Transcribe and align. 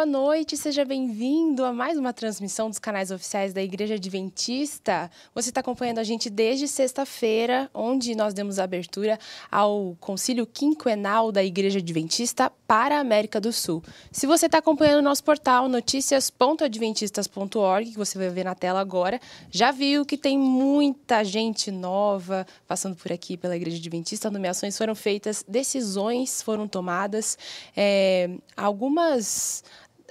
boa 0.00 0.06
noite, 0.06 0.56
seja 0.56 0.82
bem-vindo 0.82 1.62
a 1.62 1.74
mais 1.74 1.98
uma 1.98 2.10
transmissão 2.10 2.70
dos 2.70 2.78
canais 2.78 3.10
oficiais 3.10 3.52
da 3.52 3.62
Igreja 3.62 3.96
Adventista. 3.96 5.10
Você 5.34 5.50
está 5.50 5.60
acompanhando 5.60 5.98
a 5.98 6.04
gente 6.04 6.30
desde 6.30 6.66
sexta-feira, 6.66 7.68
onde 7.74 8.14
nós 8.14 8.32
demos 8.32 8.58
abertura 8.58 9.18
ao 9.50 9.94
Concílio 10.00 10.46
Quinquenal 10.46 11.30
da 11.30 11.44
Igreja 11.44 11.80
Adventista 11.80 12.50
para 12.66 12.96
a 12.96 13.00
América 13.00 13.38
do 13.38 13.52
Sul. 13.52 13.84
Se 14.10 14.26
você 14.26 14.46
está 14.46 14.56
acompanhando 14.56 15.00
o 15.00 15.02
nosso 15.02 15.22
portal 15.22 15.68
noticias.adventistas.org, 15.68 17.90
que 17.90 17.98
você 17.98 18.16
vai 18.16 18.30
ver 18.30 18.44
na 18.44 18.54
tela 18.54 18.80
agora, 18.80 19.20
já 19.50 19.70
viu 19.70 20.06
que 20.06 20.16
tem 20.16 20.38
muita 20.38 21.22
gente 21.22 21.70
nova 21.70 22.46
passando 22.66 22.96
por 22.96 23.12
aqui 23.12 23.36
pela 23.36 23.54
Igreja 23.54 23.76
Adventista. 23.76 24.30
Nomeações 24.30 24.78
foram 24.78 24.94
feitas, 24.94 25.44
decisões 25.46 26.40
foram 26.40 26.66
tomadas, 26.66 27.36
é, 27.76 28.30
algumas 28.56 29.62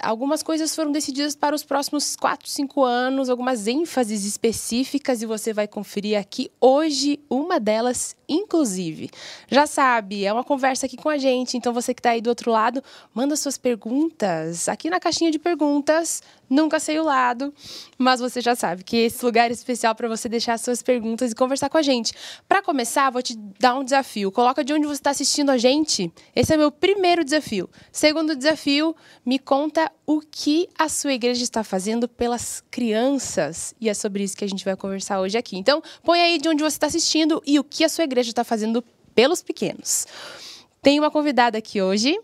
algumas 0.02 0.44
coisas 0.44 0.76
foram 0.76 0.92
decididas 0.92 1.36
para 1.36 1.56
os 1.56 1.64
próximos 1.64 2.16
4, 2.16 2.48
5 2.50 2.84
anos, 2.84 3.30
algumas 3.30 3.68
ênfases 3.68 4.26
específicas, 4.26 5.22
e 5.22 5.26
você 5.26 5.54
vai 5.54 5.68
conferir 5.68 6.20
aqui 6.20 6.52
hoje 6.60 7.20
uma 7.30 7.60
delas, 7.60 8.16
inclusive. 8.28 9.10
Já 9.48 9.66
sabe, 9.68 10.26
é 10.26 10.34
uma 10.34 10.44
conversa 10.44 10.86
aqui 10.86 10.98
com 10.98 11.10
a 11.10 11.18
gente, 11.18 11.58
então 11.58 11.74
você 11.74 11.94
que 11.94 12.00
está 12.00 12.12
aí 12.12 12.22
do 12.22 12.30
outro 12.30 12.52
lado, 12.52 12.84
manda 13.14 13.36
suas 13.36 13.58
perguntas 13.58 14.68
aqui 14.70 14.90
na 14.90 15.00
caixinha 15.00 15.32
de 15.32 15.40
perguntas. 15.40 16.22
Nunca 16.50 16.80
sei 16.80 17.00
o 17.00 17.04
lado, 17.04 17.54
mas 17.96 18.20
você 18.20 18.42
já 18.42 18.56
sabe 18.56 18.84
que 18.84 18.98
esse 18.98 19.24
lugar 19.24 19.52
é 19.52 19.54
especial 19.54 19.94
para 19.94 20.08
você 20.08 20.28
deixar 20.28 20.58
suas 20.58 20.82
perguntas 20.82 21.32
e 21.32 21.36
conversar 21.36 21.70
com 21.70 21.78
a 21.78 21.82
gente. 21.84 22.12
Para 22.48 22.60
começar, 22.60 23.12
vou 23.12 23.22
te 23.22 23.38
dar 23.60 23.76
um 23.76 23.84
desafio. 23.84 24.32
Coloca 24.32 24.64
de 24.64 24.74
onde 24.74 24.88
você 24.88 24.96
está 24.96 25.12
assistindo 25.12 25.52
a 25.52 25.60
gente. 25.60 26.12
Esse 26.36 26.56
é 26.56 26.58
meu 26.58 26.72
primeiro 26.72 27.24
desafio. 27.24 27.70
Segundo 27.92 28.36
desafio, 28.36 28.96
me 29.24 29.38
conta 29.38 29.89
o 30.06 30.22
que 30.22 30.68
a 30.78 30.90
sua 30.90 31.14
igreja 31.14 31.44
está 31.44 31.64
fazendo 31.64 32.08
pelas 32.08 32.64
crianças. 32.72 33.74
E 33.80 33.90
é 33.90 33.94
sobre 33.94 34.24
isso 34.24 34.36
que 34.36 34.44
a 34.44 34.48
gente 34.48 34.66
vai 34.66 34.76
conversar 34.76 35.20
hoje 35.22 35.38
aqui. 35.38 35.58
Então, 35.58 35.82
põe 36.04 36.20
aí 36.22 36.38
de 36.38 36.50
onde 36.50 36.64
você 36.64 36.76
está 36.76 36.88
assistindo 36.88 37.42
e 37.46 37.60
o 37.60 37.64
que 37.64 37.84
a 37.84 37.90
sua 37.90 38.04
igreja 38.04 38.30
está 38.30 38.44
fazendo 38.44 38.84
pelos 39.14 39.42
pequenos. 39.42 40.08
Tem 40.82 41.00
uma 41.00 41.12
convidada 41.12 41.58
aqui 41.58 41.82
hoje, 41.82 42.20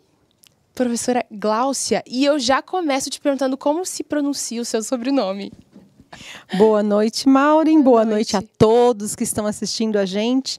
professora 0.73 1.25
Gláucia, 1.31 2.03
e 2.07 2.23
eu 2.23 2.39
já 2.39 2.61
começo 2.61 3.09
te 3.09 3.19
perguntando 3.19 3.57
como 3.57 3.85
se 3.85 4.03
pronuncia 4.03 4.61
o 4.61 4.65
seu 4.65 4.81
sobrenome. 4.81 5.51
Boa 6.57 6.81
noite, 6.81 7.27
Maureen. 7.27 7.81
Boa, 7.81 8.03
Boa 8.03 8.05
noite. 8.05 8.33
noite 8.33 8.45
a 8.45 8.57
todos 8.57 9.15
que 9.15 9.23
estão 9.23 9.45
assistindo 9.45 9.97
a 9.97 10.05
gente. 10.05 10.57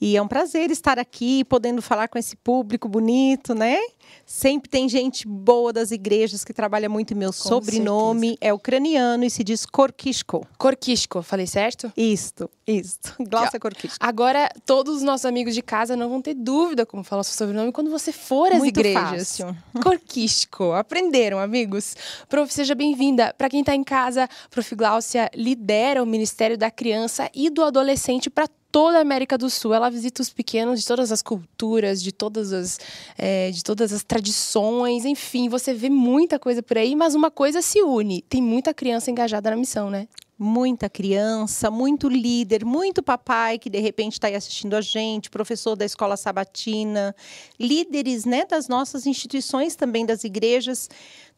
E 0.00 0.16
é 0.16 0.22
um 0.22 0.26
prazer 0.28 0.70
estar 0.70 0.98
aqui, 0.98 1.44
podendo 1.44 1.80
falar 1.80 2.08
com 2.08 2.18
esse 2.18 2.34
público 2.36 2.88
bonito, 2.88 3.54
né? 3.54 3.78
Sempre 4.24 4.70
tem 4.70 4.88
gente 4.88 5.26
boa 5.26 5.72
das 5.72 5.90
igrejas 5.90 6.44
que 6.44 6.52
trabalha 6.52 6.88
muito. 6.88 7.14
Meu 7.14 7.28
Com 7.28 7.32
sobrenome 7.32 8.28
certeza. 8.30 8.50
é 8.50 8.54
ucraniano 8.54 9.24
e 9.24 9.30
se 9.30 9.44
diz 9.44 9.66
Korkishko. 9.66 10.46
Korkishko, 10.58 11.22
falei 11.22 11.46
certo? 11.46 11.92
Isto, 11.96 12.48
isto. 12.66 13.14
Glaucia 13.28 13.60
Korkishko. 13.60 13.98
Agora, 14.00 14.48
todos 14.64 14.96
os 14.96 15.02
nossos 15.02 15.26
amigos 15.26 15.54
de 15.54 15.62
casa 15.62 15.96
não 15.96 16.08
vão 16.08 16.22
ter 16.22 16.34
dúvida 16.34 16.86
como 16.86 17.04
falar 17.04 17.20
o 17.20 17.24
seu 17.24 17.34
sobrenome 17.34 17.72
quando 17.72 17.90
você 17.90 18.12
for 18.12 18.50
às 18.52 18.58
muito 18.58 18.78
igrejas. 18.78 19.36
Fácil. 19.38 19.56
Korkishko. 19.82 20.72
Aprenderam, 20.72 21.38
amigos? 21.38 21.94
Prof, 22.28 22.52
seja 22.52 22.74
bem-vinda. 22.74 23.34
Para 23.36 23.48
quem 23.48 23.60
está 23.60 23.74
em 23.74 23.84
casa, 23.84 24.28
Prof. 24.50 24.74
Glaucia 24.74 25.30
lidera 25.34 26.02
o 26.02 26.06
Ministério 26.06 26.56
da 26.56 26.70
Criança 26.70 27.30
e 27.34 27.50
do 27.50 27.62
Adolescente 27.62 28.30
para 28.30 28.48
toda 28.72 28.98
a 28.98 29.00
América 29.02 29.36
do 29.36 29.50
Sul. 29.50 29.74
Ela 29.74 29.90
visita 29.90 30.22
os 30.22 30.30
pequenos 30.30 30.80
de 30.80 30.86
todas 30.86 31.12
as 31.12 31.22
culturas, 31.22 32.02
de 32.02 32.10
todas 32.10 32.52
as, 32.52 32.80
é, 33.18 33.50
de 33.50 33.62
todas 33.62 33.92
as 33.92 34.01
tradições, 34.02 35.04
enfim, 35.04 35.48
você 35.48 35.72
vê 35.74 35.88
muita 35.90 36.38
coisa 36.38 36.62
por 36.62 36.78
aí, 36.78 36.94
mas 36.94 37.14
uma 37.14 37.30
coisa 37.30 37.62
se 37.62 37.82
une: 37.82 38.22
tem 38.22 38.42
muita 38.42 38.74
criança 38.74 39.10
engajada 39.10 39.50
na 39.50 39.56
missão, 39.56 39.90
né? 39.90 40.08
muita 40.42 40.90
criança, 40.90 41.70
muito 41.70 42.08
líder, 42.08 42.64
muito 42.64 43.00
papai 43.00 43.58
que 43.58 43.70
de 43.70 43.78
repente 43.78 44.14
está 44.14 44.26
aí 44.26 44.34
assistindo 44.34 44.74
a 44.74 44.80
gente, 44.80 45.30
professor 45.30 45.76
da 45.76 45.84
escola 45.84 46.16
sabatina, 46.16 47.14
líderes 47.60 48.24
né, 48.24 48.44
das 48.44 48.66
nossas 48.66 49.06
instituições 49.06 49.76
também, 49.76 50.04
das 50.04 50.24
igrejas, 50.24 50.90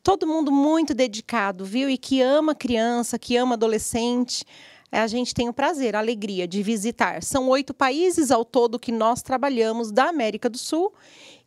todo 0.03 0.27
mundo 0.27 0.51
muito 0.51 0.95
dedicado, 0.95 1.67
viu? 1.67 1.91
E 1.91 1.99
que 1.99 2.23
ama 2.23 2.55
criança, 2.55 3.19
que 3.19 3.37
ama 3.37 3.55
adolescente 3.55 4.45
a 4.95 5.07
gente 5.07 5.35
tem 5.35 5.49
o 5.49 5.53
prazer, 5.53 5.97
a 5.97 5.99
alegria 5.99 6.47
de 6.47 6.63
visitar. 6.63 7.23
São 7.23 7.49
oito 7.49 7.75
países 7.75 8.31
ao 8.31 8.45
todo 8.45 8.79
que 8.79 8.93
nós 8.93 9.23
trabalhamos 9.23 9.91
da 9.91 10.09
América 10.09 10.49
do 10.49 10.59
Sul 10.59 10.93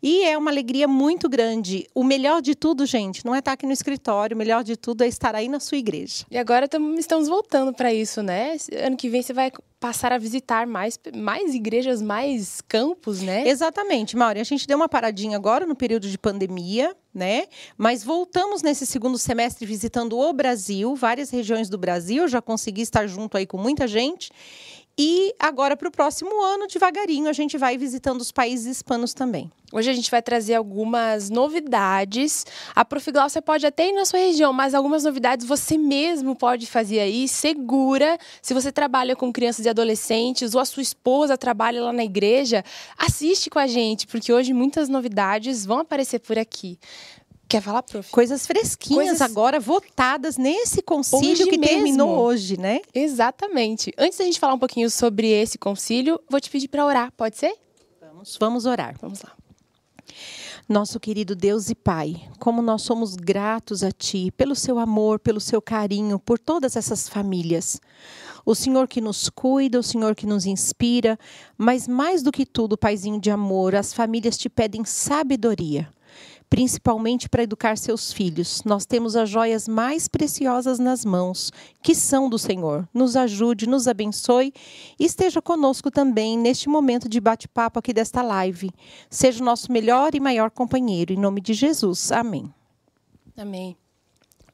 e 0.01 0.23
é 0.23 0.37
uma 0.37 0.51
alegria 0.51 0.87
muito 0.87 1.27
grande. 1.27 1.87
O 1.95 2.03
melhor 2.03 2.41
de 2.41 2.53
tudo, 2.53 2.85
gente, 2.85 3.25
não 3.25 3.33
é 3.33 3.39
estar 3.39 3.53
aqui 3.53 3.65
no 3.65 3.71
escritório, 3.71 4.35
o 4.35 4.37
melhor 4.37 4.63
de 4.63 4.77
tudo 4.77 5.03
é 5.03 5.07
estar 5.07 5.33
aí 5.35 5.47
na 5.47 5.59
sua 5.59 5.77
igreja. 5.77 6.25
E 6.29 6.37
agora 6.37 6.69
estamos 6.97 7.27
voltando 7.27 7.73
para 7.73 7.93
isso, 7.93 8.21
né? 8.21 8.57
Ano 8.85 8.95
que 8.95 9.09
vem 9.09 9.21
você 9.21 9.33
vai 9.33 9.51
passar 9.79 10.11
a 10.11 10.17
visitar 10.17 10.67
mais, 10.67 10.99
mais 11.15 11.53
igrejas, 11.53 12.01
mais 12.01 12.61
campos, 12.61 13.21
né? 13.21 13.47
Exatamente, 13.47 14.15
Mauri. 14.15 14.39
A 14.39 14.43
gente 14.43 14.67
deu 14.67 14.77
uma 14.77 14.89
paradinha 14.89 15.37
agora 15.37 15.65
no 15.65 15.75
período 15.75 16.07
de 16.07 16.17
pandemia, 16.17 16.95
né? 17.17 17.47
Mas 17.77 18.03
voltamos 18.03 18.61
nesse 18.61 18.85
segundo 18.85 19.17
semestre 19.17 19.65
visitando 19.65 20.17
o 20.17 20.31
Brasil, 20.31 20.95
várias 20.95 21.29
regiões 21.31 21.67
do 21.67 21.77
Brasil. 21.77 22.27
Já 22.27 22.41
consegui 22.41 22.83
estar 22.83 23.07
junto 23.07 23.35
aí 23.35 23.45
com 23.45 23.57
muita 23.57 23.87
gente. 23.87 24.31
E 24.99 25.35
agora, 25.39 25.77
para 25.77 25.87
o 25.87 25.91
próximo 25.91 26.41
ano, 26.41 26.65
devagarinho, 26.65 27.29
a 27.29 27.33
gente 27.33 27.55
vai 27.55 27.77
visitando 27.77 28.19
os 28.19 28.31
países 28.31 28.77
hispanos 28.77 29.13
também. 29.13 29.51
Hoje 29.71 29.91
a 29.91 29.93
gente 29.93 30.09
vai 30.09 30.23
trazer 30.23 30.55
algumas 30.55 31.29
novidades. 31.29 32.47
A 32.73 32.83
Profigláucia 32.83 33.39
pode 33.39 33.67
até 33.67 33.89
ir 33.89 33.91
na 33.91 34.05
sua 34.05 34.17
região, 34.17 34.51
mas 34.51 34.73
algumas 34.73 35.03
novidades 35.03 35.45
você 35.45 35.77
mesmo 35.77 36.35
pode 36.35 36.65
fazer 36.65 36.99
aí, 36.99 37.27
segura. 37.27 38.17
Se 38.41 38.55
você 38.55 38.71
trabalha 38.71 39.15
com 39.15 39.31
crianças 39.31 39.65
e 39.65 39.69
adolescentes 39.69 40.55
ou 40.55 40.61
a 40.61 40.65
sua 40.65 40.81
esposa 40.81 41.37
trabalha 41.37 41.83
lá 41.83 41.93
na 41.93 42.03
igreja, 42.03 42.63
assiste 42.97 43.51
com 43.51 43.59
a 43.59 43.67
gente, 43.67 44.07
porque 44.07 44.33
hoje 44.33 44.51
muitas 44.51 44.89
novidades 44.89 45.63
vão 45.63 45.79
aparecer 45.79 46.19
por 46.19 46.39
aqui. 46.39 46.79
Quer 47.47 47.61
falar, 47.61 47.81
prof? 47.81 48.11
Coisas 48.11 48.45
fresquinhas 48.45 49.05
Coisas... 49.05 49.21
agora 49.21 49.59
votadas 49.59 50.37
nesse 50.37 50.81
concílio 50.81 51.31
hoje 51.31 51.45
que 51.45 51.57
mesmo. 51.57 51.75
terminou 51.75 52.19
hoje, 52.19 52.59
né? 52.59 52.81
Exatamente. 52.93 53.93
Antes 53.97 54.17
da 54.17 54.25
gente 54.25 54.39
falar 54.39 54.53
um 54.53 54.59
pouquinho 54.59 54.89
sobre 54.89 55.29
esse 55.29 55.57
concílio, 55.57 56.19
vou 56.29 56.41
te 56.41 56.49
pedir 56.49 56.67
para 56.67 56.85
orar, 56.85 57.11
pode 57.15 57.37
ser? 57.37 57.55
Vamos, 58.01 58.37
vamos 58.37 58.65
orar. 58.65 58.95
Vamos 59.01 59.21
lá. 59.21 59.31
Nosso 60.67 60.99
querido 60.99 61.33
Deus 61.33 61.69
e 61.69 61.75
Pai, 61.75 62.21
como 62.39 62.61
nós 62.61 62.81
somos 62.81 63.15
gratos 63.15 63.81
a 63.83 63.91
Ti 63.91 64.31
pelo 64.31 64.53
seu 64.53 64.77
amor, 64.77 65.17
pelo 65.17 65.39
seu 65.39 65.61
carinho, 65.61 66.19
por 66.19 66.37
todas 66.37 66.75
essas 66.75 67.07
famílias. 67.07 67.79
O 68.45 68.53
Senhor 68.53 68.89
que 68.89 68.99
nos 68.99 69.29
cuida, 69.29 69.79
o 69.79 69.83
Senhor 69.83 70.13
que 70.13 70.25
nos 70.25 70.45
inspira, 70.45 71.17
mas 71.57 71.87
mais 71.87 72.21
do 72.21 72.31
que 72.33 72.45
tudo, 72.45 72.77
Paizinho 72.77 73.19
de 73.21 73.31
amor, 73.31 73.75
as 73.75 73.93
famílias 73.93 74.37
te 74.37 74.49
pedem 74.49 74.83
sabedoria 74.83 75.87
principalmente 76.49 77.29
para 77.29 77.43
educar 77.43 77.77
seus 77.77 78.11
filhos. 78.11 78.63
Nós 78.63 78.85
temos 78.85 79.15
as 79.15 79.29
joias 79.29 79.67
mais 79.67 80.07
preciosas 80.07 80.79
nas 80.79 81.03
mãos, 81.03 81.51
que 81.81 81.93
são 81.93 82.29
do 82.29 82.37
Senhor. 82.37 82.87
Nos 82.93 83.15
ajude, 83.15 83.67
nos 83.67 83.87
abençoe 83.87 84.53
e 84.99 85.05
esteja 85.05 85.41
conosco 85.41 85.91
também 85.91 86.37
neste 86.37 86.69
momento 86.69 87.09
de 87.09 87.19
bate-papo 87.19 87.79
aqui 87.79 87.93
desta 87.93 88.21
live. 88.21 88.71
Seja 89.09 89.41
o 89.41 89.45
nosso 89.45 89.71
melhor 89.71 90.15
e 90.15 90.19
maior 90.19 90.49
companheiro. 90.51 91.13
Em 91.13 91.17
nome 91.17 91.41
de 91.41 91.53
Jesus. 91.53 92.11
Amém. 92.11 92.53
Amém. 93.37 93.77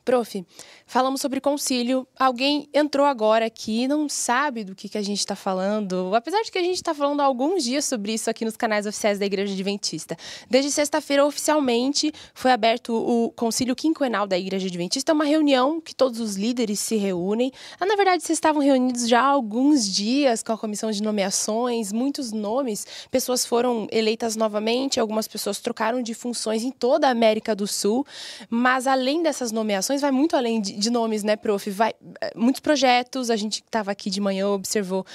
Prof, 0.03 0.45
falamos 0.85 1.21
sobre 1.21 1.39
concílio. 1.39 2.05
Alguém 2.19 2.67
entrou 2.73 3.05
agora 3.05 3.45
aqui 3.45 3.83
e 3.83 3.87
não 3.87 4.09
sabe 4.09 4.63
do 4.63 4.75
que, 4.75 4.89
que 4.89 4.97
a 4.97 5.01
gente 5.01 5.19
está 5.19 5.35
falando, 5.35 6.13
apesar 6.13 6.41
de 6.41 6.51
que 6.51 6.57
a 6.57 6.61
gente 6.61 6.75
está 6.75 6.93
falando 6.93 7.21
há 7.21 7.23
alguns 7.23 7.63
dias 7.63 7.85
sobre 7.85 8.13
isso 8.13 8.29
aqui 8.29 8.43
nos 8.43 8.57
canais 8.57 8.85
oficiais 8.85 9.17
da 9.17 9.25
Igreja 9.25 9.53
Adventista. 9.53 10.17
Desde 10.49 10.71
sexta-feira, 10.71 11.25
oficialmente, 11.25 12.11
foi 12.33 12.51
aberto 12.51 12.93
o 12.93 13.31
concílio 13.31 13.75
quinquenal 13.75 14.27
da 14.27 14.37
Igreja 14.37 14.67
Adventista, 14.67 15.13
uma 15.13 15.25
reunião 15.25 15.79
que 15.79 15.95
todos 15.95 16.19
os 16.19 16.35
líderes 16.35 16.79
se 16.79 16.95
reúnem. 16.95 17.51
Ah, 17.79 17.85
na 17.85 17.95
verdade, 17.95 18.23
vocês 18.23 18.37
estavam 18.37 18.61
reunidos 18.61 19.07
já 19.07 19.21
há 19.21 19.27
alguns 19.27 19.87
dias 19.87 20.43
com 20.43 20.51
a 20.51 20.57
comissão 20.57 20.91
de 20.91 21.01
nomeações, 21.01 21.91
muitos 21.91 22.31
nomes, 22.31 22.85
pessoas 23.09 23.45
foram 23.45 23.87
eleitas 23.91 24.35
novamente, 24.35 24.99
algumas 24.99 25.27
pessoas 25.27 25.59
trocaram 25.59 26.01
de 26.01 26.13
funções 26.13 26.63
em 26.63 26.71
toda 26.71 27.07
a 27.07 27.11
América 27.11 27.55
do 27.55 27.67
Sul, 27.67 28.05
mas 28.49 28.87
além 28.87 29.21
dessas 29.21 29.51
nomeações, 29.51 29.92
vai 30.01 30.11
muito 30.11 30.35
além 30.35 30.61
de, 30.61 30.73
de 30.73 30.89
nomes, 30.89 31.23
né, 31.23 31.35
prof? 31.35 31.69
Vai, 31.69 31.93
eh, 32.21 32.31
muitos 32.35 32.59
projetos, 32.59 33.29
a 33.29 33.35
gente 33.35 33.55
estava 33.55 33.91
aqui 33.91 34.09
de 34.09 34.21
manhã, 34.21 34.47
observou 34.47 35.05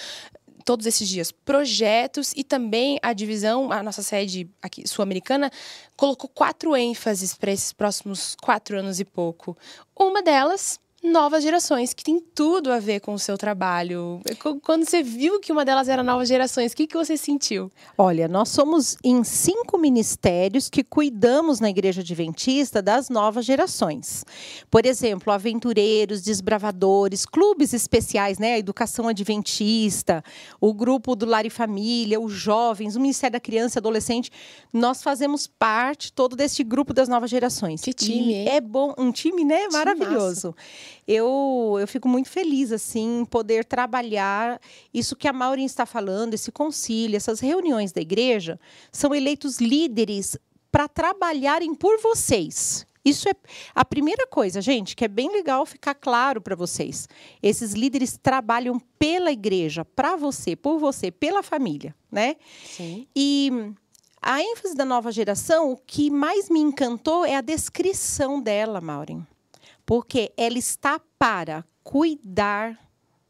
todos 0.65 0.85
esses 0.85 1.09
dias 1.09 1.33
projetos 1.33 2.35
e 2.37 2.45
também 2.45 2.99
a 3.03 3.15
divisão, 3.15 3.73
a 3.73 3.83
nossa 3.83 4.03
sede 4.03 4.51
aqui 4.61 4.87
sul-americana, 4.87 5.51
colocou 5.97 6.29
quatro 6.29 6.77
ênfases 6.77 7.35
para 7.35 7.51
esses 7.51 7.73
próximos 7.73 8.37
quatro 8.43 8.79
anos 8.79 9.01
e 9.01 9.05
pouco. 9.05 9.57
Uma 9.99 10.23
delas 10.23 10.79
novas 11.03 11.45
gerações, 11.45 11.95
que 11.95 12.03
tem 12.03 12.21
tudo 12.21 12.73
a 12.73 12.81
ver 12.81 13.01
com 13.01 13.15
o 13.15 13.19
seu 13.19 13.39
trabalho. 13.39 14.21
Quando 14.63 14.85
você 14.85 15.03
viu 15.03 15.39
que 15.39 15.53
uma 15.53 15.65
delas 15.65 15.89
era 15.89 16.03
novas 16.03 16.29
gerações, 16.29 16.73
o 16.73 16.77
que, 16.77 16.87
que 16.87 16.97
você 16.97 17.17
sentiu? 17.17 17.71
Olha, 17.97 18.27
nós 18.27 18.49
somos 18.49 18.97
em 19.05 19.23
cinco 19.23 19.79
ministérios 19.79 20.69
que 20.69 20.83
cuidamos 20.83 21.61
na 21.61 21.71
Igreja 21.71 22.01
Adventista 22.01 22.83
das 22.83 23.09
novas 23.09 23.45
gerações. 23.45 24.25
Por 24.71 24.85
exemplo, 24.85 25.33
aventureiros, 25.33 26.21
desbravadores, 26.21 27.25
clubes 27.25 27.73
especiais, 27.73 28.39
né? 28.39 28.55
A 28.55 28.59
educação 28.59 29.07
adventista, 29.07 30.23
o 30.61 30.75
grupo 30.75 31.15
do 31.15 31.27
Lar 31.27 31.47
e 31.47 31.51
Família, 31.51 32.21
os 32.21 32.33
jovens, 32.33 32.97
o 32.97 33.01
Ministério 33.01 33.35
da 33.35 33.41
Criança 33.41 33.79
e 33.79 33.81
Adolescente. 33.81 34.31
Nós 34.73 35.03
fazemos 35.03 35.47
parte 35.47 36.13
todo 36.13 36.35
desse 36.35 36.65
grupo 36.65 36.93
das 36.93 37.09
novas 37.09 37.31
gerações. 37.31 37.83
Que 37.83 37.93
time, 37.93 38.33
e 38.33 38.49
É 38.49 38.61
bom, 38.61 38.93
um 38.99 39.13
time, 39.13 39.45
né? 39.45 39.69
Maravilhoso. 39.69 40.49
Massa 40.49 40.88
eu, 41.07 41.77
eu 41.81 41.89
fico 41.89 42.09
muito 42.09 42.29
feliz 42.29 42.73
assim 42.73 43.21
em 43.21 43.25
poder 43.25 43.65
trabalhar 43.65 44.61
isso 44.93 45.17
que 45.17 45.29
a 45.29 45.33
Maureen 45.33 45.67
está 45.67 45.87
falando, 45.87 46.35
esse 46.35 46.53
concílio, 46.53 47.17
essas 47.17 47.41
reuniões 47.41 47.93
da 47.93 48.01
igreja, 48.01 48.59
são 48.93 49.15
eleitos 49.15 49.59
líderes 49.61 50.37
para 50.71 50.89
trabalharem 50.89 51.75
por 51.75 52.01
vocês. 52.01 52.87
Isso 53.05 53.29
é 53.29 53.33
a 53.75 53.85
primeira 53.85 54.27
coisa, 54.27 54.61
gente, 54.61 54.95
que 54.95 55.05
é 55.05 55.09
bem 55.09 55.31
legal 55.31 55.65
ficar 55.65 55.95
claro 55.95 56.41
para 56.41 56.55
vocês. 56.55 57.09
Esses 57.43 57.73
líderes 57.73 58.19
trabalham 58.23 58.79
pela 58.99 59.33
igreja, 59.33 59.85
para 59.85 60.17
você, 60.17 60.55
por 60.55 60.79
você, 60.79 61.11
pela 61.11 61.43
família, 61.43 61.95
né? 62.11 62.37
Sim. 62.65 63.07
E 63.17 63.51
a 64.21 64.43
ênfase 64.43 64.75
da 64.75 64.85
nova 64.85 65.11
geração, 65.11 65.73
o 65.73 65.77
que 65.77 66.11
mais 66.11 66.51
me 66.51 66.61
encantou 66.61 67.25
é 67.25 67.37
a 67.37 67.41
descrição 67.41 68.41
dela, 68.41 68.81
Maureen 68.81 69.27
porque 69.89 70.31
ela 70.37 70.59
está 70.59 71.01
para 71.19 71.65
cuidar 71.83 72.79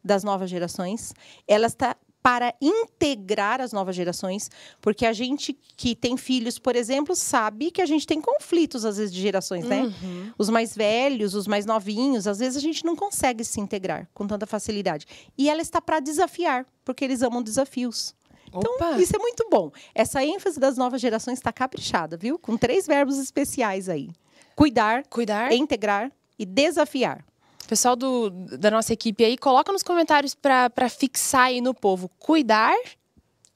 das 0.02 0.25
novas 0.25 0.50
gerações, 0.50 1.14
ela 1.46 1.69
está 1.69 1.96
para 2.20 2.52
integrar 2.60 3.60
as 3.60 3.72
novas 3.72 3.94
gerações, 3.94 4.50
porque 4.81 5.06
a 5.06 5.12
gente 5.12 5.56
que 5.76 5.94
tem 5.94 6.16
filhos, 6.16 6.58
por 6.58 6.75
exemplo, 6.75 7.14
sabe 7.14 7.70
que 7.70 7.81
a 7.81 7.87
gente 7.87 8.05
tem 8.05 8.20
conflitos 8.20 8.84
às 8.84 8.96
vezes 8.96 9.14
de 9.14 9.20
gerações, 9.20 9.66
né? 9.66 9.82
Uhum. 9.82 10.32
Os 10.37 10.50
mais 10.50 10.75
velhos, 10.75 11.32
os 11.32 11.46
mais 11.46 11.64
novinhos, 11.64 12.26
às 12.26 12.40
vezes 12.40 12.56
a 12.56 12.60
gente 12.60 12.84
não 12.84 12.96
consegue 12.96 13.44
se 13.44 13.60
integrar 13.60 14.10
com 14.12 14.26
tanta 14.26 14.44
facilidade. 14.44 15.06
E 15.38 15.49
ela 15.49 15.62
está 15.62 15.81
para 15.81 16.00
desafiar, 16.00 16.66
porque 16.84 17.05
eles 17.05 17.22
amam 17.22 17.41
desafios. 17.41 18.17
Então, 18.48 18.74
Opa. 18.74 19.00
isso 19.00 19.15
é 19.15 19.19
muito 19.20 19.46
bom. 19.48 19.70
Essa 19.94 20.24
ênfase 20.24 20.58
das 20.58 20.77
novas 20.77 21.00
gerações 21.00 21.38
está 21.38 21.53
caprichada, 21.53 22.17
viu? 22.17 22.36
Com 22.36 22.56
três 22.56 22.84
verbos 22.84 23.17
especiais 23.17 23.88
aí: 23.88 24.10
cuidar, 24.56 25.06
cuidar, 25.06 25.53
integrar 25.53 26.10
e 26.39 26.47
desafiar. 26.47 27.25
Pessoal 27.67 27.95
do, 27.95 28.31
da 28.31 28.71
nossa 28.71 28.93
equipe 28.93 29.23
aí, 29.25 29.37
coloca 29.37 29.71
nos 29.73 29.83
comentários 29.83 30.35
para 30.35 30.89
fixar 30.89 31.47
aí 31.47 31.61
no 31.61 31.75
povo. 31.75 32.11
Cuidar, 32.19 32.75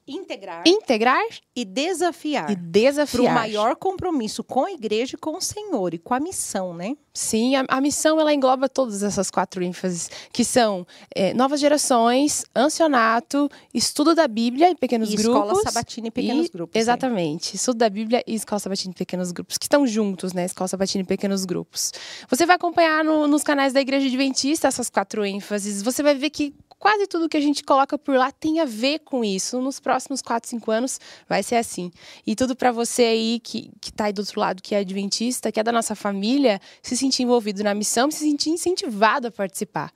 integrar, 0.07 0.63
integrar 0.65 1.23
e 1.55 1.63
desafiar. 1.65 2.49
E 2.51 2.55
desafiar. 2.55 3.23
Para 3.23 3.31
o 3.31 3.33
maior 3.33 3.75
compromisso 3.75 4.43
com 4.43 4.65
a 4.65 4.71
igreja 4.71 5.15
e 5.15 5.17
com 5.17 5.37
o 5.37 5.41
Senhor 5.41 5.93
e 5.93 5.97
com 5.97 6.13
a 6.13 6.19
missão, 6.19 6.73
né? 6.73 6.95
Sim, 7.13 7.55
a, 7.55 7.65
a 7.67 7.79
missão 7.79 8.19
ela 8.19 8.33
engloba 8.33 8.67
todas 8.67 9.03
essas 9.03 9.29
quatro 9.29 9.63
ênfases, 9.63 10.09
que 10.31 10.43
são 10.43 10.85
é, 11.15 11.33
novas 11.33 11.59
gerações, 11.59 12.43
ancionato, 12.55 13.49
estudo 13.71 14.15
da 14.15 14.27
Bíblia 14.27 14.71
em 14.71 14.75
pequenos 14.75 15.13
e 15.13 15.15
grupos. 15.15 15.43
Escola 15.43 15.61
sabatina 15.63 16.07
em 16.07 16.11
pequenos 16.11 16.47
e, 16.47 16.51
grupos. 16.51 16.75
Exatamente. 16.75 17.53
É. 17.53 17.55
Estudo 17.55 17.77
da 17.77 17.89
Bíblia 17.89 18.23
e 18.25 18.33
escola 18.33 18.59
sabatina 18.59 18.91
em 18.91 18.97
pequenos 18.97 19.31
grupos, 19.31 19.57
que 19.57 19.65
estão 19.65 19.85
juntos, 19.85 20.33
né? 20.33 20.45
Escola 20.45 20.67
sabatina 20.67 21.03
em 21.03 21.05
pequenos 21.05 21.45
grupos. 21.45 21.91
Você 22.29 22.45
vai 22.45 22.55
acompanhar 22.55 23.05
no, 23.05 23.27
nos 23.27 23.43
canais 23.43 23.73
da 23.73 23.81
Igreja 23.81 24.07
Adventista 24.07 24.67
essas 24.67 24.89
quatro 24.89 25.23
ênfases. 25.23 25.83
Você 25.83 26.01
vai 26.01 26.15
ver 26.15 26.31
que 26.31 26.53
quase 26.79 27.07
tudo 27.07 27.29
que 27.29 27.37
a 27.37 27.41
gente 27.41 27.63
coloca 27.63 27.97
por 27.97 28.15
lá 28.15 28.31
tem 28.31 28.59
a 28.59 28.65
ver 28.65 28.99
com 28.99 29.23
isso. 29.23 29.61
Nos 29.61 29.79
próximos 29.79 29.92
4, 30.21 30.49
5 30.49 30.71
anos 30.71 30.99
vai 31.27 31.43
ser 31.43 31.55
assim. 31.55 31.91
E 32.25 32.35
tudo 32.35 32.55
para 32.55 32.71
você 32.71 33.03
aí 33.03 33.39
que, 33.39 33.71
que 33.79 33.91
tá 33.91 34.05
aí 34.05 34.13
do 34.13 34.19
outro 34.19 34.39
lado, 34.39 34.61
que 34.61 34.75
é 34.75 34.79
adventista, 34.79 35.51
que 35.51 35.59
é 35.59 35.63
da 35.63 35.71
nossa 35.71 35.95
família, 35.95 36.59
se 36.81 36.95
sentir 36.97 37.23
envolvido 37.23 37.63
na 37.63 37.73
missão, 37.73 38.09
se 38.09 38.19
sentir 38.19 38.49
incentivado 38.49 39.27
a 39.27 39.31
participar. 39.31 39.91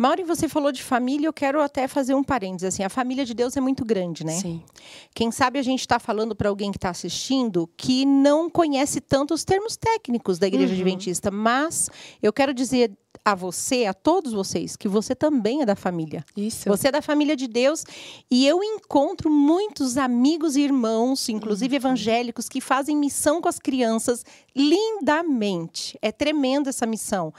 Maureen, 0.00 0.24
você 0.24 0.48
falou 0.48 0.72
de 0.72 0.82
família, 0.82 1.26
eu 1.28 1.32
quero 1.32 1.60
até 1.60 1.86
fazer 1.86 2.14
um 2.14 2.24
parênteses. 2.24 2.74
Assim, 2.74 2.82
a 2.82 2.88
família 2.88 3.22
de 3.22 3.34
Deus 3.34 3.54
é 3.54 3.60
muito 3.60 3.84
grande, 3.84 4.24
né? 4.24 4.32
Sim. 4.32 4.62
Quem 5.14 5.30
sabe 5.30 5.58
a 5.58 5.62
gente 5.62 5.80
está 5.80 5.98
falando 5.98 6.34
para 6.34 6.48
alguém 6.48 6.70
que 6.70 6.78
está 6.78 6.88
assistindo 6.88 7.68
que 7.76 8.06
não 8.06 8.48
conhece 8.48 8.98
tanto 8.98 9.34
os 9.34 9.44
termos 9.44 9.76
técnicos 9.76 10.38
da 10.38 10.46
Igreja 10.46 10.68
uhum. 10.68 10.80
Adventista, 10.80 11.30
mas 11.30 11.90
eu 12.22 12.32
quero 12.32 12.54
dizer 12.54 12.90
a 13.24 13.34
você, 13.34 13.86
a 13.86 13.94
todos 13.94 14.32
vocês, 14.32 14.76
que 14.76 14.88
você 14.88 15.14
também 15.14 15.62
é 15.62 15.66
da 15.66 15.76
família. 15.76 16.24
Isso. 16.36 16.68
Você 16.68 16.88
é 16.88 16.92
da 16.92 17.02
família 17.02 17.36
de 17.36 17.46
Deus 17.46 17.84
e 18.30 18.46
eu 18.46 18.62
encontro 18.62 19.30
muitos 19.30 19.96
amigos 19.96 20.56
e 20.56 20.62
irmãos, 20.62 21.28
inclusive 21.28 21.74
uhum. 21.74 21.80
evangélicos, 21.80 22.48
que 22.48 22.60
fazem 22.60 22.96
missão 22.96 23.40
com 23.40 23.48
as 23.48 23.58
crianças 23.58 24.24
lindamente. 24.54 25.98
É 26.00 26.10
tremenda 26.10 26.70
essa 26.70 26.86
missão. 26.86 27.32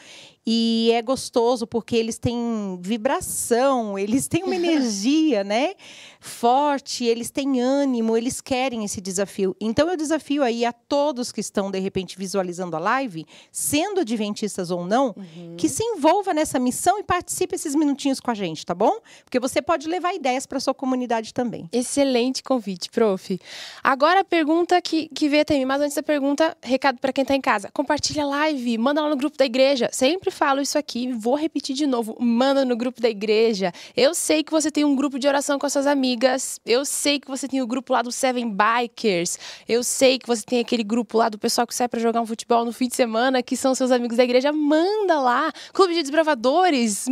E 0.46 0.92
é 0.94 1.02
gostoso 1.02 1.68
porque 1.68 1.96
eles 1.96 2.18
têm 2.18 2.80
vibração, 2.82 3.98
eles 3.98 4.28
têm 4.28 4.44
uma 4.44 4.56
energia, 4.56 5.44
né? 5.44 5.74
Forte, 6.20 7.06
eles 7.06 7.30
têm 7.30 7.62
ânimo, 7.62 8.18
eles 8.18 8.42
querem 8.42 8.84
esse 8.84 9.00
desafio. 9.00 9.56
Então 9.60 9.90
eu 9.90 9.98
desafio 9.98 10.44
aí 10.44 10.66
a 10.66 10.72
todos 10.72 11.32
que 11.32 11.40
estão 11.40 11.70
de 11.70 11.80
repente 11.80 12.18
visualizando 12.18 12.76
a 12.76 12.80
live, 12.80 13.26
sendo 13.52 14.02
adventistas 14.02 14.72
ou 14.72 14.86
não, 14.86 15.16
uhum. 15.18 15.56
que 15.58 15.70
se 15.70 15.84
envolva 15.84 16.34
nessa 16.34 16.60
missão 16.60 17.00
e 17.00 17.04
participe 17.04 17.56
esses 17.56 17.76
minutinhos 17.76 18.20
com 18.20 18.32
a 18.32 18.34
gente, 18.34 18.66
tá 18.66 18.74
bom? 18.74 19.00
Porque 19.24 19.40
você 19.40 19.62
pode 19.62 19.88
levar 19.88 20.14
ideias 20.14 20.46
para 20.46 20.60
sua 20.60 20.74
comunidade 20.74 21.34
também. 21.34 21.70
Excelente 21.72 22.44
convite, 22.44 22.90
prof. 22.90 23.40
Agora 23.84 24.22
a 24.22 24.24
pergunta 24.24 24.82
que, 24.82 25.08
que 25.10 25.30
veio 25.30 25.44
até 25.44 25.58
mim, 25.58 25.66
mas 25.66 25.82
antes 25.82 25.96
da 25.96 26.04
pergunta, 26.04 26.58
recado 26.62 27.00
para 27.00 27.14
quem 27.14 27.22
está 27.24 27.36
em 27.36 27.42
casa. 27.42 27.70
Compartilha 27.72 28.24
a 28.24 28.28
live, 28.28 28.78
manda 28.78 29.02
lá 29.02 29.10
no 29.10 29.18
grupo 29.18 29.38
da 29.38 29.46
igreja. 29.46 29.90
Sempre 29.92 30.31
falo 30.32 30.62
isso 30.62 30.78
aqui, 30.78 31.12
vou 31.12 31.36
repetir 31.36 31.76
de 31.76 31.86
novo. 31.86 32.18
Manda 32.20 32.66
no 32.66 32.76
grupo 32.76 33.02
da 33.02 33.10
igreja. 33.10 33.72
Eu 33.96 34.16
sei 34.16 34.44
que 34.44 34.52
você 34.52 34.72
tem 34.72 34.84
um 34.84 34.96
grupo 34.96 35.20
de 35.20 35.28
oração 35.28 35.60
com 35.60 35.66
as 35.66 35.74
suas 35.74 35.86
amigas. 35.86 36.60
Eu 36.66 36.86
sei 36.86 37.20
que 37.20 37.28
você 37.28 37.48
tem 37.48 37.62
o 37.62 37.68
grupo 37.68 37.94
lá 37.94 38.02
do 38.02 38.12
Seven 38.12 38.50
Bikers. 38.50 39.38
Eu 39.68 39.84
sei 39.84 40.18
que 40.18 40.28
você 40.28 40.44
tem 40.44 40.60
aquele 40.60 40.84
grupo 40.84 41.18
lá 41.18 41.30
do 41.30 41.38
pessoal 41.38 41.68
que 41.68 41.76
sai 41.76 41.88
para 41.88 42.00
jogar 42.00 42.22
um 42.22 42.26
futebol 42.26 42.66
no 42.66 42.72
fim 42.72 42.88
de 42.88 42.96
semana, 42.96 43.44
que 43.44 43.56
são 43.56 43.76
seus 43.76 43.92
amigos 43.92 44.18
da 44.18 44.24
igreja. 44.24 44.52
Manda 44.52 45.20
lá. 45.20 45.52
Clube 45.74 45.94
de 45.94 46.02
desbravadores, 46.02 47.06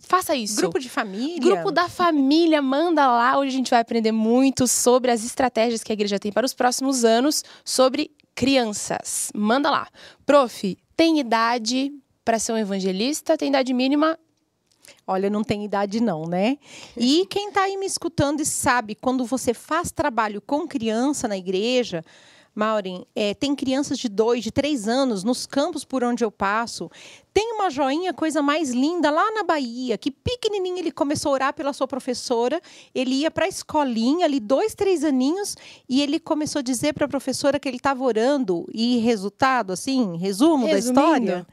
faça 0.00 0.34
isso. 0.34 0.56
Grupo 0.56 0.78
de 0.78 0.88
família. 0.88 1.40
Grupo 1.40 1.70
da 1.70 1.88
família, 1.88 2.60
manda 2.62 3.06
lá. 3.06 3.38
Hoje 3.38 3.48
a 3.48 3.56
gente 3.56 3.70
vai 3.70 3.80
aprender 3.80 4.12
muito 4.12 4.66
sobre 4.66 5.10
as 5.10 5.24
estratégias 5.24 5.82
que 5.82 5.92
a 5.92 5.94
igreja 5.94 6.18
tem 6.18 6.32
para 6.32 6.46
os 6.46 6.54
próximos 6.54 7.04
anos 7.04 7.44
sobre 7.64 8.10
crianças. 8.34 9.30
Manda 9.34 9.70
lá. 9.70 9.88
Prof, 10.24 10.76
tem 10.96 11.18
idade 11.18 11.92
para 12.26 12.40
ser 12.40 12.52
um 12.52 12.58
evangelista? 12.58 13.38
Tem 13.38 13.50
idade 13.50 13.72
mínima? 13.72 14.18
Olha, 15.06 15.30
não 15.30 15.44
tem 15.44 15.64
idade 15.64 16.00
não, 16.00 16.24
né? 16.24 16.58
E 16.96 17.24
quem 17.30 17.48
está 17.48 17.62
aí 17.62 17.76
me 17.76 17.86
escutando 17.86 18.40
e 18.40 18.44
sabe, 18.44 18.96
quando 18.96 19.24
você 19.24 19.54
faz 19.54 19.92
trabalho 19.92 20.42
com 20.42 20.66
criança 20.66 21.28
na 21.28 21.38
igreja, 21.38 22.04
Maureen, 22.52 23.06
é, 23.14 23.32
tem 23.32 23.54
crianças 23.54 23.96
de 23.96 24.08
dois, 24.08 24.42
de 24.42 24.50
três 24.50 24.88
anos 24.88 25.22
nos 25.22 25.46
campos 25.46 25.84
por 25.84 26.02
onde 26.02 26.24
eu 26.24 26.30
passo. 26.32 26.90
Tem 27.32 27.52
uma 27.52 27.70
joinha, 27.70 28.12
coisa 28.12 28.42
mais 28.42 28.70
linda, 28.70 29.08
lá 29.08 29.30
na 29.30 29.44
Bahia, 29.44 29.96
que 29.96 30.10
pequenininho 30.10 30.78
ele 30.78 30.90
começou 30.90 31.30
a 31.30 31.34
orar 31.34 31.54
pela 31.54 31.72
sua 31.72 31.86
professora. 31.86 32.60
Ele 32.92 33.14
ia 33.20 33.30
para 33.30 33.44
a 33.44 33.48
escolinha, 33.48 34.24
ali, 34.24 34.40
dois, 34.40 34.74
três 34.74 35.04
aninhos, 35.04 35.54
e 35.88 36.02
ele 36.02 36.18
começou 36.18 36.58
a 36.58 36.62
dizer 36.62 36.92
para 36.92 37.04
a 37.04 37.08
professora 37.08 37.60
que 37.60 37.68
ele 37.68 37.76
estava 37.76 38.02
orando. 38.02 38.66
E 38.74 38.98
resultado, 38.98 39.72
assim, 39.72 40.16
resumo 40.16 40.66
Resumindo. 40.66 40.72
da 40.72 40.78
história 40.78 41.46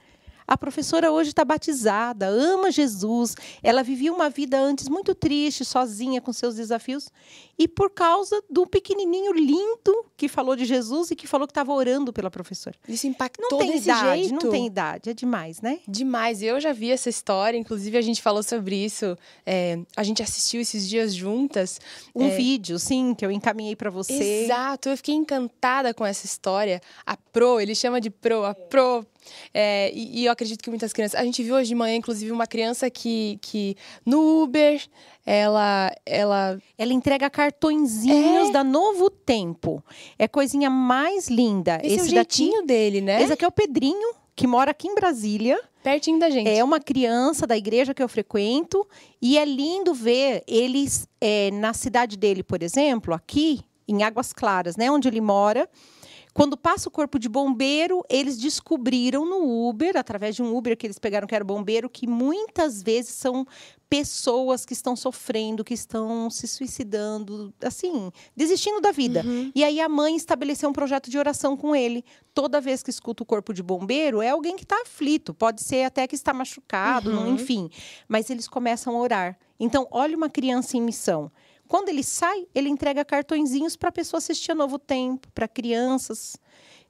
a 0.47 0.57
professora 0.57 1.12
hoje 1.12 1.29
está 1.29 1.45
batizada, 1.45 2.27
ama 2.27 2.71
Jesus. 2.71 3.35
Ela 3.62 3.83
vivia 3.83 4.13
uma 4.13 4.29
vida 4.29 4.59
antes 4.59 4.89
muito 4.89 5.15
triste, 5.15 5.63
sozinha, 5.63 6.21
com 6.21 6.33
seus 6.33 6.55
desafios. 6.55 7.09
E 7.57 7.67
por 7.67 7.91
causa 7.91 8.41
do 8.50 8.65
pequenininho 8.65 9.31
lindo 9.31 10.05
que 10.17 10.27
falou 10.27 10.55
de 10.55 10.65
Jesus 10.65 11.12
e 11.12 11.15
que 11.15 11.27
falou 11.27 11.47
que 11.47 11.51
estava 11.51 11.71
orando 11.71 12.12
pela 12.12 12.31
professora. 12.31 12.75
Isso 12.88 13.05
impactou 13.07 13.47
não 13.51 13.59
tem 13.59 13.77
idade, 13.77 14.23
jeito. 14.23 14.43
Não 14.45 14.51
tem 14.51 14.65
idade, 14.65 15.09
é 15.09 15.13
demais, 15.13 15.62
né? 15.62 15.79
Demais. 15.88 16.41
Eu 16.41 16.59
já 16.59 16.73
vi 16.73 16.91
essa 16.91 17.09
história, 17.09 17.57
inclusive 17.57 17.97
a 17.97 18.01
gente 18.01 18.21
falou 18.21 18.41
sobre 18.41 18.75
isso. 18.75 19.17
É, 19.45 19.79
a 19.95 20.03
gente 20.03 20.23
assistiu 20.23 20.62
esses 20.62 20.89
dias 20.89 21.13
juntas. 21.13 21.79
Um 22.15 22.27
é... 22.27 22.35
vídeo, 22.35 22.79
sim, 22.79 23.13
que 23.13 23.25
eu 23.25 23.31
encaminhei 23.31 23.75
para 23.75 23.89
você. 23.89 24.43
Exato. 24.43 24.89
Eu 24.89 24.97
fiquei 24.97 25.15
encantada 25.15 25.93
com 25.93 26.05
essa 26.05 26.25
história. 26.25 26.81
A 27.05 27.15
Pro, 27.15 27.59
ele 27.59 27.75
chama 27.75 28.01
de 28.01 28.09
Pro, 28.09 28.43
a 28.45 28.55
Pro 28.55 29.05
é, 29.53 29.91
e, 29.93 30.21
e, 30.21 30.25
eu 30.25 30.31
acredito 30.31 30.61
que 30.61 30.69
muitas 30.69 30.91
crianças. 30.93 31.19
A 31.19 31.23
gente 31.23 31.43
viu 31.43 31.55
hoje 31.55 31.69
de 31.69 31.75
manhã, 31.75 31.95
inclusive, 31.95 32.31
uma 32.31 32.47
criança 32.47 32.89
que, 32.89 33.37
que 33.41 33.75
no 34.05 34.43
Uber, 34.43 34.81
ela. 35.25 35.91
Ela, 36.05 36.59
ela 36.77 36.93
entrega 36.93 37.29
cartõezinhos 37.29 38.49
é. 38.49 38.51
da 38.51 38.63
Novo 38.63 39.09
Tempo. 39.09 39.83
É 40.17 40.27
coisinha 40.27 40.69
mais 40.69 41.27
linda. 41.29 41.79
Esse, 41.83 41.95
Esse 41.95 41.99
é 41.99 42.03
o 42.03 42.09
jeitinho 42.09 42.53
daqui, 42.53 42.67
dele, 42.67 43.01
né? 43.01 43.21
Esse 43.21 43.33
aqui 43.33 43.45
é 43.45 43.47
o 43.47 43.51
Pedrinho, 43.51 44.15
que 44.35 44.47
mora 44.47 44.71
aqui 44.71 44.87
em 44.87 44.95
Brasília. 44.95 45.59
Pertinho 45.83 46.17
da 46.17 46.29
gente. 46.29 46.49
É 46.49 46.63
uma 46.63 46.79
criança 46.79 47.45
da 47.45 47.57
igreja 47.57 47.93
que 47.93 48.01
eu 48.01 48.07
frequento 48.07 48.87
e 49.21 49.37
é 49.37 49.43
lindo 49.43 49.93
ver 49.93 50.43
eles 50.47 51.07
é, 51.19 51.51
na 51.51 51.73
cidade 51.73 52.17
dele, 52.17 52.41
por 52.41 52.63
exemplo, 52.63 53.13
aqui 53.13 53.61
em 53.87 54.01
Águas 54.01 54.31
Claras, 54.31 54.77
né, 54.77 54.89
onde 54.89 55.07
ele 55.07 55.21
mora. 55.21 55.69
Quando 56.33 56.57
passa 56.57 56.89
o 56.89 56.91
corpo 56.91 57.19
de 57.19 57.29
bombeiro, 57.29 58.03
eles 58.09 58.37
descobriram 58.37 59.23
no 59.23 59.69
Uber, 59.69 59.95
através 59.95 60.35
de 60.35 60.41
um 60.41 60.55
Uber 60.55 60.75
que 60.75 60.87
eles 60.87 60.97
pegaram 60.97 61.27
que 61.27 61.35
era 61.35 61.43
bombeiro, 61.43 61.87
que 61.87 62.07
muitas 62.07 62.81
vezes 62.81 63.11
são 63.11 63.45
pessoas 63.87 64.65
que 64.65 64.73
estão 64.73 64.95
sofrendo, 64.95 65.63
que 65.63 65.75
estão 65.75 66.27
se 66.31 66.47
suicidando, 66.47 67.53
assim, 67.63 68.11
desistindo 68.35 68.81
da 68.81 68.91
vida. 68.91 69.21
Uhum. 69.23 69.51
E 69.53 69.63
aí 69.63 69.79
a 69.79 69.87
mãe 69.87 70.15
estabeleceu 70.15 70.67
um 70.67 70.73
projeto 70.73 71.11
de 71.11 71.19
oração 71.19 71.55
com 71.55 71.75
ele. 71.75 72.03
Toda 72.33 72.59
vez 72.59 72.81
que 72.81 72.89
escuta 72.89 73.21
o 73.21 73.25
corpo 73.25 73.53
de 73.53 73.61
bombeiro, 73.61 74.19
é 74.19 74.29
alguém 74.29 74.55
que 74.55 74.63
está 74.63 74.81
aflito, 74.81 75.31
pode 75.35 75.61
ser 75.61 75.83
até 75.83 76.07
que 76.07 76.15
está 76.15 76.33
machucado, 76.33 77.11
uhum. 77.11 77.35
enfim. 77.35 77.69
Mas 78.07 78.31
eles 78.31 78.47
começam 78.47 78.95
a 78.95 78.99
orar. 78.99 79.37
Então, 79.59 79.87
olha 79.91 80.17
uma 80.17 80.29
criança 80.29 80.75
em 80.75 80.81
missão. 80.81 81.31
Quando 81.67 81.89
ele 81.89 82.03
sai, 82.03 82.46
ele 82.53 82.70
entrega 82.70 83.03
cartõezinhos 83.03 83.75
para 83.75 83.89
a 83.89 83.91
pessoa 83.91 84.17
assistir 84.17 84.51
a 84.51 84.55
Novo 84.55 84.77
Tempo, 84.77 85.27
para 85.34 85.48
crianças, 85.48 86.38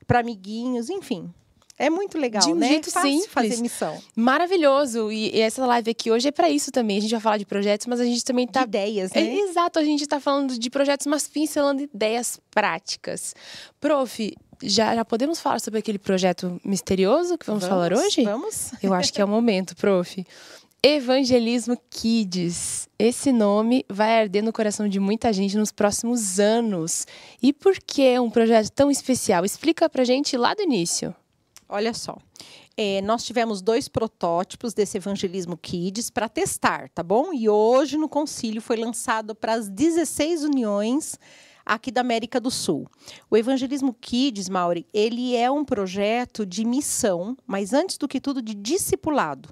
para 0.06 0.20
amiguinhos, 0.20 0.90
enfim. 0.90 1.34
É 1.78 1.90
muito 1.90 2.20
legal, 2.20 2.44
de 2.44 2.54
um 2.54 2.56
né? 2.56 2.68
jeito 2.68 2.92
Fácil 2.92 3.10
simples. 3.10 3.32
fazer 3.32 3.58
missão. 3.58 4.00
Maravilhoso. 4.16 5.12
E, 5.12 5.36
e, 5.36 5.40
essa 5.42 5.66
live 5.66 5.90
aqui 5.90 6.12
hoje 6.12 6.28
é 6.28 6.32
para 6.32 6.50
isso 6.50 6.72
também. 6.72 6.98
A 6.98 7.02
gente 7.02 7.12
vai 7.12 7.20
falar 7.20 7.38
de 7.38 7.46
projetos, 7.46 7.88
mas 7.88 8.00
a 8.00 8.06
gente 8.06 8.24
também 8.24 8.48
tá 8.48 8.62
de 8.62 8.68
ideias, 8.68 9.12
né? 9.12 9.22
É, 9.22 9.40
exato, 9.40 9.80
a 9.80 9.84
gente 9.84 10.02
está 10.02 10.20
falando 10.20 10.58
de 10.58 10.70
projetos, 10.70 11.08
mas 11.08 11.28
pincelando 11.28 11.82
ideias 11.82 12.40
práticas. 12.52 13.34
Prof, 13.82 14.36
já, 14.62 14.96
já 14.96 15.04
podemos 15.04 15.40
falar 15.40 15.60
sobre 15.60 15.80
aquele 15.80 15.98
projeto 15.98 16.62
misterioso 16.64 17.38
que 17.40 17.46
vamos, 17.46 17.64
vamos 17.64 17.90
falar 17.90 17.94
hoje? 17.94 18.24
Vamos. 18.24 18.72
Eu 18.82 18.94
acho 18.94 19.12
que 19.12 19.20
é 19.20 19.26
o 19.26 19.28
momento, 19.28 19.76
prof. 19.76 20.26
Evangelismo 20.86 21.78
Kids. 21.90 22.90
Esse 23.00 23.32
nome 23.32 23.86
vai 23.88 24.20
arder 24.20 24.44
no 24.44 24.52
coração 24.52 24.86
de 24.86 25.00
muita 25.00 25.32
gente 25.32 25.56
nos 25.56 25.72
próximos 25.72 26.42
anos. 26.42 27.08
E 27.42 27.54
por 27.54 27.76
que 27.76 28.20
um 28.20 28.30
projeto 28.30 28.70
tão 28.70 28.92
especial? 28.92 29.46
Explica 29.46 29.90
pra 29.90 30.04
gente 30.04 30.36
lá 30.36 30.54
do 30.54 30.62
início. 30.62 31.16
Olha 31.70 31.94
só. 31.94 32.18
É, 32.76 33.02
nós 33.02 33.24
tivemos 33.24 33.62
dois 33.62 33.88
protótipos 33.88 34.74
desse 34.74 34.98
Evangelismo 34.98 35.56
Kids 35.56 36.10
para 36.10 36.28
testar, 36.28 36.90
tá 36.90 37.02
bom? 37.02 37.32
E 37.34 37.48
hoje 37.48 37.96
no 37.96 38.10
concílio 38.10 38.62
foi 38.62 38.76
lançado 38.76 39.34
para 39.34 39.54
as 39.54 39.70
16 39.70 40.44
uniões 40.44 41.18
aqui 41.66 41.92
da 41.92 42.02
América 42.02 42.42
do 42.42 42.52
Sul. 42.52 42.86
O 43.32 43.38
Evangelismo 43.38 43.94
Kids, 43.94 44.50
Mauri, 44.50 44.86
ele 44.94 45.34
é 45.34 45.50
um 45.50 45.64
projeto 45.64 46.46
de 46.46 46.66
missão, 46.66 47.38
mas 47.48 47.72
antes 47.72 47.98
do 47.98 48.06
que 48.06 48.20
tudo 48.20 48.42
de 48.42 48.54
discipulado. 48.54 49.48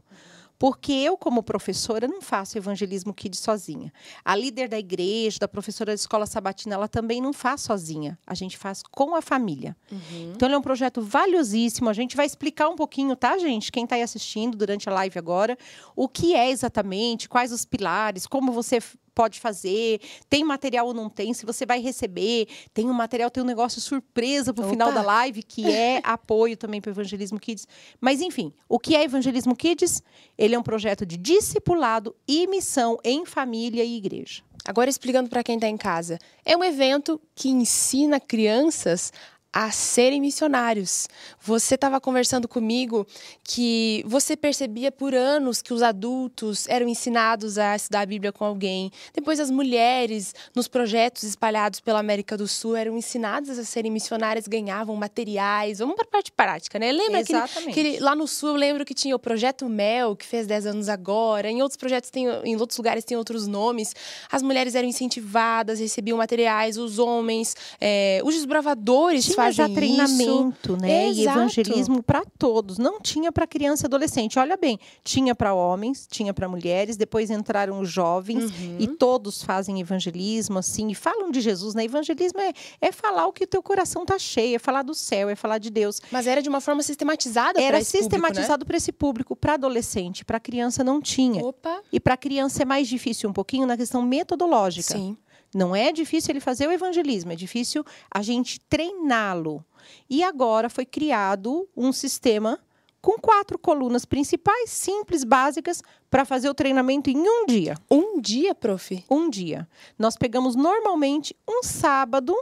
Porque 0.62 0.92
eu, 0.92 1.18
como 1.18 1.42
professora, 1.42 2.08
não 2.08 2.22
faço 2.22 2.56
evangelismo 2.56 3.16
kids 3.16 3.40
sozinha. 3.40 3.92
A 4.24 4.36
líder 4.36 4.70
da 4.70 4.78
igreja, 4.78 5.40
da 5.40 5.48
professora 5.48 5.90
da 5.90 5.96
escola 5.96 6.28
sabatina, 6.28 6.76
ela 6.76 6.88
também 6.88 7.20
não 7.20 7.34
faz 7.34 7.62
sozinha. 7.62 8.16
A 8.28 8.36
gente 8.36 8.60
faz 8.60 8.84
com 8.84 9.16
a 9.16 9.24
família. 9.24 9.76
Uhum. 9.92 10.34
Então, 10.36 10.48
ele 10.48 10.54
é 10.54 10.58
um 10.60 10.62
projeto 10.62 11.02
valiosíssimo. 11.02 11.90
A 11.90 11.94
gente 11.94 12.16
vai 12.16 12.28
explicar 12.28 12.70
um 12.70 12.76
pouquinho, 12.76 13.16
tá, 13.16 13.40
gente? 13.40 13.72
Quem 13.72 13.86
está 13.86 13.96
aí 13.96 14.04
assistindo 14.04 14.56
durante 14.56 14.88
a 14.88 14.94
live 14.94 15.18
agora, 15.18 15.58
o 15.96 16.08
que 16.08 16.36
é 16.36 16.52
exatamente, 16.52 17.28
quais 17.28 17.52
os 17.52 17.66
pilares, 17.66 18.28
como 18.28 18.52
você 18.52 18.78
pode 19.14 19.40
fazer, 19.40 20.00
tem 20.30 20.44
material 20.44 20.88
ou 20.88 20.94
não 20.94 21.10
tem, 21.10 21.34
se 21.34 21.46
você 21.46 21.66
vai 21.66 21.82
receber, 21.82 22.48
tem 22.74 22.90
um 22.90 22.94
material, 22.94 23.30
tem 23.30 23.44
um 23.44 23.46
negócio 23.46 23.82
surpresa 23.82 24.54
para 24.54 24.66
o 24.66 24.70
final 24.70 24.92
da 24.92 25.02
live, 25.02 25.44
que 25.44 25.70
é 25.70 26.02
apoio 26.04 26.56
também 26.58 26.82
para 26.82 26.90
o 26.90 26.94
Evangelismo 26.94 27.40
Kids. 27.40 27.68
Mas, 28.00 28.22
enfim, 28.22 28.54
o 28.68 28.80
que 28.80 28.96
é 28.96 29.04
Evangelismo 29.04 29.56
Kids? 29.56 30.02
Ele 30.38 30.56
é 30.56 30.60
um 30.60 30.64
projeto 30.64 31.06
de 31.06 31.18
discipulado 31.18 32.16
e 32.28 32.48
missão 32.48 32.98
em 33.04 33.26
família 33.26 33.84
e 33.84 33.98
igreja. 33.98 34.44
Agora, 34.66 34.90
explicando 34.90 35.30
para 35.30 35.44
quem 35.44 35.56
está 35.56 35.68
em 35.68 35.78
casa, 35.78 36.20
é 36.46 36.56
um 36.56 36.64
evento 36.64 37.20
que 37.34 37.50
ensina 37.50 38.20
crianças 38.20 39.12
a 39.54 39.70
serem 39.70 40.22
missionários. 40.22 41.10
Você 41.42 41.76
estava 41.76 42.00
conversando 42.00 42.48
comigo 42.48 43.06
que 43.44 44.04
você 44.08 44.38
percebia 44.38 44.92
por 44.92 45.14
anos 45.14 45.62
que 45.62 45.74
os 45.74 45.82
adultos 45.82 46.68
eram 46.70 46.88
ensinados 46.88 47.58
a 47.58 47.76
estudar 47.76 48.02
a 48.02 48.06
Bíblia 48.06 48.32
com 48.32 48.46
alguém. 48.46 48.92
Depois 49.14 49.40
as 49.40 49.52
mulheres, 49.52 50.34
nos 50.56 50.68
projetos 50.68 51.24
espalhados 51.24 51.82
pela 51.82 52.00
América 52.00 52.38
do 52.38 52.48
Sul, 52.48 52.78
eram 52.78 52.98
ensinadas 52.98 53.60
a 53.60 53.66
serem 53.66 53.92
missionárias, 53.92 54.48
ganhavam 54.48 54.96
materiais. 54.96 55.80
Vamos 55.80 55.96
para 55.96 56.06
a 56.06 56.12
parte 56.12 56.32
prática, 56.32 56.80
né? 56.80 56.92
Lembra 56.92 57.20
Exatamente. 57.20 57.74
que, 57.74 58.00
lá 58.00 58.16
no 58.16 58.28
Sul 58.28 58.50
eu 58.50 58.56
lembro 58.56 58.86
que 58.86 58.94
tinha 58.94 59.16
o 59.16 59.20
Projeto 59.20 59.68
Mel, 59.68 60.16
que 60.16 60.26
fez 60.26 60.48
10 60.48 60.68
anos 60.68 60.88
agora. 60.88 61.50
Em 61.50 61.62
outros 61.62 61.78
projetos, 61.78 62.10
tem, 62.10 62.26
em 62.46 62.56
outros 62.56 62.78
lugares 62.78 63.04
tem 63.04 63.18
outros 63.18 63.48
nomes. 63.48 63.94
As 64.32 64.42
mulheres 64.42 64.76
eram 64.76 64.88
incentivadas, 64.88 65.80
recebiam 65.80 66.18
materiais, 66.18 66.78
os 66.78 67.00
homens, 67.00 67.54
é, 67.82 68.22
os 68.24 68.34
desbravadores 68.34 69.26
Sim 69.26 69.41
fazem 69.46 69.68
já 69.68 69.74
treinamento, 69.74 70.74
isso. 70.74 70.82
né? 70.82 71.08
Exato. 71.08 71.20
E 71.20 71.28
evangelismo 71.28 72.04
para 72.04 72.24
todos. 72.38 72.78
Não 72.78 73.00
tinha 73.00 73.32
para 73.32 73.46
criança 73.48 73.86
e 73.86 73.88
adolescente. 73.88 74.40
Olha 74.40 74.58
bem, 74.58 74.80
tinha 75.04 75.36
para 75.36 75.54
homens, 75.54 76.08
tinha 76.10 76.34
para 76.34 76.48
mulheres. 76.48 76.98
Depois 76.98 77.30
entraram 77.30 77.80
os 77.80 77.90
jovens 77.90 78.46
uhum. 78.46 78.78
e 78.80 78.88
todos 78.88 79.44
fazem 79.44 79.80
evangelismo, 79.80 80.60
assim, 80.60 80.90
e 80.90 80.96
falam 80.96 81.32
de 81.32 81.42
Jesus. 81.42 81.74
Né? 81.76 81.86
Evangelismo 81.86 82.40
é, 82.40 82.54
é 82.80 82.92
falar 82.92 83.28
o 83.28 83.34
que 83.34 83.44
o 83.44 83.48
teu 83.48 83.62
coração 83.62 84.06
tá 84.06 84.18
cheio, 84.18 84.56
é 84.56 84.60
falar 84.60 84.84
do 84.84 84.94
céu, 84.94 85.30
é 85.30 85.36
falar 85.36 85.58
de 85.58 85.70
Deus. 85.70 86.02
Mas 86.12 86.28
era 86.28 86.42
de 86.42 86.50
uma 86.50 86.62
forma 86.62 86.84
sistematizada. 86.84 87.62
Era 87.62 87.78
né? 87.78 87.84
sistematizado 87.84 88.64
né? 88.64 88.68
para 88.68 88.78
esse 88.78 88.92
público. 88.92 89.36
Para 89.36 89.54
adolescente, 89.54 90.24
para 90.24 90.40
criança 90.40 90.84
não 90.84 91.02
tinha. 91.02 91.44
Opa. 91.44 91.82
E 91.92 92.00
para 92.00 92.18
criança 92.18 92.62
é 92.64 92.66
mais 92.66 92.88
difícil 92.88 93.30
um 93.30 93.34
pouquinho 93.34 93.66
na 93.66 93.78
questão 93.78 94.02
metodológica. 94.02 94.94
Sim. 94.94 95.18
Não 95.54 95.76
é 95.76 95.92
difícil 95.92 96.32
ele 96.32 96.40
fazer 96.40 96.68
o 96.68 96.72
evangelismo, 96.72 97.32
é 97.32 97.36
difícil 97.36 97.84
a 98.10 98.22
gente 98.22 98.60
treiná-lo. 98.62 99.64
E 100.10 100.24
agora 100.24 100.70
foi 100.70 100.86
criado 100.86 101.68
um 101.76 101.92
sistema 101.92 102.60
com 103.02 103.18
quatro 103.20 103.58
colunas 103.58 104.06
principais, 104.06 104.70
simples, 104.70 105.24
básicas, 105.24 105.82
para 106.10 106.24
fazer 106.24 106.50
o 106.50 106.54
treinamento 106.54 107.10
em 107.10 107.18
um 107.18 107.46
dia. 107.46 107.76
Um 107.90 108.22
dia, 108.22 108.54
prof? 108.54 109.04
Um 109.10 109.30
dia. 109.30 109.68
Nós 109.98 110.16
pegamos 110.16 110.56
normalmente 110.56 111.36
um 111.50 111.64
sábado. 111.64 112.36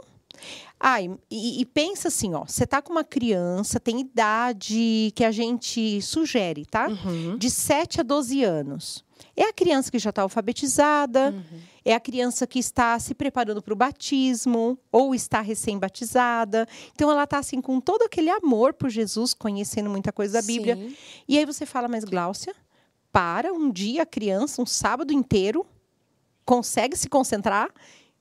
Ai, 0.78 1.10
e, 1.30 1.60
e 1.60 1.66
pensa 1.66 2.08
assim, 2.08 2.34
ó, 2.34 2.44
você 2.44 2.66
tá 2.66 2.80
com 2.80 2.92
uma 2.92 3.04
criança, 3.04 3.80
tem 3.80 4.00
idade 4.00 5.12
que 5.14 5.24
a 5.24 5.30
gente 5.30 6.00
sugere, 6.02 6.66
tá? 6.66 6.88
Uhum. 6.88 7.36
De 7.36 7.50
7 7.50 8.00
a 8.00 8.02
12 8.02 8.44
anos. 8.44 9.04
É 9.36 9.44
a 9.44 9.52
criança 9.52 9.90
que 9.90 9.98
já 9.98 10.10
está 10.10 10.22
alfabetizada, 10.22 11.30
uhum. 11.30 11.60
é 11.84 11.94
a 11.94 12.00
criança 12.00 12.46
que 12.46 12.58
está 12.58 12.98
se 12.98 13.14
preparando 13.14 13.62
para 13.62 13.72
o 13.72 13.76
batismo 13.76 14.78
ou 14.90 15.14
está 15.14 15.40
recém-batizada. 15.40 16.66
Então 16.94 17.10
ela 17.10 17.24
está 17.24 17.38
assim 17.38 17.60
com 17.60 17.80
todo 17.80 18.02
aquele 18.02 18.30
amor 18.30 18.74
por 18.74 18.90
Jesus, 18.90 19.34
conhecendo 19.34 19.90
muita 19.90 20.12
coisa 20.12 20.40
da 20.40 20.46
Bíblia. 20.46 20.76
Sim. 20.76 20.96
E 21.28 21.38
aí 21.38 21.44
você 21.44 21.66
fala, 21.66 21.88
mas 21.88 22.04
Gláucia, 22.04 22.54
para 23.12 23.52
um 23.52 23.70
dia 23.70 24.02
a 24.02 24.06
criança, 24.06 24.62
um 24.62 24.66
sábado 24.66 25.12
inteiro, 25.12 25.66
consegue 26.44 26.96
se 26.96 27.08
concentrar? 27.08 27.70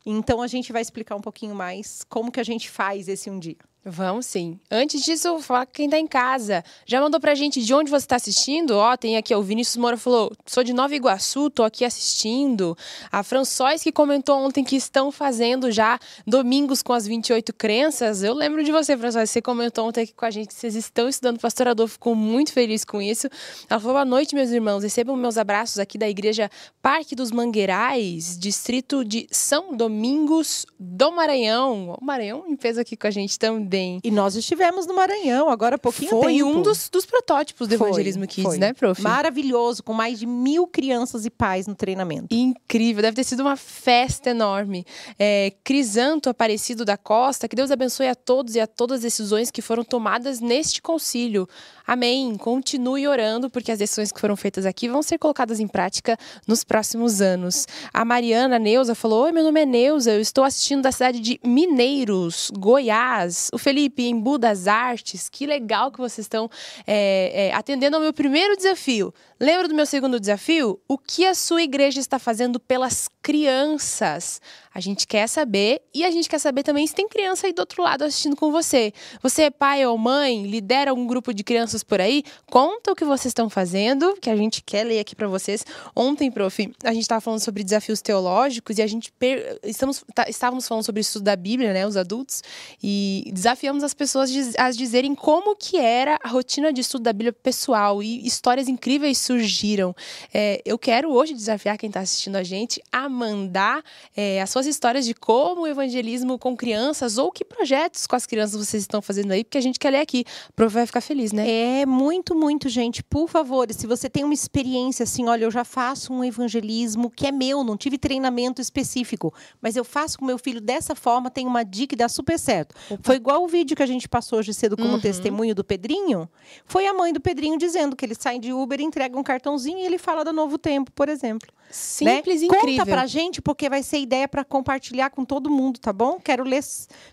Então 0.05 0.41
a 0.41 0.47
gente 0.47 0.71
vai 0.71 0.81
explicar 0.81 1.15
um 1.15 1.21
pouquinho 1.21 1.53
mais 1.53 2.03
como 2.09 2.31
que 2.31 2.39
a 2.39 2.43
gente 2.43 2.69
faz 2.69 3.07
esse 3.07 3.29
um 3.29 3.37
dia. 3.37 3.68
Vamos 3.85 4.25
sim. 4.25 4.59
Antes 4.69 5.01
disso, 5.03 5.39
falar 5.39 5.65
quem 5.65 5.85
está 5.85 5.97
em 5.97 6.05
casa. 6.05 6.65
Já 6.85 6.99
mandou 6.99 7.17
pra 7.17 7.33
gente 7.33 7.63
de 7.63 7.73
onde 7.73 7.89
você 7.89 8.03
está 8.03 8.17
assistindo? 8.17 8.71
Ó, 8.71 8.97
tem 8.97 9.15
aqui, 9.15 9.33
ó, 9.33 9.39
o 9.39 9.41
Vinícius 9.41 9.77
Moura 9.77 9.95
falou: 9.95 10.33
sou 10.45 10.65
de 10.65 10.73
Nova 10.73 10.93
Iguaçu, 10.93 11.49
tô 11.49 11.63
aqui 11.63 11.85
assistindo. 11.85 12.77
A 13.09 13.23
François 13.23 13.81
que 13.81 13.89
comentou 13.89 14.37
ontem 14.37 14.65
que 14.65 14.75
estão 14.75 15.13
fazendo 15.13 15.71
já 15.71 15.97
domingos 16.27 16.83
com 16.83 16.91
as 16.91 17.07
28 17.07 17.53
crenças. 17.53 18.21
Eu 18.21 18.33
lembro 18.33 18.65
de 18.65 18.71
você, 18.71 18.97
François. 18.97 19.29
Você 19.29 19.41
comentou 19.41 19.87
ontem 19.87 20.01
aqui 20.01 20.13
com 20.13 20.25
a 20.25 20.31
gente 20.31 20.49
que 20.49 20.55
vocês 20.55 20.75
estão 20.75 21.07
estudando 21.07 21.39
pastorador, 21.39 21.87
ficou 21.87 22.13
muito 22.13 22.51
feliz 22.51 22.83
com 22.83 23.01
isso. 23.01 23.29
Ela 23.69 23.79
falou: 23.79 23.93
boa 23.93 24.05
noite, 24.05 24.35
meus 24.35 24.49
irmãos. 24.49 24.83
Recebam 24.83 25.15
meus 25.15 25.37
abraços 25.37 25.79
aqui 25.79 25.97
da 25.97 26.09
Igreja 26.09 26.51
Parque 26.81 27.15
dos 27.15 27.31
Mangueirais, 27.31 28.37
distrito 28.37 29.05
de 29.05 29.25
São 29.31 29.73
Domingos 29.73 30.65
do 30.77 31.13
Maranhão. 31.13 31.95
O 31.99 32.03
Maranhão 32.03 32.43
fez 32.59 32.77
aqui 32.77 32.97
com 32.97 33.07
a 33.07 33.11
gente 33.11 33.39
também 33.39 33.68
também. 33.69 33.99
E 34.03 34.11
nós 34.11 34.35
estivemos 34.35 34.85
no 34.85 34.95
Maranhão, 34.95 35.49
agora 35.49 35.75
há 35.75 35.79
pouquinho 35.79 36.09
foi 36.09 36.37
tempo. 36.37 36.49
um 36.49 36.61
dos, 36.61 36.89
dos 36.89 37.05
protótipos 37.05 37.67
do 37.67 37.77
foi, 37.77 37.89
Evangelismo 37.89 38.27
Kids, 38.27 38.43
foi. 38.43 38.57
né, 38.57 38.73
prof? 38.73 39.01
Maravilhoso, 39.01 39.83
com 39.83 39.93
mais 39.93 40.19
de 40.19 40.25
mil 40.25 40.67
crianças 40.67 41.25
e 41.25 41.29
pais 41.29 41.67
no 41.67 41.75
treinamento. 41.75 42.27
Incrível, 42.31 43.01
deve 43.01 43.15
ter 43.15 43.23
sido 43.23 43.41
uma 43.41 43.55
festa 43.55 44.31
enorme. 44.31 44.85
É, 45.17 45.53
Crisanto 45.63 46.29
Aparecido 46.29 46.83
da 46.83 46.97
Costa, 46.97 47.47
que 47.47 47.55
Deus 47.55 47.71
abençoe 47.71 48.07
a 48.07 48.15
todos 48.15 48.55
e 48.55 48.59
a 48.59 48.67
todas 48.67 48.97
as 48.97 49.03
decisões 49.03 49.51
que 49.51 49.61
foram 49.61 49.83
tomadas 49.83 50.39
neste 50.39 50.81
concílio. 50.81 51.47
Amém. 51.91 52.37
Continue 52.37 53.07
orando, 53.07 53.49
porque 53.49 53.71
as 53.71 53.79
decisões 53.79 54.11
que 54.11 54.19
foram 54.19 54.35
feitas 54.35 54.63
aqui 54.63 54.87
vão 54.87 55.01
ser 55.01 55.17
colocadas 55.17 55.59
em 55.59 55.67
prática 55.67 56.15
nos 56.47 56.63
próximos 56.63 57.19
anos. 57.19 57.65
A 57.91 58.05
Mariana 58.05 58.59
Neuza 58.59 58.93
falou: 58.93 59.23
Oi, 59.23 59.31
meu 59.31 59.43
nome 59.43 59.61
é 59.61 59.65
Neuza, 59.65 60.11
eu 60.11 60.21
estou 60.21 60.43
assistindo 60.43 60.83
da 60.83 60.91
cidade 60.91 61.19
de 61.19 61.39
Mineiros, 61.43 62.51
Goiás. 62.55 63.49
O 63.51 63.57
Felipe, 63.57 64.03
em 64.03 64.19
Budas 64.19 64.67
Artes, 64.67 65.29
que 65.29 65.47
legal 65.47 65.91
que 65.91 65.97
vocês 65.97 66.25
estão 66.25 66.47
é, 66.85 67.47
é, 67.47 67.53
atendendo 67.55 67.95
ao 67.95 68.03
meu 68.03 68.13
primeiro 68.13 68.55
desafio. 68.55 69.11
Lembra 69.39 69.67
do 69.67 69.73
meu 69.73 69.87
segundo 69.87 70.19
desafio? 70.19 70.79
O 70.87 70.95
que 70.95 71.25
a 71.25 71.33
sua 71.33 71.63
igreja 71.63 71.99
está 71.99 72.19
fazendo 72.19 72.59
pelas 72.59 73.09
crianças? 73.29 74.41
A 74.73 74.79
gente 74.79 75.05
quer 75.05 75.27
saber 75.27 75.81
e 75.93 76.03
a 76.03 76.09
gente 76.09 76.29
quer 76.29 76.39
saber 76.39 76.63
também 76.63 76.87
se 76.87 76.95
tem 76.95 77.07
criança 77.07 77.47
aí 77.47 77.53
do 77.53 77.59
outro 77.59 77.83
lado 77.83 78.03
assistindo 78.03 78.35
com 78.35 78.51
você. 78.51 78.93
Você 79.21 79.43
é 79.43 79.49
pai 79.49 79.85
ou 79.85 79.97
mãe, 79.97 80.47
lidera 80.47 80.93
um 80.93 81.05
grupo 81.05 81.33
de 81.33 81.43
crianças 81.43 81.83
por 81.83 81.99
aí? 81.99 82.23
Conta 82.49 82.91
o 82.91 82.95
que 82.95 83.03
vocês 83.03 83.27
estão 83.27 83.49
fazendo, 83.49 84.15
que 84.21 84.29
a 84.29 84.35
gente 84.35 84.63
quer 84.63 84.83
ler 84.83 84.99
aqui 84.99 85.15
para 85.15 85.27
vocês. 85.27 85.65
Ontem, 85.95 86.31
prof, 86.31 86.71
a 86.83 86.93
gente 86.93 87.01
estava 87.01 87.19
falando 87.19 87.39
sobre 87.39 87.63
desafios 87.63 88.01
teológicos 88.01 88.77
e 88.77 88.81
a 88.81 88.87
gente 88.87 89.11
per... 89.11 89.59
estamos 89.63 90.03
tá, 90.13 90.29
estávamos 90.29 90.67
falando 90.67 90.83
sobre 90.83 90.99
o 90.99 91.03
estudo 91.03 91.23
da 91.23 91.35
Bíblia, 91.35 91.73
né, 91.73 91.85
os 91.85 91.97
adultos, 91.97 92.43
e 92.81 93.29
desafiamos 93.33 93.83
as 93.83 93.93
pessoas 93.93 94.31
a 94.57 94.71
dizerem 94.71 95.13
como 95.13 95.55
que 95.55 95.77
era 95.77 96.17
a 96.23 96.29
rotina 96.29 96.71
de 96.71 96.81
estudo 96.81 97.03
da 97.03 97.13
Bíblia 97.13 97.33
pessoal 97.33 98.01
e 98.01 98.25
histórias 98.25 98.67
incríveis 98.67 99.17
surgiram. 99.17 99.95
É, 100.33 100.61
eu 100.63 100.79
quero 100.79 101.11
hoje 101.11 101.33
desafiar 101.33 101.77
quem 101.77 101.87
está 101.87 101.99
assistindo 101.99 102.35
a 102.35 102.43
gente 102.43 102.81
a 102.91 103.09
mandar 103.19 103.83
é, 104.15 104.41
a 104.41 104.45
sua 104.45 104.59
suas 104.59 104.67
histórias 104.67 105.05
de 105.05 105.13
como 105.13 105.61
o 105.61 105.67
evangelismo 105.67 106.37
com 106.37 106.55
crianças 106.55 107.17
ou 107.17 107.31
que 107.31 107.45
projetos 107.45 108.05
com 108.05 108.15
as 108.15 108.25
crianças 108.25 108.67
vocês 108.67 108.83
estão 108.83 109.01
fazendo 109.01 109.31
aí, 109.31 109.43
porque 109.43 109.57
a 109.57 109.61
gente 109.61 109.79
quer 109.79 109.91
ler 109.91 110.01
aqui. 110.01 110.25
O 110.49 110.53
prof 110.53 110.73
vai 110.73 110.85
ficar 110.85 110.99
feliz, 110.99 111.31
né? 111.31 111.49
É, 111.49 111.85
muito, 111.85 112.35
muito, 112.35 112.67
gente. 112.67 113.01
Por 113.01 113.29
favor, 113.29 113.71
se 113.71 113.87
você 113.87 114.09
tem 114.09 114.25
uma 114.25 114.33
experiência 114.33 115.03
assim, 115.03 115.27
olha, 115.27 115.45
eu 115.45 115.51
já 115.51 115.63
faço 115.63 116.11
um 116.11 116.25
evangelismo 116.25 117.09
que 117.09 117.25
é 117.25 117.31
meu, 117.31 117.63
não 117.63 117.77
tive 117.77 117.97
treinamento 117.97 118.61
específico, 118.61 119.33
mas 119.61 119.77
eu 119.77 119.85
faço 119.85 120.19
com 120.19 120.25
meu 120.25 120.37
filho 120.37 120.59
dessa 120.59 120.93
forma, 120.93 121.31
tem 121.31 121.47
uma 121.47 121.63
dica 121.63 121.95
e 121.95 121.97
dá 121.97 122.09
super 122.09 122.37
certo. 122.37 122.75
Opa. 122.89 123.01
Foi 123.01 123.15
igual 123.15 123.43
o 123.43 123.47
vídeo 123.47 123.77
que 123.77 123.83
a 123.83 123.87
gente 123.87 124.09
passou 124.09 124.39
hoje 124.39 124.53
cedo 124.53 124.75
como 124.75 124.93
uhum. 124.93 124.99
testemunho 124.99 125.55
do 125.55 125.63
Pedrinho. 125.63 126.29
Foi 126.65 126.85
a 126.85 126.93
mãe 126.93 127.13
do 127.13 127.21
Pedrinho 127.21 127.57
dizendo 127.57 127.95
que 127.95 128.05
ele 128.05 128.15
sai 128.15 128.39
de 128.39 128.51
Uber, 128.51 128.81
entrega 128.81 129.17
um 129.17 129.23
cartãozinho 129.23 129.79
e 129.79 129.85
ele 129.85 129.97
fala 129.97 130.25
do 130.25 130.33
Novo 130.33 130.57
Tempo, 130.57 130.91
por 130.91 131.07
exemplo. 131.07 131.49
Simples 131.71 132.41
né? 132.41 132.41
e 132.41 132.45
incrível. 132.47 132.85
Conta 132.85 132.85
pra 132.99 133.07
gente, 133.07 133.41
porque 133.41 133.69
vai 133.69 133.81
ser 133.81 133.99
ideia 133.99 134.27
para 134.27 134.43
compartilhar 134.43 135.09
com 135.09 135.23
todo 135.23 135.49
mundo, 135.49 135.79
tá 135.79 135.93
bom? 135.93 136.19
Quero 136.19 136.43
ler 136.43 136.63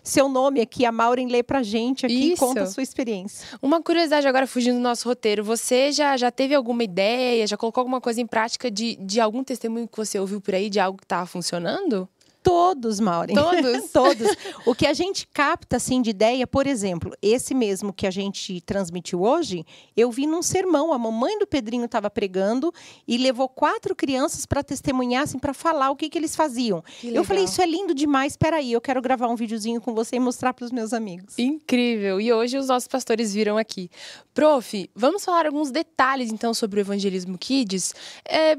seu 0.03 0.27
nome 0.27 0.59
aqui, 0.61 0.85
a 0.85 0.91
Maureen 0.91 1.27
lê 1.27 1.41
pra 1.41 1.63
gente 1.63 2.05
aqui 2.05 2.33
Isso. 2.33 2.45
conta 2.45 2.63
a 2.63 2.65
sua 2.65 2.83
experiência. 2.83 3.47
Uma 3.61 3.81
curiosidade 3.81 4.27
agora, 4.27 4.45
fugindo 4.45 4.75
do 4.75 4.81
nosso 4.81 5.07
roteiro. 5.07 5.43
Você 5.43 5.91
já, 5.91 6.17
já 6.17 6.31
teve 6.31 6.53
alguma 6.53 6.83
ideia, 6.83 7.47
já 7.47 7.55
colocou 7.55 7.81
alguma 7.81 8.01
coisa 8.01 8.19
em 8.19 8.27
prática 8.27 8.69
de, 8.69 8.95
de 8.97 9.19
algum 9.19 9.43
testemunho 9.43 9.87
que 9.87 9.97
você 9.97 10.19
ouviu 10.19 10.41
por 10.41 10.55
aí, 10.55 10.69
de 10.69 10.79
algo 10.79 10.97
que 10.97 11.05
estava 11.05 11.25
funcionando? 11.25 12.07
Todos, 12.47 12.99
Maureen. 12.99 13.35
Todos? 13.35 13.91
Todos. 13.91 14.27
O 14.65 14.73
que 14.73 14.87
a 14.87 14.93
gente 14.93 15.27
capta, 15.27 15.75
assim, 15.75 16.01
de 16.01 16.11
ideia, 16.11 16.47
por 16.47 16.65
exemplo, 16.65 17.11
esse 17.21 17.53
mesmo 17.53 17.91
que 17.91 18.07
a 18.07 18.11
gente 18.11 18.61
transmitiu 18.61 19.21
hoje, 19.21 19.65
eu 19.95 20.09
vi 20.09 20.25
num 20.25 20.41
sermão. 20.41 20.93
A 20.93 20.97
mamãe 20.97 21.37
do 21.37 21.45
Pedrinho 21.45 21.85
estava 21.85 22.09
pregando 22.09 22.73
e 23.05 23.17
levou 23.17 23.49
quatro 23.49 23.93
crianças 23.93 24.45
para 24.45 24.63
testemunhar, 24.63 25.23
assim, 25.23 25.37
para 25.37 25.53
falar 25.53 25.89
o 25.89 25.95
que, 25.95 26.09
que 26.09 26.17
eles 26.17 26.35
faziam. 26.35 26.81
Que 27.01 27.13
eu 27.13 27.23
falei, 27.25 27.43
isso 27.43 27.61
é 27.61 27.65
lindo 27.65 27.93
demais, 27.93 28.33
espera 28.33 28.57
aí, 28.57 28.71
eu 28.71 28.81
quero 28.81 29.01
gravar 29.01 29.27
um 29.27 29.35
videozinho 29.35 29.81
com 29.81 29.93
você 29.93 30.15
e 30.15 30.19
mostrar 30.19 30.53
para 30.53 30.63
os 30.63 30.71
meus 30.71 30.93
amigos. 30.93 31.37
Incrível. 31.37 32.21
E 32.21 32.31
hoje 32.31 32.57
os 32.57 32.67
nossos 32.67 32.87
pastores 32.87 33.33
viram 33.33 33.57
aqui. 33.57 33.89
Prof, 34.33 34.89
vamos 34.95 35.25
falar 35.25 35.45
alguns 35.47 35.69
detalhes, 35.69 36.31
então, 36.31 36.53
sobre 36.53 36.79
o 36.79 36.81
Evangelismo 36.81 37.37
Kids. 37.37 37.93
É 38.23 38.57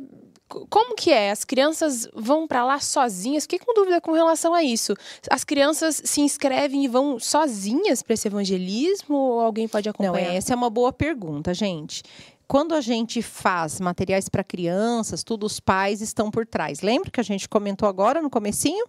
como 0.48 0.94
que 0.94 1.10
é? 1.10 1.30
As 1.30 1.44
crianças 1.44 2.08
vão 2.14 2.46
para 2.46 2.64
lá 2.64 2.80
sozinhas? 2.80 3.44
Fiquei 3.44 3.58
com 3.58 3.74
dúvida 3.74 4.00
com 4.00 4.12
relação 4.12 4.54
a 4.54 4.62
isso. 4.62 4.94
As 5.30 5.44
crianças 5.44 6.00
se 6.04 6.20
inscrevem 6.20 6.84
e 6.84 6.88
vão 6.88 7.18
sozinhas 7.18 8.02
para 8.02 8.14
esse 8.14 8.28
evangelismo 8.28 9.14
ou 9.14 9.40
alguém 9.40 9.68
pode 9.68 9.88
acompanhar? 9.88 10.30
Não, 10.30 10.36
essa 10.36 10.52
é 10.52 10.56
uma 10.56 10.70
boa 10.70 10.92
pergunta, 10.92 11.52
gente 11.52 12.02
quando 12.48 12.74
a 12.74 12.80
gente 12.80 13.20
faz 13.20 13.78
materiais 13.78 14.26
para 14.30 14.42
crianças, 14.42 15.22
tudo 15.22 15.44
os 15.44 15.60
pais 15.60 16.00
estão 16.00 16.30
por 16.30 16.46
trás. 16.46 16.80
Lembra 16.80 17.10
que 17.10 17.20
a 17.20 17.22
gente 17.22 17.46
comentou 17.46 17.86
agora 17.86 18.22
no 18.22 18.30
comecinho? 18.30 18.86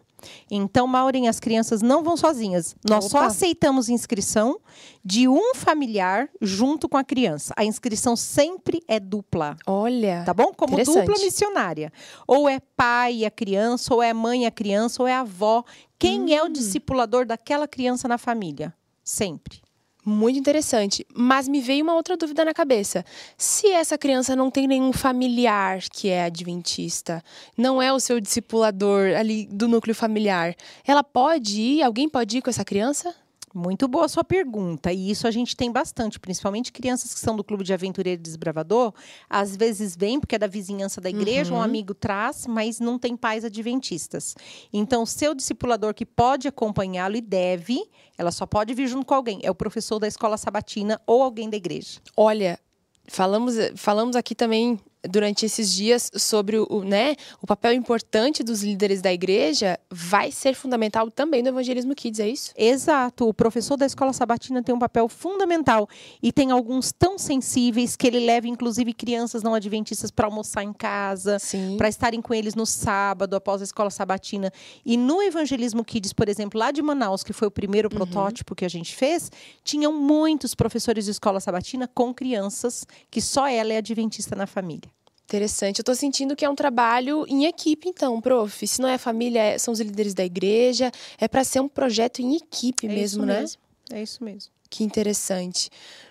Então, 0.50 0.88
Maureen, 0.88 1.28
as 1.28 1.42
crianças 1.42 1.82
não 1.82 2.02
vão 2.02 2.16
sozinhas. 2.16 2.74
Nós 2.90 3.06
Opa. 3.06 3.10
só 3.10 3.26
aceitamos 3.26 3.90
inscrição 3.90 4.60
de 5.04 5.28
um 5.28 5.54
familiar 5.54 6.30
junto 6.42 6.88
com 6.88 6.96
a 6.96 7.04
criança. 7.04 7.54
A 7.58 7.66
inscrição 7.66 8.16
sempre 8.16 8.82
é 8.88 8.98
dupla. 8.98 9.58
Olha. 9.68 10.24
Tá 10.26 10.34
bom? 10.34 10.54
Como 10.54 10.78
dupla 10.82 11.20
missionária. 11.20 11.92
Ou 12.26 12.48
é 12.48 12.62
pai 12.78 13.18
e 13.18 13.26
a 13.26 13.32
criança, 13.32 13.94
ou 13.94 14.02
é 14.02 14.14
mãe 14.14 14.44
e 14.44 14.46
a 14.46 14.52
criança, 14.52 15.02
ou 15.04 15.08
é 15.08 15.16
avó. 15.16 15.66
Quem 15.98 16.22
hum. 16.22 16.30
é 16.30 16.42
o 16.42 16.50
discipulador 16.50 17.26
daquela 17.26 17.68
criança 17.68 18.08
na 18.08 18.18
família? 18.18 18.74
Sempre. 19.04 19.62
Muito 20.10 20.40
interessante. 20.40 21.06
Mas 21.14 21.48
me 21.48 21.62
veio 21.62 21.84
uma 21.84 21.94
outra 21.94 22.18
dúvida 22.18 22.44
na 22.44 22.52
cabeça. 22.52 23.06
Se 23.38 23.68
essa 23.68 23.96
criança 23.96 24.36
não 24.36 24.50
tem 24.50 24.68
nenhum 24.68 24.92
familiar 24.92 25.80
que 25.94 26.10
é 26.10 26.24
adventista, 26.24 27.24
não 27.56 27.80
é 27.80 27.94
o 27.94 28.00
seu 28.00 28.20
discipulador 28.20 29.16
ali 29.16 29.46
do 29.46 29.68
núcleo 29.68 29.94
familiar, 29.94 30.56
ela 30.84 31.04
pode 31.04 31.62
ir? 31.62 31.84
Alguém 31.84 32.10
pode 32.10 32.40
ir 32.40 32.42
com 32.42 32.50
essa 32.50 32.66
criança? 32.66 33.14
Muito 33.54 33.88
boa 33.88 34.08
sua 34.08 34.24
pergunta. 34.24 34.92
E 34.92 35.10
isso 35.10 35.28
a 35.28 35.32
gente 35.32 35.56
tem 35.56 35.72
bastante, 35.72 36.20
principalmente 36.20 36.72
crianças 36.72 37.14
que 37.14 37.20
são 37.20 37.36
do 37.36 37.44
Clube 37.44 37.64
de 37.64 37.74
Aventureiro 37.74 38.22
Desbravador. 38.22 38.94
Às 39.30 39.56
vezes 39.56 39.96
vem, 39.96 40.20
porque 40.20 40.36
é 40.36 40.40
da 40.40 40.48
vizinhança 40.48 41.02
da 41.02 41.10
igreja, 41.10 41.54
uhum. 41.54 41.60
um 41.60 41.62
amigo 41.62 41.94
traz, 41.94 42.46
mas 42.46 42.80
não 42.80 43.00
tem 43.00 43.18
pais 43.18 43.44
adventistas. 43.44 44.36
Então, 44.72 45.06
seu 45.06 45.34
discipulador 45.34 45.94
que 45.94 46.06
pode 46.06 46.48
acompanhá-lo 46.48 47.16
e 47.16 47.22
deve, 47.22 47.84
ela 48.18 48.32
só 48.32 48.46
pode 48.46 48.74
vir 48.74 48.88
junto 48.88 49.06
com 49.06 49.14
alguém. 49.14 49.40
É 49.44 49.50
o 49.50 49.56
professor 49.56 50.00
da 50.00 50.08
escola 50.08 50.38
sabatina 50.38 51.02
ou 51.08 51.24
alguém 51.24 51.50
da 51.50 51.58
igreja. 51.58 52.00
Olha, 52.16 52.60
falamos, 53.08 53.56
falamos 53.76 54.16
aqui 54.16 54.36
também 54.36 54.80
durante 55.08 55.46
esses 55.46 55.72
dias 55.72 56.12
sobre 56.16 56.58
o, 56.58 56.84
né, 56.84 57.16
o 57.42 57.48
papel 57.48 57.74
importante 57.74 58.44
dos 58.44 58.64
líderes 58.64 59.02
da 59.02 59.12
igreja 59.14 59.80
vai 59.90 60.32
ser 60.32 60.56
fundamental 60.56 61.10
também 61.10 61.42
no 61.42 61.50
evangelismo 61.50 61.96
kids, 61.96 62.20
é 62.20 62.28
isso? 62.28 62.52
Exato. 62.58 63.28
O 63.28 63.34
professor 63.34 63.78
da 63.78 63.86
escola 63.86 64.12
sabatina 64.12 64.62
tem 64.62 64.76
um 64.76 64.80
papel 64.80 65.08
fundamental 65.08 65.88
e 66.22 66.32
tem 66.32 66.52
alguns 66.52 66.92
tão 66.92 67.18
sensíveis 67.18 67.96
que 67.96 68.08
ele 68.08 68.20
leva 68.20 68.48
inclusive 68.48 68.94
crianças 68.94 69.42
não 69.42 69.54
adventistas 69.54 70.12
para 70.12 70.28
almoçar 70.28 70.64
em 70.64 70.74
casa, 70.74 71.38
para 71.78 71.88
estarem 71.88 72.22
com 72.22 72.34
eles 72.34 72.56
no 72.56 72.66
sábado 72.66 73.36
após 73.36 73.62
a 73.62 73.64
escola 73.64 73.90
sabatina. 73.90 74.52
E 74.86 74.98
no 74.98 75.22
evangelismo 75.22 75.84
kids, 75.84 76.14
por 76.14 76.28
exemplo, 76.28 76.60
lá 76.60 76.72
de 76.72 76.82
Manaus, 76.82 77.24
que 77.24 77.34
foi 77.34 77.48
o 77.48 77.52
primeiro 77.52 77.90
uhum. 77.92 77.98
protótipo 77.98 78.56
que 78.56 78.66
a 78.66 78.70
gente 78.70 78.96
fez, 78.96 79.32
tinham 79.64 79.94
muitos 79.94 80.54
professores 80.54 81.06
de 81.06 81.12
escola 81.12 81.40
sabatina 81.40 81.88
com 81.88 82.14
crianças 82.14 82.86
que 83.10 83.22
só 83.22 83.48
ela 83.48 83.74
é 83.74 83.78
adventista 83.78 84.36
na 84.36 84.46
família. 84.46 84.90
Interessante. 85.30 85.78
Eu 85.78 85.84
estou 85.84 85.94
sentindo 85.94 86.36
que 86.36 86.44
é 86.44 86.50
um 86.50 86.56
trabalho 86.56 87.24
em 87.28 87.46
equipe, 87.46 87.88
então, 87.88 88.20
prof. 88.20 88.66
Se 88.66 88.82
não 88.82 88.90
é 88.90 88.96
a 88.96 88.98
família, 88.98 89.40
é, 89.40 89.58
são 89.60 89.72
os 89.72 89.80
líderes 89.80 90.16
da 90.16 90.26
igreja. 90.26 90.92
É 91.20 91.28
para 91.28 91.44
ser 91.44 91.60
um 91.60 91.68
projeto 91.68 92.20
em 92.20 92.36
equipe 92.36 92.88
é 92.88 92.90
mesmo, 92.90 93.28
né? 93.28 93.42
Mesmo. 93.42 93.62
É 93.92 94.02
isso 94.02 94.24
mesmo. 94.24 94.52
Que 94.72 94.84
interessante. 94.84 95.70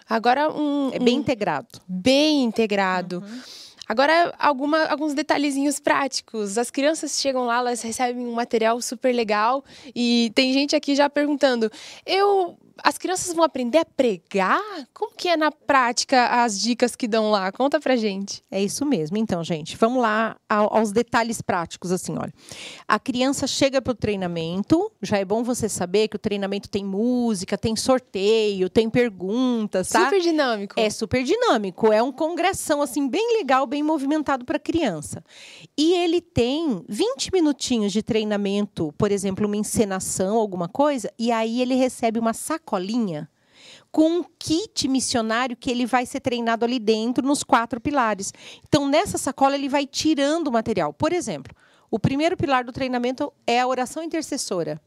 Agora 0.09 0.49
um. 0.53 0.93
É 0.93 1.01
bem 1.01 1.17
um, 1.17 1.21
integrado. 1.21 1.81
Bem 1.89 2.45
integrado. 2.45 3.19
Uhum. 3.19 3.41
Agora, 3.89 4.33
alguma, 4.39 4.85
alguns 4.85 5.15
detalhezinhos 5.15 5.81
práticos. 5.81 6.57
As 6.57 6.71
crianças 6.71 7.21
chegam 7.21 7.45
lá, 7.45 7.59
elas 7.59 7.83
recebem 7.83 8.25
um 8.25 8.35
material 8.35 8.81
super 8.81 9.13
legal 9.13 9.65
e 9.93 10.31
tem 10.33 10.53
gente 10.53 10.77
aqui 10.77 10.95
já 10.95 11.11
perguntando: 11.11 11.69
eu 12.07 12.57
as 12.83 12.97
crianças 12.97 13.35
vão 13.35 13.45
aprender 13.45 13.79
a 13.79 13.85
pregar? 13.85 14.61
Como 14.95 15.15
que 15.15 15.29
é 15.29 15.37
na 15.37 15.51
prática 15.51 16.43
as 16.43 16.61
dicas 16.61 16.95
que 16.95 17.09
dão 17.09 17.31
lá? 17.31 17.51
Conta 17.51 17.81
pra 17.81 17.97
gente. 17.97 18.43
É 18.51 18.63
isso 18.63 18.87
mesmo. 18.87 19.17
Então, 19.17 19.43
gente, 19.43 19.77
vamos 19.77 20.01
lá 20.01 20.37
aos 20.49 20.93
detalhes 20.93 21.43
práticos, 21.43 21.91
assim, 21.93 22.17
olha. 22.17 22.33
A 22.87 22.99
criança 22.99 23.47
chega 23.47 23.83
pro 23.83 23.95
treinamento, 23.95 24.91
já 25.03 25.19
é 25.19 25.25
bom 25.25 25.43
você 25.43 25.69
saber 25.69 26.09
que 26.09 26.17
o 26.17 26.19
treinamento 26.19 26.69
tem 26.69 26.85
música, 26.85 27.59
tem 27.59 27.75
sorteio, 27.75 28.71
tem 28.71 28.89
perguntas, 28.89 29.89
tá? 29.89 30.05
Super 30.05 30.21
dinâmico. 30.21 30.75
É 30.79 30.89
super 30.91 31.25
dinâmico. 31.25 31.93
É 31.93 32.03
um 32.03 32.13
congressão, 32.13 32.81
assim, 32.81 33.09
bem 33.09 33.39
legal, 33.39 33.67
bem 33.67 33.83
movimentado 33.83 34.45
pra 34.45 34.59
criança. 34.59 35.23
E 35.77 35.95
ele 35.95 36.21
tem 36.21 36.85
20 36.89 37.33
minutinhos 37.33 37.93
de 37.93 38.03
treinamento, 38.03 38.95
por 38.97 39.11
exemplo, 39.11 39.47
uma 39.47 39.57
encenação, 39.57 40.37
alguma 40.37 40.69
coisa, 40.69 41.13
e 41.19 41.33
aí 41.33 41.61
ele 41.61 41.75
recebe 41.75 42.19
uma 42.19 42.33
sacola 42.33 42.68
sacolinha 42.69 43.29
com 43.91 44.19
um 44.19 44.25
kit 44.39 44.87
missionário 44.87 45.57
que 45.57 45.71
ele 45.71 45.87
vai 45.87 46.05
ser 46.05 46.21
treinado 46.21 46.65
ali 46.65 46.79
dentro 46.79 47.27
nos 47.27 47.43
quatro 47.43 47.81
pilares. 47.81 48.33
Então, 48.69 48.87
nessa 48.87 49.17
sacola, 49.17 49.55
ele 49.55 49.69
vai 49.69 49.87
tirando 49.87 50.49
o 50.49 50.53
material. 50.53 50.93
Por 50.93 51.13
exemplo, 51.13 51.57
o 51.91 51.99
primeiro 51.99 52.37
pilar 52.37 52.65
do 52.65 52.73
treinamento 52.73 53.33
é 53.47 53.61
a 53.61 53.67
oração 53.67 54.03
intercessora. 54.03 54.81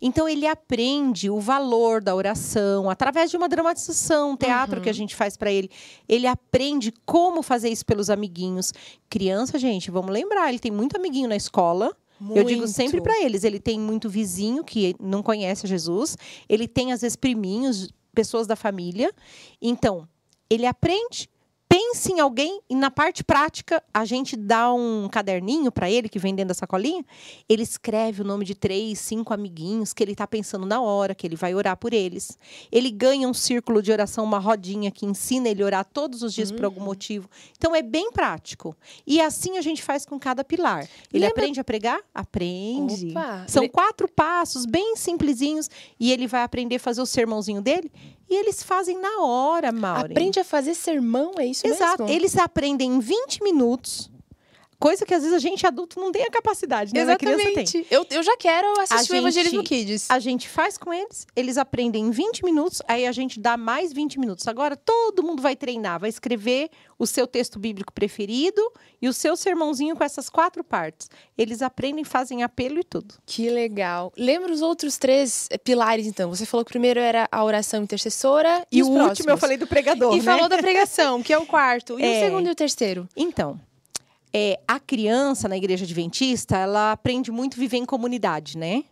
Então 0.00 0.28
ele 0.28 0.46
aprende 0.46 1.28
o 1.28 1.40
valor 1.40 2.02
da 2.02 2.14
oração 2.14 2.88
através 2.88 3.30
de 3.30 3.36
uma 3.36 3.48
dramatização, 3.48 4.30
um 4.30 4.36
teatro 4.36 4.76
uhum. 4.76 4.82
que 4.82 4.88
a 4.88 4.92
uhum. 4.92 4.96
gente 4.96 5.14
faz 5.14 5.36
para 5.36 5.50
ele. 5.50 5.68
Ele 6.08 6.26
aprende 6.26 6.92
como 7.04 7.42
fazer 7.42 7.68
isso 7.68 7.84
pelos 7.84 8.08
amiguinhos. 8.08 8.72
Criança, 9.10 9.58
gente, 9.58 9.90
vamos 9.90 10.12
lembrar, 10.12 10.48
ele 10.48 10.60
tem 10.60 10.70
muito 10.70 10.96
amiguinho 10.96 11.28
na 11.28 11.36
escola 11.36 11.94
Muito. 12.20 12.38
Eu 12.38 12.44
digo 12.44 12.68
sempre 12.68 13.00
para 13.00 13.20
eles, 13.22 13.44
ele 13.44 13.58
tem 13.58 13.78
muito 13.78 14.08
vizinho 14.08 14.62
que 14.64 14.94
não 15.00 15.22
conhece 15.22 15.66
Jesus, 15.66 16.16
ele 16.48 16.68
tem 16.68 16.92
às 16.92 17.00
vezes 17.00 17.16
priminhos, 17.16 17.90
pessoas 18.14 18.46
da 18.46 18.54
família. 18.56 19.12
Então, 19.60 20.08
ele 20.48 20.66
aprende 20.66 21.28
pense 21.74 22.12
em 22.12 22.20
alguém 22.20 22.60
e 22.70 22.74
na 22.76 22.88
parte 22.88 23.24
prática 23.24 23.82
a 23.92 24.04
gente 24.04 24.36
dá 24.36 24.72
um 24.72 25.08
caderninho 25.08 25.72
para 25.72 25.90
ele 25.90 26.08
que 26.08 26.20
vem 26.20 26.32
dentro 26.32 26.50
da 26.50 26.54
sacolinha. 26.54 27.04
Ele 27.48 27.64
escreve 27.64 28.22
o 28.22 28.24
nome 28.24 28.44
de 28.44 28.54
três, 28.54 29.00
cinco 29.00 29.34
amiguinhos 29.34 29.92
que 29.92 30.00
ele 30.00 30.12
está 30.12 30.24
pensando 30.24 30.64
na 30.64 30.80
hora, 30.80 31.16
que 31.16 31.26
ele 31.26 31.34
vai 31.34 31.52
orar 31.52 31.76
por 31.76 31.92
eles. 31.92 32.38
Ele 32.70 32.92
ganha 32.92 33.28
um 33.28 33.34
círculo 33.34 33.82
de 33.82 33.90
oração, 33.90 34.22
uma 34.22 34.38
rodinha 34.38 34.88
que 34.92 35.04
ensina 35.04 35.48
ele 35.48 35.64
a 35.64 35.66
orar 35.66 35.84
todos 35.84 36.22
os 36.22 36.32
dias 36.32 36.50
uhum. 36.50 36.56
por 36.56 36.64
algum 36.64 36.78
uhum. 36.78 36.86
motivo. 36.86 37.28
Então 37.58 37.74
é 37.74 37.82
bem 37.82 38.12
prático. 38.12 38.76
E 39.04 39.20
assim 39.20 39.58
a 39.58 39.60
gente 39.60 39.82
faz 39.82 40.06
com 40.06 40.16
cada 40.16 40.44
pilar. 40.44 40.88
Ele 41.12 41.24
Lembra... 41.24 41.42
aprende 41.42 41.58
a 41.58 41.64
pregar? 41.64 42.00
Aprende. 42.14 43.10
Opa. 43.10 43.46
São 43.48 43.68
quatro 43.68 44.08
passos 44.08 44.64
bem 44.64 44.94
simplesinhos 44.94 45.68
e 45.98 46.12
ele 46.12 46.28
vai 46.28 46.44
aprender 46.44 46.76
a 46.76 46.80
fazer 46.80 47.02
o 47.02 47.06
sermãozinho 47.06 47.60
dele 47.60 47.90
e 48.28 48.34
eles 48.36 48.62
fazem 48.62 48.98
na 48.98 49.20
hora, 49.20 49.70
Maureen. 49.72 50.12
Aprende 50.12 50.40
a 50.40 50.44
fazer 50.44 50.74
sermão, 50.74 51.32
é 51.38 51.46
isso 51.46 51.66
Exato. 51.66 52.04
mesmo? 52.04 52.16
Eles 52.16 52.36
aprendem 52.36 52.92
em 52.92 53.00
20 53.00 53.42
minutos. 53.42 54.10
Coisa 54.84 55.06
que 55.06 55.14
às 55.14 55.22
vezes 55.22 55.34
a 55.34 55.38
gente 55.38 55.66
adulto 55.66 55.98
não 55.98 56.12
tem 56.12 56.24
a 56.24 56.30
capacidade, 56.30 56.92
né? 56.92 57.00
Exatamente. 57.00 57.86
Eu, 57.90 58.04
eu 58.10 58.22
já 58.22 58.36
quero 58.36 58.68
assistir 58.82 59.12
a 59.12 59.14
o 59.14 59.18
Evangelismo 59.18 59.64
Kids. 59.64 60.10
A 60.10 60.18
gente 60.18 60.46
faz 60.46 60.76
com 60.76 60.92
eles, 60.92 61.26
eles 61.34 61.56
aprendem 61.56 62.04
em 62.04 62.10
20 62.10 62.44
minutos, 62.44 62.82
aí 62.86 63.06
a 63.06 63.12
gente 63.12 63.40
dá 63.40 63.56
mais 63.56 63.94
20 63.94 64.20
minutos. 64.20 64.46
Agora 64.46 64.76
todo 64.76 65.22
mundo 65.22 65.40
vai 65.40 65.56
treinar, 65.56 65.98
vai 65.98 66.10
escrever 66.10 66.68
o 66.98 67.06
seu 67.06 67.26
texto 67.26 67.58
bíblico 67.58 67.94
preferido 67.94 68.60
e 69.00 69.08
o 69.08 69.12
seu 69.14 69.36
sermãozinho 69.36 69.96
com 69.96 70.04
essas 70.04 70.28
quatro 70.28 70.62
partes. 70.62 71.08
Eles 71.38 71.62
aprendem, 71.62 72.04
fazem 72.04 72.42
apelo 72.42 72.78
e 72.78 72.84
tudo. 72.84 73.14
Que 73.24 73.48
legal. 73.48 74.12
Lembra 74.18 74.52
os 74.52 74.60
outros 74.60 74.98
três 74.98 75.48
pilares, 75.64 76.06
então? 76.06 76.28
Você 76.28 76.44
falou 76.44 76.62
que 76.62 76.72
o 76.72 76.74
primeiro 76.74 77.00
era 77.00 77.26
a 77.32 77.42
oração 77.42 77.82
intercessora 77.82 78.66
e, 78.70 78.80
e 78.80 78.82
o 78.82 78.88
próximos. 78.88 79.08
último 79.08 79.30
eu 79.30 79.38
falei 79.38 79.56
do 79.56 79.66
pregador. 79.66 80.12
E 80.12 80.18
né? 80.18 80.22
falou 80.22 80.46
da 80.46 80.58
pregação, 80.58 81.22
que 81.22 81.32
é 81.32 81.38
o 81.38 81.46
quarto. 81.46 81.98
E 81.98 82.04
é... 82.04 82.18
o 82.18 82.24
segundo 82.26 82.48
e 82.48 82.50
o 82.50 82.54
terceiro? 82.54 83.08
Então, 83.16 83.58
é, 84.34 84.58
a 84.66 84.80
criança 84.80 85.48
na 85.48 85.56
igreja 85.56 85.84
adventista, 85.84 86.56
ela 86.56 86.90
aprende 86.90 87.30
muito 87.30 87.56
viver 87.56 87.76
em 87.76 87.86
comunidade, 87.86 88.58
né? 88.58 88.84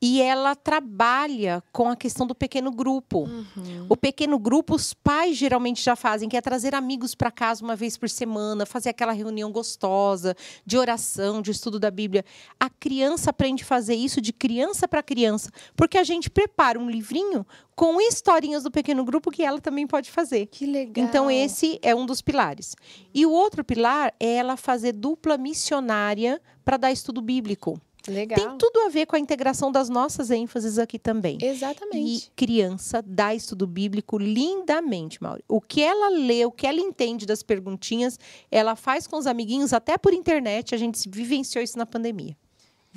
E 0.00 0.20
ela 0.20 0.54
trabalha 0.54 1.62
com 1.72 1.88
a 1.88 1.96
questão 1.96 2.26
do 2.26 2.34
pequeno 2.34 2.70
grupo. 2.70 3.20
Uhum. 3.20 3.86
O 3.88 3.96
pequeno 3.96 4.38
grupo, 4.38 4.74
os 4.74 4.92
pais 4.92 5.36
geralmente 5.36 5.82
já 5.82 5.96
fazem, 5.96 6.28
que 6.28 6.36
é 6.36 6.40
trazer 6.40 6.74
amigos 6.74 7.14
para 7.14 7.30
casa 7.30 7.64
uma 7.64 7.74
vez 7.74 7.96
por 7.96 8.08
semana, 8.08 8.66
fazer 8.66 8.90
aquela 8.90 9.12
reunião 9.12 9.50
gostosa 9.50 10.36
de 10.64 10.76
oração, 10.76 11.40
de 11.40 11.50
estudo 11.50 11.78
da 11.78 11.90
Bíblia. 11.90 12.24
A 12.60 12.68
criança 12.68 13.30
aprende 13.30 13.62
a 13.62 13.66
fazer 13.66 13.94
isso 13.94 14.20
de 14.20 14.32
criança 14.32 14.86
para 14.86 15.02
criança, 15.02 15.50
porque 15.74 15.98
a 15.98 16.04
gente 16.04 16.28
prepara 16.28 16.78
um 16.78 16.90
livrinho 16.90 17.46
com 17.74 18.00
historinhas 18.00 18.62
do 18.62 18.70
pequeno 18.70 19.04
grupo 19.04 19.30
que 19.30 19.42
ela 19.42 19.60
também 19.60 19.86
pode 19.86 20.10
fazer. 20.10 20.46
Que 20.46 20.64
legal. 20.64 21.04
Então, 21.04 21.30
esse 21.30 21.78
é 21.82 21.94
um 21.94 22.06
dos 22.06 22.22
pilares. 22.22 22.74
E 23.14 23.26
o 23.26 23.30
outro 23.30 23.62
pilar 23.62 24.14
é 24.18 24.36
ela 24.36 24.56
fazer 24.56 24.92
dupla 24.92 25.36
missionária 25.36 26.40
para 26.64 26.78
dar 26.78 26.90
estudo 26.90 27.20
bíblico. 27.20 27.80
Legal. 28.08 28.38
Tem 28.38 28.58
tudo 28.58 28.80
a 28.80 28.88
ver 28.88 29.06
com 29.06 29.16
a 29.16 29.18
integração 29.18 29.70
das 29.70 29.88
nossas 29.88 30.30
ênfases 30.30 30.78
aqui 30.78 30.98
também. 30.98 31.38
Exatamente. 31.40 32.26
E 32.26 32.30
criança 32.36 33.02
dá 33.04 33.34
estudo 33.34 33.66
bíblico 33.66 34.18
lindamente, 34.18 35.22
Mauri. 35.22 35.42
O 35.48 35.60
que 35.60 35.82
ela 35.82 36.08
lê, 36.08 36.44
o 36.44 36.50
que 36.50 36.66
ela 36.66 36.80
entende 36.80 37.26
das 37.26 37.42
perguntinhas, 37.42 38.18
ela 38.50 38.76
faz 38.76 39.06
com 39.06 39.16
os 39.16 39.26
amiguinhos, 39.26 39.72
até 39.72 39.98
por 39.98 40.12
internet. 40.12 40.74
A 40.74 40.78
gente 40.78 41.08
vivenciou 41.08 41.62
isso 41.62 41.78
na 41.78 41.86
pandemia. 41.86 42.36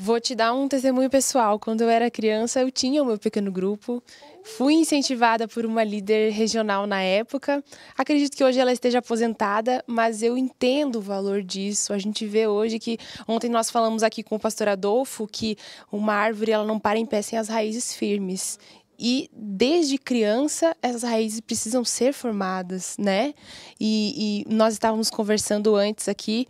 Vou 0.01 0.17
te 0.17 0.33
dar 0.33 0.53
um 0.53 0.65
testemunho 0.65 1.09
pessoal. 1.09 1.59
Quando 1.59 1.81
eu 1.81 1.89
era 1.89 2.09
criança, 2.09 2.61
eu 2.61 2.71
tinha 2.71 3.03
o 3.03 3.05
meu 3.05 3.17
pequeno 3.17 3.51
grupo. 3.51 4.01
Fui 4.43 4.73
incentivada 4.73 5.47
por 5.47 5.65
uma 5.65 5.83
líder 5.83 6.31
regional 6.31 6.87
na 6.87 7.01
época. 7.01 7.63
Acredito 7.97 8.35
que 8.35 8.43
hoje 8.43 8.59
ela 8.59 8.71
esteja 8.71 8.99
aposentada, 8.99 9.83
mas 9.85 10.23
eu 10.23 10.37
entendo 10.37 10.97
o 10.97 11.01
valor 11.01 11.41
disso. 11.41 11.93
A 11.93 11.97
gente 11.97 12.25
vê 12.25 12.47
hoje 12.47 12.79
que 12.79 12.97
ontem 13.27 13.49
nós 13.49 13.69
falamos 13.69 14.03
aqui 14.03 14.23
com 14.23 14.35
o 14.35 14.39
pastor 14.39 14.67
Adolfo 14.67 15.27
que 15.27 15.57
uma 15.91 16.13
árvore 16.13 16.51
ela 16.51 16.65
não 16.65 16.79
para 16.79 16.99
em 16.99 17.05
pé 17.05 17.21
sem 17.21 17.37
as 17.37 17.47
raízes 17.47 17.93
firmes. 17.93 18.59
E 18.97 19.29
desde 19.33 19.97
criança 19.97 20.75
essas 20.81 21.03
raízes 21.03 21.39
precisam 21.39 21.85
ser 21.85 22.13
formadas, 22.13 22.97
né? 22.97 23.33
E, 23.79 24.43
e 24.49 24.53
nós 24.53 24.73
estávamos 24.73 25.09
conversando 25.09 25.75
antes 25.75 26.09
aqui 26.09 26.47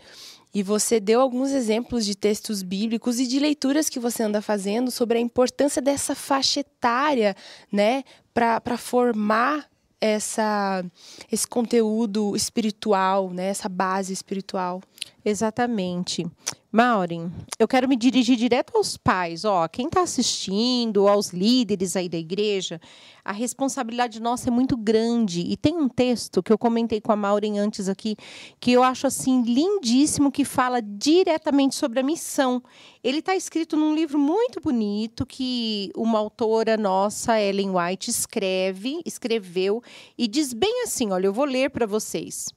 e 0.53 0.63
você 0.63 0.99
deu 0.99 1.21
alguns 1.21 1.51
exemplos 1.51 2.05
de 2.05 2.15
textos 2.15 2.63
bíblicos 2.63 3.19
e 3.19 3.27
de 3.27 3.39
leituras 3.39 3.89
que 3.89 3.99
você 3.99 4.23
anda 4.23 4.41
fazendo 4.41 4.89
sobre 4.89 5.17
a 5.17 5.21
importância 5.21 5.81
dessa 5.81 6.15
faixa 6.15 6.61
etária, 6.61 7.35
né, 7.71 8.03
para 8.33 8.77
formar 8.77 9.69
essa, 10.01 10.83
esse 11.31 11.47
conteúdo 11.47 12.35
espiritual, 12.35 13.31
né, 13.31 13.47
essa 13.47 13.69
base 13.69 14.13
espiritual. 14.13 14.81
Exatamente. 15.23 16.25
Maureen, 16.71 17.31
eu 17.57 17.67
quero 17.67 17.89
me 17.89 17.95
dirigir 17.95 18.37
direto 18.37 18.77
aos 18.77 18.95
pais, 18.95 19.43
ó, 19.43 19.67
quem 19.67 19.87
está 19.87 20.01
assistindo, 20.01 21.07
aos 21.07 21.31
líderes 21.31 21.95
aí 21.95 22.07
da 22.07 22.17
igreja, 22.17 22.79
a 23.25 23.31
responsabilidade 23.31 24.21
nossa 24.21 24.49
é 24.49 24.51
muito 24.51 24.77
grande. 24.77 25.41
E 25.41 25.57
tem 25.57 25.75
um 25.75 25.89
texto 25.89 26.43
que 26.43 26.53
eu 26.53 26.59
comentei 26.59 27.01
com 27.01 27.11
a 27.11 27.15
Maureen 27.15 27.57
antes 27.57 27.89
aqui, 27.89 28.15
que 28.59 28.71
eu 28.71 28.83
acho 28.83 29.07
assim 29.07 29.41
lindíssimo, 29.41 30.31
que 30.31 30.45
fala 30.45 30.79
diretamente 30.79 31.73
sobre 31.73 32.01
a 32.01 32.03
missão. 32.03 32.61
Ele 33.03 33.17
está 33.17 33.35
escrito 33.35 33.75
num 33.75 33.95
livro 33.95 34.19
muito 34.19 34.61
bonito 34.61 35.25
que 35.25 35.91
uma 35.97 36.19
autora 36.19 36.77
nossa, 36.77 37.41
Ellen 37.41 37.71
White, 37.71 38.11
escreve, 38.11 39.01
escreveu 39.03 39.81
e 40.15 40.27
diz 40.27 40.53
bem 40.53 40.83
assim, 40.83 41.09
olha, 41.09 41.25
eu 41.25 41.33
vou 41.33 41.45
ler 41.45 41.71
para 41.71 41.87
vocês 41.87 42.53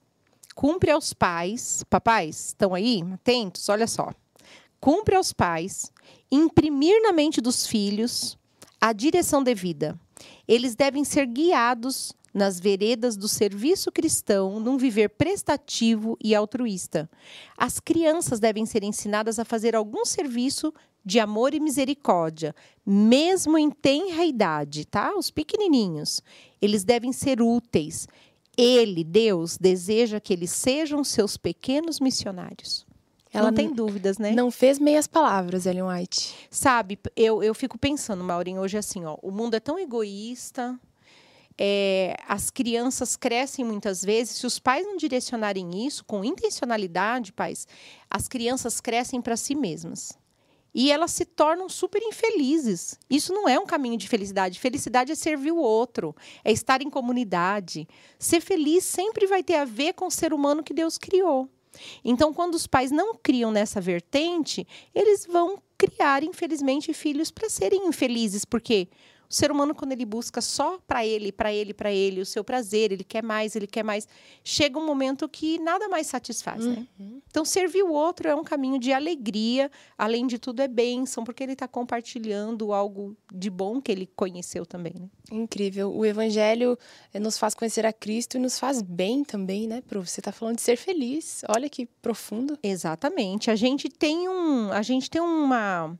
cumpre 0.54 0.90
aos 0.90 1.12
pais, 1.12 1.84
papais, 1.88 2.48
estão 2.48 2.74
aí? 2.74 3.02
Atentos, 3.14 3.68
olha 3.68 3.86
só. 3.86 4.10
Cumpre 4.80 5.14
aos 5.14 5.32
pais 5.32 5.92
imprimir 6.30 7.02
na 7.02 7.12
mente 7.12 7.40
dos 7.40 7.66
filhos 7.66 8.38
a 8.80 8.92
direção 8.92 9.42
devida. 9.42 9.98
Eles 10.48 10.74
devem 10.74 11.04
ser 11.04 11.26
guiados 11.26 12.12
nas 12.32 12.58
veredas 12.58 13.16
do 13.16 13.28
serviço 13.28 13.92
cristão, 13.92 14.58
num 14.58 14.78
viver 14.78 15.10
prestativo 15.10 16.16
e 16.22 16.34
altruísta. 16.34 17.08
As 17.56 17.78
crianças 17.78 18.40
devem 18.40 18.64
ser 18.64 18.82
ensinadas 18.82 19.38
a 19.38 19.44
fazer 19.44 19.76
algum 19.76 20.04
serviço 20.04 20.72
de 21.04 21.20
amor 21.20 21.52
e 21.52 21.60
misericórdia, 21.60 22.54
mesmo 22.86 23.58
em 23.58 23.70
tenra 23.70 24.24
idade, 24.24 24.86
tá? 24.86 25.14
Os 25.16 25.30
pequenininhos. 25.30 26.22
Eles 26.60 26.84
devem 26.84 27.12
ser 27.12 27.42
úteis, 27.42 28.08
ele, 28.56 29.02
Deus, 29.02 29.56
deseja 29.58 30.20
que 30.20 30.32
eles 30.32 30.50
sejam 30.50 31.02
seus 31.02 31.36
pequenos 31.36 32.00
missionários. 32.00 32.86
Ela 33.32 33.50
não 33.50 33.54
tem 33.54 33.72
dúvidas, 33.72 34.18
né? 34.18 34.32
Não 34.32 34.50
fez 34.50 34.78
meias 34.78 35.06
palavras, 35.06 35.64
Ellen 35.64 35.84
White. 35.84 36.34
Sabe, 36.50 36.98
eu, 37.16 37.42
eu 37.42 37.54
fico 37.54 37.78
pensando, 37.78 38.22
Maureen, 38.22 38.58
hoje 38.58 38.76
assim, 38.76 39.04
ó, 39.06 39.16
o 39.22 39.30
mundo 39.30 39.54
é 39.54 39.60
tão 39.60 39.78
egoísta, 39.78 40.78
é, 41.58 42.14
as 42.28 42.50
crianças 42.50 43.16
crescem 43.16 43.64
muitas 43.64 44.04
vezes, 44.04 44.36
se 44.36 44.46
os 44.46 44.58
pais 44.58 44.86
não 44.86 44.98
direcionarem 44.98 45.86
isso 45.86 46.04
com 46.04 46.22
intencionalidade, 46.22 47.32
pais, 47.32 47.66
as 48.10 48.28
crianças 48.28 48.82
crescem 48.82 49.22
para 49.22 49.36
si 49.36 49.54
mesmas 49.54 50.18
e 50.74 50.90
elas 50.90 51.10
se 51.10 51.24
tornam 51.24 51.68
super 51.68 52.02
infelizes. 52.02 52.98
Isso 53.08 53.32
não 53.32 53.48
é 53.48 53.58
um 53.58 53.66
caminho 53.66 53.96
de 53.96 54.08
felicidade. 54.08 54.58
Felicidade 54.58 55.12
é 55.12 55.14
servir 55.14 55.52
o 55.52 55.58
outro, 55.58 56.14
é 56.44 56.50
estar 56.50 56.82
em 56.82 56.90
comunidade. 56.90 57.86
Ser 58.18 58.40
feliz 58.40 58.84
sempre 58.84 59.26
vai 59.26 59.42
ter 59.42 59.56
a 59.56 59.64
ver 59.64 59.92
com 59.94 60.06
o 60.06 60.10
ser 60.10 60.32
humano 60.32 60.62
que 60.62 60.74
Deus 60.74 60.96
criou. 60.96 61.48
Então, 62.04 62.34
quando 62.34 62.54
os 62.54 62.66
pais 62.66 62.90
não 62.90 63.14
criam 63.14 63.50
nessa 63.50 63.80
vertente, 63.80 64.66
eles 64.94 65.26
vão 65.26 65.60
criar, 65.78 66.22
infelizmente, 66.22 66.92
filhos 66.92 67.30
para 67.30 67.48
serem 67.48 67.86
infelizes, 67.86 68.44
porque 68.44 68.88
o 69.32 69.34
ser 69.34 69.50
humano, 69.50 69.74
quando 69.74 69.92
ele 69.92 70.04
busca 70.04 70.42
só 70.42 70.78
para 70.86 71.06
ele, 71.06 71.32
para 71.32 71.50
ele, 71.50 71.72
para 71.72 71.90
ele, 71.90 72.20
o 72.20 72.26
seu 72.26 72.44
prazer, 72.44 72.92
ele 72.92 73.02
quer 73.02 73.22
mais, 73.22 73.56
ele 73.56 73.66
quer 73.66 73.82
mais, 73.82 74.06
chega 74.44 74.78
um 74.78 74.84
momento 74.84 75.26
que 75.26 75.58
nada 75.58 75.88
mais 75.88 76.06
satisfaz, 76.06 76.62
né? 76.66 76.86
uhum. 77.00 77.06
né? 77.14 77.22
Então, 77.30 77.42
servir 77.42 77.82
o 77.82 77.90
outro 77.90 78.28
é 78.28 78.34
um 78.34 78.44
caminho 78.44 78.78
de 78.78 78.92
alegria, 78.92 79.70
além 79.96 80.26
de 80.26 80.38
tudo 80.38 80.60
é 80.60 80.68
bênção, 80.68 81.24
porque 81.24 81.42
ele 81.42 81.54
está 81.54 81.66
compartilhando 81.66 82.74
algo 82.74 83.16
de 83.32 83.48
bom 83.48 83.80
que 83.80 83.90
ele 83.90 84.06
conheceu 84.14 84.66
também, 84.66 84.92
né? 85.00 85.08
Incrível. 85.30 85.90
O 85.90 86.04
evangelho 86.04 86.78
eh, 87.14 87.18
nos 87.18 87.38
faz 87.38 87.54
conhecer 87.54 87.86
a 87.86 87.92
Cristo 87.92 88.36
e 88.36 88.38
nos 88.38 88.58
faz 88.58 88.82
bem 88.82 89.24
também, 89.24 89.66
né, 89.66 89.80
Pro? 89.80 90.06
Você 90.06 90.20
está 90.20 90.30
falando 90.30 90.56
de 90.56 90.62
ser 90.62 90.76
feliz. 90.76 91.40
Olha 91.48 91.70
que 91.70 91.86
profundo. 91.86 92.58
Exatamente. 92.62 93.50
A 93.50 93.56
gente 93.56 93.88
tem 93.88 94.28
um, 94.28 94.70
a 94.70 94.82
gente 94.82 95.08
tem 95.08 95.22
uma 95.22 95.98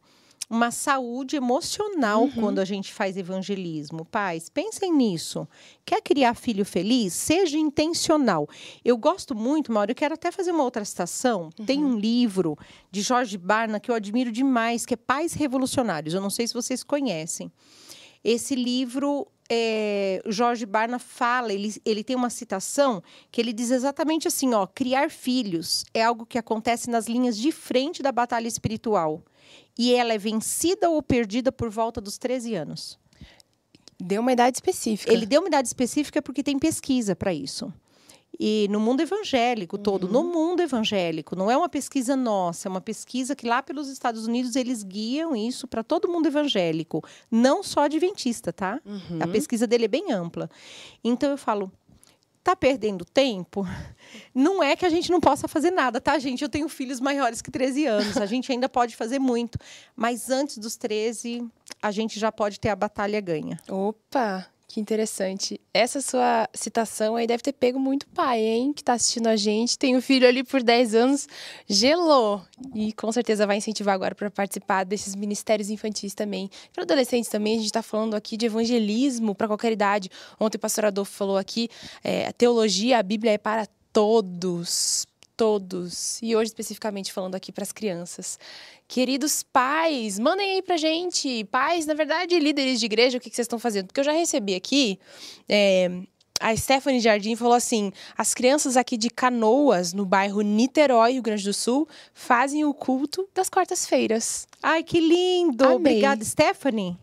uma 0.53 0.71
saúde 0.71 1.35
emocional 1.35 2.25
uhum. 2.25 2.31
quando 2.33 2.59
a 2.59 2.65
gente 2.67 2.93
faz 2.93 3.17
evangelismo. 3.17 4.05
Pais, 4.05 4.51
pensem 4.51 4.93
nisso. 4.93 5.49
Quer 5.83 6.03
criar 6.03 6.35
filho 6.35 6.63
feliz? 6.63 7.15
Seja 7.15 7.57
intencional. 7.57 8.47
Eu 8.85 8.99
gosto 8.99 9.35
muito, 9.35 9.73
Mauro, 9.73 9.93
eu 9.93 9.95
quero 9.95 10.13
até 10.13 10.31
fazer 10.31 10.51
uma 10.51 10.63
outra 10.63 10.85
citação. 10.85 11.49
Uhum. 11.59 11.65
Tem 11.65 11.83
um 11.83 11.99
livro 11.99 12.55
de 12.91 13.01
Jorge 13.01 13.39
Barna 13.39 13.81
que 13.81 13.91
eu 13.91 13.95
admiro 13.95 14.31
demais, 14.31 14.85
que 14.85 14.93
é 14.93 14.97
Pais 14.97 15.33
Revolucionários. 15.33 16.13
Eu 16.13 16.21
não 16.21 16.29
sei 16.29 16.47
se 16.47 16.53
vocês 16.53 16.85
conhecem. 16.85 17.51
Esse 18.23 18.55
livro 18.55 19.27
é, 19.49 20.23
Jorge 20.27 20.67
Barna 20.67 20.99
fala, 20.99 21.51
ele, 21.51 21.75
ele 21.83 22.05
tem 22.05 22.15
uma 22.15 22.29
citação 22.29 23.03
que 23.31 23.41
ele 23.41 23.55
diz 23.55 23.71
exatamente 23.71 24.29
assim: 24.29 24.53
ó, 24.53 24.67
criar 24.67 25.11
filhos 25.11 25.83
é 25.95 26.03
algo 26.03 26.27
que 26.27 26.37
acontece 26.37 26.91
nas 26.91 27.07
linhas 27.07 27.39
de 27.39 27.51
frente 27.51 28.03
da 28.03 28.13
batalha 28.13 28.47
espiritual. 28.47 29.23
E 29.79 29.95
ela 29.95 30.13
é 30.13 30.19
vencida 30.19 30.91
ou 30.91 31.03
perdida 31.03 31.51
por 31.51 31.71
volta 31.71 32.01
dos 32.01 32.19
13 32.19 32.55
anos. 32.55 32.99
Deu 33.99 34.21
uma 34.21 34.33
idade 34.33 34.57
específica. 34.57 35.13
Ele 35.13 35.27
deu 35.27 35.41
uma 35.41 35.49
idade 35.49 35.69
específica 35.69 36.21
porque 36.21 36.43
tem 36.43 36.59
pesquisa 36.59 37.15
para 37.15 37.33
isso 37.33 37.73
e 38.39 38.67
no 38.71 38.81
mundo 38.81 39.01
evangélico 39.01 39.79
todo, 39.79 40.05
uhum. 40.05 40.13
no 40.13 40.25
mundo 40.25 40.61
evangélico. 40.61 41.37
Não 41.37 41.51
é 41.51 41.57
uma 41.57 41.69
pesquisa 41.69 42.17
nossa, 42.17 42.69
é 42.69 42.71
uma 42.71 42.81
pesquisa 42.81 43.37
que 43.37 43.47
lá 43.47 43.63
pelos 43.63 43.89
Estados 43.89 44.27
Unidos 44.27 44.57
eles 44.57 44.83
guiam 44.83 45.37
isso 45.37 45.67
para 45.67 45.83
todo 45.83 46.09
mundo 46.09 46.27
evangélico, 46.27 47.05
não 47.31 47.63
só 47.63 47.83
adventista, 47.85 48.53
tá? 48.53 48.81
Uhum. 48.85 49.19
A 49.21 49.27
pesquisa 49.29 49.67
dele 49.67 49.85
é 49.85 49.89
bem 49.89 50.13
ampla. 50.13 50.51
Então 51.05 51.31
eu 51.31 51.39
falo, 51.39 51.71
tá 52.43 52.57
perdendo 52.57 53.05
tempo? 53.05 53.67
Não 54.35 54.63
é 54.63 54.77
que 54.77 54.85
a 54.85 54.89
gente 54.91 55.11
não 55.11 55.21
possa 55.21 55.47
fazer 55.47 55.71
nada, 55.71 56.01
tá, 56.01 56.19
gente? 56.19 56.43
Eu 56.43 56.49
tenho 56.49 56.69
filhos 56.69 57.01
maiores 57.01 57.41
que 57.41 57.51
13 57.51 57.87
anos, 57.87 58.17
a 58.17 58.27
gente 58.27 58.51
ainda 58.51 58.69
pode 58.69 58.97
fazer 58.97 59.19
muito, 59.19 59.59
mas 59.97 60.29
antes 60.31 60.59
dos 60.59 60.77
13, 60.77 61.49
a 61.81 61.91
gente 61.91 62.19
já 62.19 62.31
pode 62.33 62.59
ter 62.59 62.69
a 62.69 62.77
batalha 62.77 63.21
ganha. 63.21 63.59
Opa! 63.69 64.52
Que 64.73 64.81
interessante. 64.81 65.61
Essa 65.75 66.01
sua 66.01 66.49
citação 66.55 67.15
aí 67.15 67.27
deve 67.27 67.43
ter 67.43 67.53
pego 67.53 67.79
muito 67.79 68.07
pai, 68.07 68.41
hein? 68.41 68.73
Que 68.73 68.83
tá 68.83 68.95
assistindo 68.95 69.27
a 69.27 69.37
gente. 69.37 69.77
Tem 69.77 69.95
um 69.95 70.01
filho 70.01 70.27
ali 70.27 70.43
por 70.43 70.63
10 70.63 70.95
anos, 70.95 71.29
gelou. 71.69 72.41
E 72.75 72.91
com 72.95 73.13
certeza 73.13 73.47
vai 73.47 73.59
incentivar 73.59 73.95
agora 73.95 74.15
para 74.15 74.31
participar 74.31 74.85
desses 74.85 75.15
ministérios 75.15 75.69
infantis 75.69 76.15
também. 76.15 76.49
Para 76.73 76.85
adolescentes 76.85 77.29
também, 77.29 77.53
a 77.53 77.57
gente 77.57 77.67
está 77.67 77.83
falando 77.83 78.15
aqui 78.15 78.35
de 78.35 78.47
evangelismo 78.47 79.35
para 79.35 79.47
qualquer 79.47 79.73
idade. 79.73 80.09
Ontem 80.41 80.57
o 80.57 80.61
pastor 80.61 80.87
Adolfo 80.87 81.13
falou 81.13 81.37
aqui: 81.37 81.69
é, 82.03 82.29
a 82.29 82.33
teologia, 82.33 82.99
a 82.99 83.03
Bíblia 83.03 83.33
é 83.33 83.39
para 83.39 83.67
todos, 83.93 85.07
todos. 85.37 86.19
E 86.23 86.35
hoje, 86.35 86.49
especificamente, 86.49 87.13
falando 87.13 87.35
aqui 87.35 87.53
para 87.53 87.63
as 87.63 87.73
crianças. 87.73 88.39
Queridos 88.93 89.43
pais, 89.43 90.19
mandem 90.19 90.51
aí 90.51 90.61
pra 90.61 90.77
gente. 90.77 91.45
Pais, 91.45 91.87
na 91.87 91.95
verdade, 91.95 92.39
líderes 92.39 92.79
de 92.79 92.85
igreja, 92.85 93.17
o 93.17 93.21
que, 93.23 93.31
que 93.31 93.37
vocês 93.37 93.47
estão 93.47 93.59
fazendo? 93.59 93.87
Porque 93.87 94.01
eu 94.01 94.05
já 94.05 94.13
recebi 94.13 94.55
aqui. 94.55 94.99
É, 95.49 95.91
a 96.39 96.55
Stephanie 96.55 97.01
Jardim 97.01 97.35
falou 97.35 97.55
assim: 97.55 97.91
as 98.19 98.35
crianças 98.35 98.77
aqui 98.77 98.99
de 98.99 99.09
Canoas, 99.09 99.95
no 99.95 100.05
bairro 100.05 100.43
Niterói, 100.43 101.13
Rio 101.13 101.23
Grande 101.23 101.43
do 101.43 101.55
Sul, 101.55 101.89
fazem 102.13 102.67
o 102.67 102.75
culto 102.75 103.27
das 103.35 103.49
quartas-feiras. 103.49 104.47
Ai, 104.63 104.83
que 104.83 105.01
lindo! 105.01 105.65
Amei. 105.65 105.77
Obrigada, 105.77 106.23
Stephanie. 106.23 106.95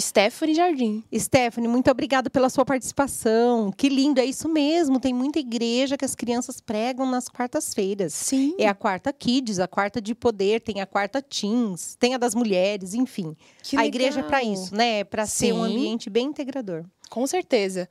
Stephanie 0.00 0.54
Jardim. 0.54 1.04
Stephanie, 1.14 1.68
muito 1.68 1.90
obrigada 1.90 2.28
pela 2.28 2.48
sua 2.48 2.64
participação. 2.64 3.72
Que 3.72 3.88
lindo, 3.88 4.20
é 4.20 4.24
isso 4.24 4.48
mesmo. 4.48 5.00
Tem 5.00 5.14
muita 5.14 5.38
igreja 5.38 5.96
que 5.96 6.04
as 6.04 6.14
crianças 6.14 6.60
pregam 6.60 7.10
nas 7.10 7.28
quartas-feiras. 7.28 8.12
Sim. 8.12 8.54
É 8.58 8.68
a 8.68 8.74
quarta 8.74 9.12
Kids, 9.12 9.58
a 9.58 9.66
quarta 9.68 10.00
de 10.00 10.14
poder, 10.14 10.60
tem 10.60 10.80
a 10.80 10.86
quarta 10.86 11.22
Teens, 11.22 11.96
tem 11.98 12.14
a 12.14 12.18
das 12.18 12.34
mulheres, 12.34 12.94
enfim. 12.94 13.36
Que 13.62 13.76
a 13.76 13.80
legal. 13.80 13.88
igreja 13.88 14.20
é 14.20 14.22
para 14.22 14.42
isso, 14.42 14.74
né? 14.74 15.00
É 15.00 15.04
para 15.04 15.26
ser 15.26 15.52
um 15.52 15.62
ambiente 15.62 16.10
bem 16.10 16.26
integrador. 16.26 16.84
Com 17.08 17.26
certeza. 17.26 17.88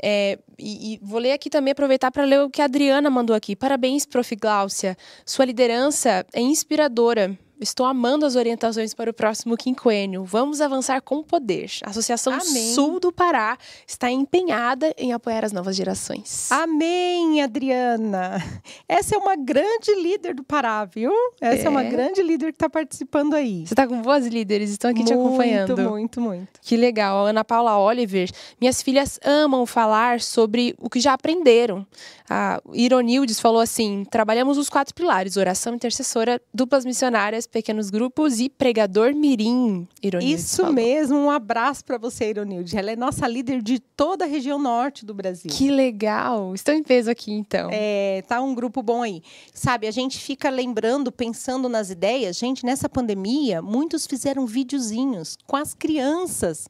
É, 0.00 0.38
e, 0.58 0.94
e, 0.94 1.00
vou 1.02 1.18
ler 1.18 1.32
aqui 1.32 1.50
também, 1.50 1.72
aproveitar 1.72 2.10
para 2.10 2.24
ler 2.24 2.40
o 2.40 2.50
que 2.50 2.62
a 2.62 2.66
Adriana 2.66 3.10
mandou 3.10 3.34
aqui. 3.34 3.56
Parabéns, 3.56 4.06
Prof. 4.06 4.34
Glaucia. 4.36 4.96
Sua 5.26 5.44
liderança 5.44 6.24
é 6.32 6.40
inspiradora. 6.40 7.36
Estou 7.62 7.86
amando 7.86 8.26
as 8.26 8.34
orientações 8.34 8.92
para 8.92 9.10
o 9.10 9.14
próximo 9.14 9.56
quinquênio. 9.56 10.24
Vamos 10.24 10.60
avançar 10.60 11.00
com 11.00 11.22
poder. 11.22 11.70
A 11.84 11.90
Associação 11.90 12.32
Amém. 12.32 12.74
Sul 12.74 12.98
do 12.98 13.12
Pará 13.12 13.56
está 13.86 14.10
empenhada 14.10 14.92
em 14.98 15.12
apoiar 15.12 15.44
as 15.44 15.52
novas 15.52 15.76
gerações. 15.76 16.50
Amém, 16.50 17.40
Adriana. 17.40 18.42
Essa 18.88 19.14
é 19.14 19.18
uma 19.18 19.36
grande 19.36 19.94
líder 19.94 20.34
do 20.34 20.42
Pará, 20.42 20.84
viu? 20.84 21.12
Essa 21.40 21.62
é, 21.62 21.66
é 21.66 21.68
uma 21.68 21.84
grande 21.84 22.20
líder 22.22 22.46
que 22.46 22.56
está 22.56 22.68
participando 22.68 23.34
aí. 23.34 23.64
Você 23.66 23.74
está 23.74 23.86
com 23.86 24.02
boas 24.02 24.26
líderes, 24.26 24.70
estão 24.70 24.90
aqui 24.90 24.98
muito, 24.98 25.08
te 25.08 25.14
acompanhando. 25.14 25.76
Muito, 25.76 25.90
muito, 25.90 26.20
muito. 26.20 26.48
Que 26.60 26.76
legal. 26.76 27.26
A 27.26 27.30
Ana 27.30 27.44
Paula 27.44 27.78
Oliver. 27.78 28.28
Minhas 28.60 28.82
filhas 28.82 29.20
amam 29.24 29.64
falar 29.66 30.20
sobre 30.20 30.74
o 30.80 30.90
que 30.90 30.98
já 30.98 31.12
aprenderam. 31.12 31.86
A 32.28 32.62
Ironildes 32.72 33.38
falou 33.38 33.60
assim: 33.60 34.04
trabalhamos 34.10 34.56
os 34.56 34.68
quatro 34.68 34.94
pilares: 34.94 35.36
oração 35.36 35.74
intercessora, 35.74 36.40
duplas 36.52 36.84
missionárias, 36.84 37.46
pequenos 37.52 37.90
grupos 37.90 38.40
e 38.40 38.48
pregador 38.48 39.14
mirim. 39.14 39.86
Ironildes 40.02 40.44
Isso 40.44 40.56
falou. 40.56 40.72
mesmo, 40.72 41.16
um 41.18 41.30
abraço 41.30 41.84
para 41.84 41.98
você, 41.98 42.30
Ironildes. 42.30 42.74
Ela 42.74 42.92
é 42.92 42.96
nossa 42.96 43.28
líder 43.28 43.62
de 43.62 43.78
toda 43.78 44.24
a 44.24 44.28
região 44.28 44.58
norte 44.58 45.04
do 45.04 45.14
Brasil. 45.14 45.50
Que 45.52 45.70
legal! 45.70 46.54
Estão 46.54 46.74
em 46.74 46.82
peso 46.82 47.10
aqui, 47.10 47.30
então. 47.30 47.68
É, 47.70 48.24
tá 48.26 48.40
um 48.40 48.54
grupo 48.54 48.82
bom 48.82 49.02
aí. 49.02 49.22
Sabe, 49.52 49.86
a 49.86 49.90
gente 49.90 50.18
fica 50.18 50.48
lembrando, 50.48 51.12
pensando 51.12 51.68
nas 51.68 51.90
ideias. 51.90 52.38
Gente, 52.38 52.64
nessa 52.64 52.88
pandemia, 52.88 53.60
muitos 53.60 54.06
fizeram 54.06 54.46
videozinhos 54.46 55.36
com 55.46 55.56
as 55.56 55.74
crianças 55.74 56.68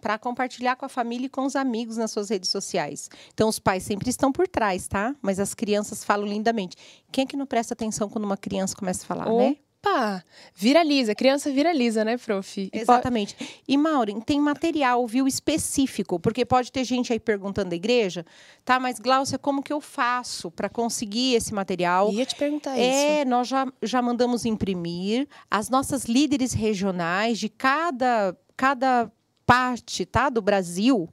para 0.00 0.18
compartilhar 0.18 0.76
com 0.76 0.84
a 0.84 0.88
família 0.88 1.26
e 1.26 1.28
com 1.28 1.44
os 1.44 1.56
amigos 1.56 1.96
nas 1.96 2.10
suas 2.10 2.28
redes 2.28 2.50
sociais. 2.50 3.08
Então, 3.32 3.48
os 3.48 3.58
pais 3.58 3.82
sempre 3.82 4.10
estão 4.10 4.30
por 4.30 4.46
trás, 4.46 4.86
tá? 4.86 5.14
Mas 5.22 5.40
as 5.40 5.54
crianças 5.54 6.04
falam 6.04 6.26
lindamente. 6.26 6.76
Quem 7.10 7.24
é 7.24 7.26
que 7.26 7.36
não 7.36 7.46
presta 7.46 7.74
atenção 7.74 8.08
quando 8.08 8.24
uma 8.24 8.36
criança 8.36 8.76
começa 8.76 9.04
a 9.04 9.06
falar, 9.06 9.32
né? 9.32 9.56
Opa! 9.86 10.24
Viraliza, 10.54 11.14
criança 11.14 11.50
viraliza, 11.50 12.04
né, 12.04 12.16
prof? 12.16 12.68
Exatamente. 12.72 13.36
E, 13.68 13.76
Maureen, 13.76 14.20
tem 14.20 14.40
material, 14.40 15.06
viu, 15.06 15.28
específico, 15.28 16.18
porque 16.18 16.44
pode 16.44 16.72
ter 16.72 16.82
gente 16.84 17.12
aí 17.12 17.20
perguntando 17.20 17.70
da 17.70 17.76
igreja, 17.76 18.26
tá, 18.64 18.80
mas 18.80 18.98
Glaucia, 18.98 19.38
como 19.38 19.62
que 19.62 19.72
eu 19.72 19.80
faço 19.80 20.50
para 20.50 20.68
conseguir 20.68 21.34
esse 21.34 21.54
material? 21.54 22.10
Ia 22.12 22.26
te 22.26 22.34
perguntar 22.34 22.76
é, 22.76 22.80
isso. 22.80 23.20
É, 23.20 23.24
nós 23.24 23.46
já, 23.46 23.66
já 23.82 24.02
mandamos 24.02 24.44
imprimir. 24.44 25.28
As 25.50 25.70
nossas 25.70 26.06
líderes 26.06 26.52
regionais 26.52 27.38
de 27.38 27.48
cada, 27.48 28.36
cada 28.56 29.10
parte 29.46 30.04
tá, 30.04 30.28
do 30.28 30.42
Brasil, 30.42 31.08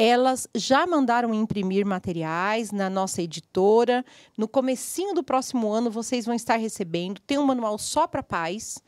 elas 0.00 0.48
já 0.54 0.86
mandaram 0.86 1.34
imprimir 1.34 1.84
materiais 1.84 2.72
na 2.72 2.88
nossa 2.88 3.20
editora. 3.20 4.02
No 4.36 4.48
comecinho 4.48 5.12
do 5.12 5.22
próximo 5.22 5.70
ano, 5.70 5.90
vocês 5.90 6.24
vão 6.24 6.34
estar 6.34 6.56
recebendo. 6.56 7.20
Tem 7.26 7.36
um 7.36 7.44
manual 7.44 7.76
só 7.76 8.06
para 8.06 8.22
pais, 8.22 8.78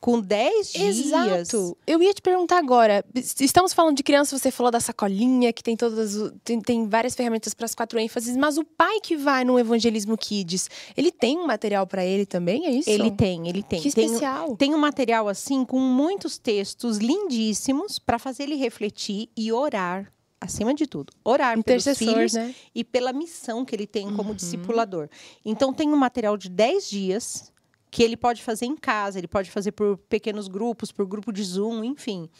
com 0.00 0.20
10 0.20 0.72
dias. 0.72 0.98
Exato. 0.98 1.76
Eu 1.84 2.00
ia 2.00 2.14
te 2.14 2.22
perguntar 2.22 2.58
agora. 2.58 3.04
Estamos 3.40 3.72
falando 3.72 3.96
de 3.96 4.04
criança, 4.04 4.38
você 4.38 4.52
falou 4.52 4.70
da 4.70 4.78
sacolinha, 4.78 5.52
que 5.52 5.62
tem 5.62 5.76
todas. 5.76 6.16
Tem, 6.44 6.60
tem 6.60 6.88
várias 6.88 7.16
ferramentas 7.16 7.52
para 7.52 7.64
as 7.64 7.74
quatro 7.74 7.98
ênfases, 7.98 8.36
mas 8.36 8.56
o 8.56 8.64
pai 8.64 9.00
que 9.00 9.16
vai 9.16 9.44
no 9.44 9.58
Evangelismo 9.58 10.16
Kids, 10.16 10.70
ele 10.96 11.10
tem 11.10 11.36
um 11.36 11.46
material 11.48 11.84
para 11.84 12.04
ele 12.04 12.24
também, 12.24 12.66
é 12.66 12.70
isso? 12.70 12.88
Ele 12.88 13.10
tem, 13.10 13.48
ele 13.48 13.62
tem. 13.64 13.80
Que 13.80 13.88
especial. 13.88 14.48
Tem, 14.48 14.56
tem 14.56 14.74
um 14.74 14.78
material 14.78 15.28
assim, 15.28 15.64
com 15.64 15.80
muitos 15.80 16.38
textos 16.38 16.98
lindíssimos, 16.98 17.98
para 17.98 18.20
fazer 18.20 18.44
ele 18.44 18.54
refletir 18.54 19.28
e 19.36 19.50
orar 19.50 20.12
acima 20.40 20.72
de 20.72 20.86
tudo, 20.86 21.12
orar 21.22 21.62
pelos 21.62 21.84
filhos 21.98 22.32
né? 22.32 22.54
e 22.74 22.82
pela 22.82 23.12
missão 23.12 23.64
que 23.64 23.74
ele 23.74 23.86
tem 23.86 24.14
como 24.14 24.30
uhum. 24.30 24.34
discipulador. 24.34 25.08
Então 25.44 25.72
tem 25.72 25.88
um 25.92 25.96
material 25.96 26.36
de 26.36 26.48
10 26.48 26.88
dias 26.88 27.52
que 27.90 28.02
ele 28.02 28.16
pode 28.16 28.42
fazer 28.42 28.66
em 28.66 28.76
casa, 28.76 29.18
ele 29.18 29.28
pode 29.28 29.50
fazer 29.50 29.72
por 29.72 29.98
pequenos 30.08 30.48
grupos, 30.48 30.92
por 30.92 31.06
grupo 31.06 31.32
de 31.32 31.42
Zoom, 31.42 31.84
enfim. 31.84 32.30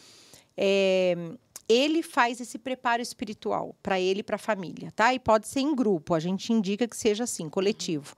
É, 0.57 1.15
ele 1.67 2.01
faz 2.01 2.41
esse 2.41 2.57
preparo 2.57 3.01
espiritual 3.01 3.75
para 3.83 3.99
ele 3.99 4.21
e 4.21 4.23
para 4.23 4.35
a 4.35 4.39
família, 4.39 4.91
tá? 4.95 5.13
E 5.13 5.19
pode 5.19 5.47
ser 5.47 5.59
em 5.59 5.75
grupo, 5.75 6.13
a 6.13 6.19
gente 6.19 6.51
indica 6.51 6.87
que 6.87 6.97
seja 6.97 7.25
assim, 7.25 7.49
coletivo. 7.49 8.15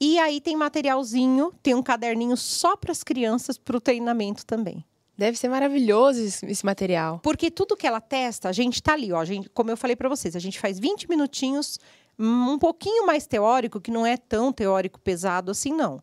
E 0.00 0.18
aí 0.18 0.40
tem 0.40 0.56
materialzinho, 0.56 1.52
tem 1.62 1.74
um 1.74 1.82
caderninho 1.82 2.36
só 2.36 2.76
para 2.76 2.92
as 2.92 3.02
crianças 3.02 3.58
para 3.58 3.76
o 3.76 3.80
treinamento 3.80 4.44
também. 4.44 4.84
Deve 5.16 5.38
ser 5.38 5.48
maravilhoso 5.48 6.20
esse 6.22 6.64
material. 6.64 7.20
Porque 7.22 7.50
tudo 7.50 7.76
que 7.76 7.86
ela 7.86 8.00
testa, 8.00 8.48
a 8.48 8.52
gente 8.52 8.82
tá 8.82 8.92
ali, 8.92 9.12
ó. 9.12 9.24
Gente, 9.24 9.48
como 9.50 9.70
eu 9.70 9.76
falei 9.76 9.96
para 9.96 10.08
vocês, 10.08 10.36
a 10.36 10.38
gente 10.38 10.60
faz 10.60 10.78
20 10.78 11.08
minutinhos, 11.08 11.78
um 12.18 12.58
pouquinho 12.58 13.06
mais 13.06 13.26
teórico, 13.26 13.80
que 13.80 13.90
não 13.90 14.04
é 14.04 14.16
tão 14.16 14.52
teórico 14.52 15.00
pesado 15.00 15.50
assim, 15.50 15.72
não. 15.72 16.02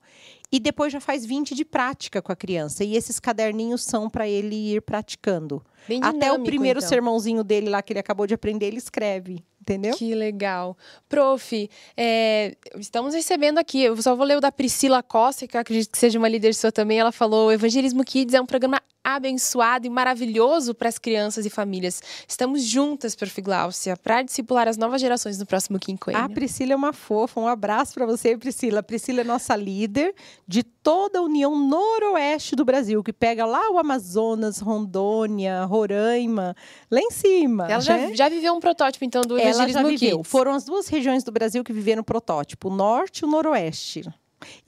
E 0.52 0.60
depois 0.60 0.94
já 0.94 1.00
faz 1.00 1.26
20 1.26 1.56
de 1.56 1.66
prática 1.66 2.22
com 2.22 2.32
a 2.32 2.36
criança. 2.36 2.84
E 2.84 2.96
esses 2.96 3.20
caderninhos 3.20 3.84
são 3.84 4.10
para 4.10 4.28
ele 4.28 4.76
ir 4.76 4.82
praticando. 4.82 5.64
Dinâmico, 5.88 6.18
Até 6.18 6.32
o 6.32 6.44
primeiro 6.44 6.80
então. 6.80 6.90
sermãozinho 6.90 7.44
dele 7.44 7.70
lá 7.70 7.82
que 7.82 7.94
ele 7.94 8.00
acabou 8.00 8.26
de 8.28 8.34
aprender, 8.34 8.68
ele 8.68 8.78
escreve. 8.78 9.44
Entendeu? 9.62 9.96
Que 9.96 10.14
legal. 10.14 10.78
Prof, 11.08 11.70
é, 11.96 12.58
estamos 12.78 13.14
recebendo 13.16 13.60
aqui, 13.60 13.82
eu 13.82 14.00
só 14.02 14.14
vou 14.14 14.26
ler 14.26 14.38
o 14.38 14.42
da 14.42 14.52
Priscila 14.52 15.02
Costa, 15.02 15.48
que 15.48 15.56
eu 15.56 15.62
acredito 15.62 15.90
que 15.90 15.98
seja 15.98 16.20
uma 16.20 16.28
líder 16.28 16.54
sua 16.54 16.72
também. 16.72 17.00
Ela 17.00 17.14
falou: 17.14 17.48
o 17.48 17.52
Evangelismo 17.52 18.04
Kids 18.04 18.36
é 18.36 18.42
um 18.42 18.46
programa 18.46 18.82
abençoado 19.04 19.86
e 19.86 19.90
maravilhoso 19.90 20.74
para 20.74 20.88
as 20.90 20.98
crianças 20.98 21.46
e 21.46 21.50
famílias. 21.50 22.02
Estamos 22.28 22.64
juntas, 22.64 23.16
Prof. 23.16 23.42
Gláucia, 23.42 23.98
para 23.98 24.22
discipular 24.22 24.68
as 24.68 24.78
novas 24.78 25.02
gerações 25.02 25.38
no 25.38 25.46
próximo 25.46 25.78
quinquênio. 25.78 26.22
A 26.22 26.30
Priscila 26.30 26.74
é 26.74 26.76
uma 26.76 26.94
fofa. 26.94 27.40
Um 27.40 27.48
abraço 27.48 27.94
para 27.94 28.06
você, 28.06 28.38
Priscila. 28.38 28.80
A 28.80 28.84
Priscila 28.84 29.22
é 29.22 29.24
nossa 29.24 29.56
líder 29.56 30.16
de 30.48 30.64
toda 30.64 31.20
a 31.20 31.22
União 31.22 31.58
Noroeste 31.58 32.56
do 32.56 32.64
Brasil, 32.64 33.04
que 33.04 33.12
pega 33.12 33.46
lá 33.46 33.70
o 33.72 33.78
Amazonas, 33.78 34.60
Rondônia, 34.60 35.66
Roraima, 35.66 36.56
lá 36.90 37.00
em 37.00 37.12
cima. 37.12 37.68
Ela 37.70 37.82
já, 37.82 38.14
já 38.14 38.30
viveu 38.30 38.54
um 38.54 38.60
protótipo, 38.60 39.04
então, 39.04 39.22
do 39.22 39.38
Ela 39.38 39.68
já 39.68 39.84
viveu. 39.84 40.18
Kids. 40.20 40.32
Foram 40.32 40.54
as 40.54 40.64
duas 40.64 40.88
regiões 40.88 41.24
do 41.24 41.32
Brasil 41.32 41.64
que 41.64 41.74
viveram 41.74 42.02
o 42.02 42.06
protótipo, 42.06 42.70
o 42.70 42.76
norte 42.76 43.20
e 43.20 43.26
o 43.26 43.28
noroeste. 43.28 44.04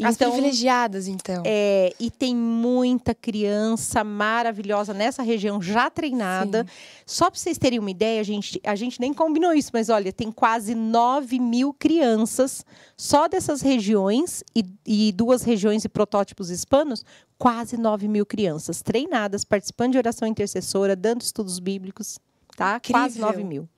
As 0.04 0.18
privilegiadas, 0.18 1.08
então. 1.08 1.44
É, 1.46 1.94
e 2.00 2.10
tem 2.12 2.36
muita 2.36 3.14
criança 3.14 4.04
maravilhosa 4.04 4.94
nessa 4.94 5.24
região 5.24 5.62
já 5.62 5.90
treinada. 5.90 6.64
Sim. 6.64 7.04
Só 7.06 7.30
para 7.30 7.40
vocês 7.40 7.58
terem 7.58 7.80
uma 7.80 7.92
ideia, 7.92 8.20
a 8.20 8.24
gente, 8.24 8.60
a 8.64 8.76
gente 8.76 9.00
nem 9.00 9.14
combinou 9.14 9.54
isso, 9.54 9.72
mas 9.74 9.90
olha, 9.90 10.12
tem 10.12 10.32
quase 10.32 10.76
9 10.76 11.40
mil 11.40 11.74
crianças 11.74 12.66
só 12.98 13.28
dessas 13.28 13.62
regiões 13.62 14.44
e, 14.56 14.64
e 14.86 15.12
duas 15.12 15.44
regiões 15.44 15.86
e 15.86 15.90
protótipos 15.90 16.50
hispanos, 16.50 17.04
quase 17.38 17.78
9 17.78 18.08
mil 18.08 18.26
crianças 18.26 18.82
treinadas, 18.82 19.44
participando 19.44 19.94
de 19.94 19.98
oração 19.98 20.28
intercessora, 20.28 20.96
dando 20.96 21.22
estudos 21.22 21.60
bíblicos, 21.60 22.18
tá? 22.56 22.80
Quase 22.80 23.20
Incrível. 23.20 23.32
9 23.32 23.44
mil. 23.44 23.70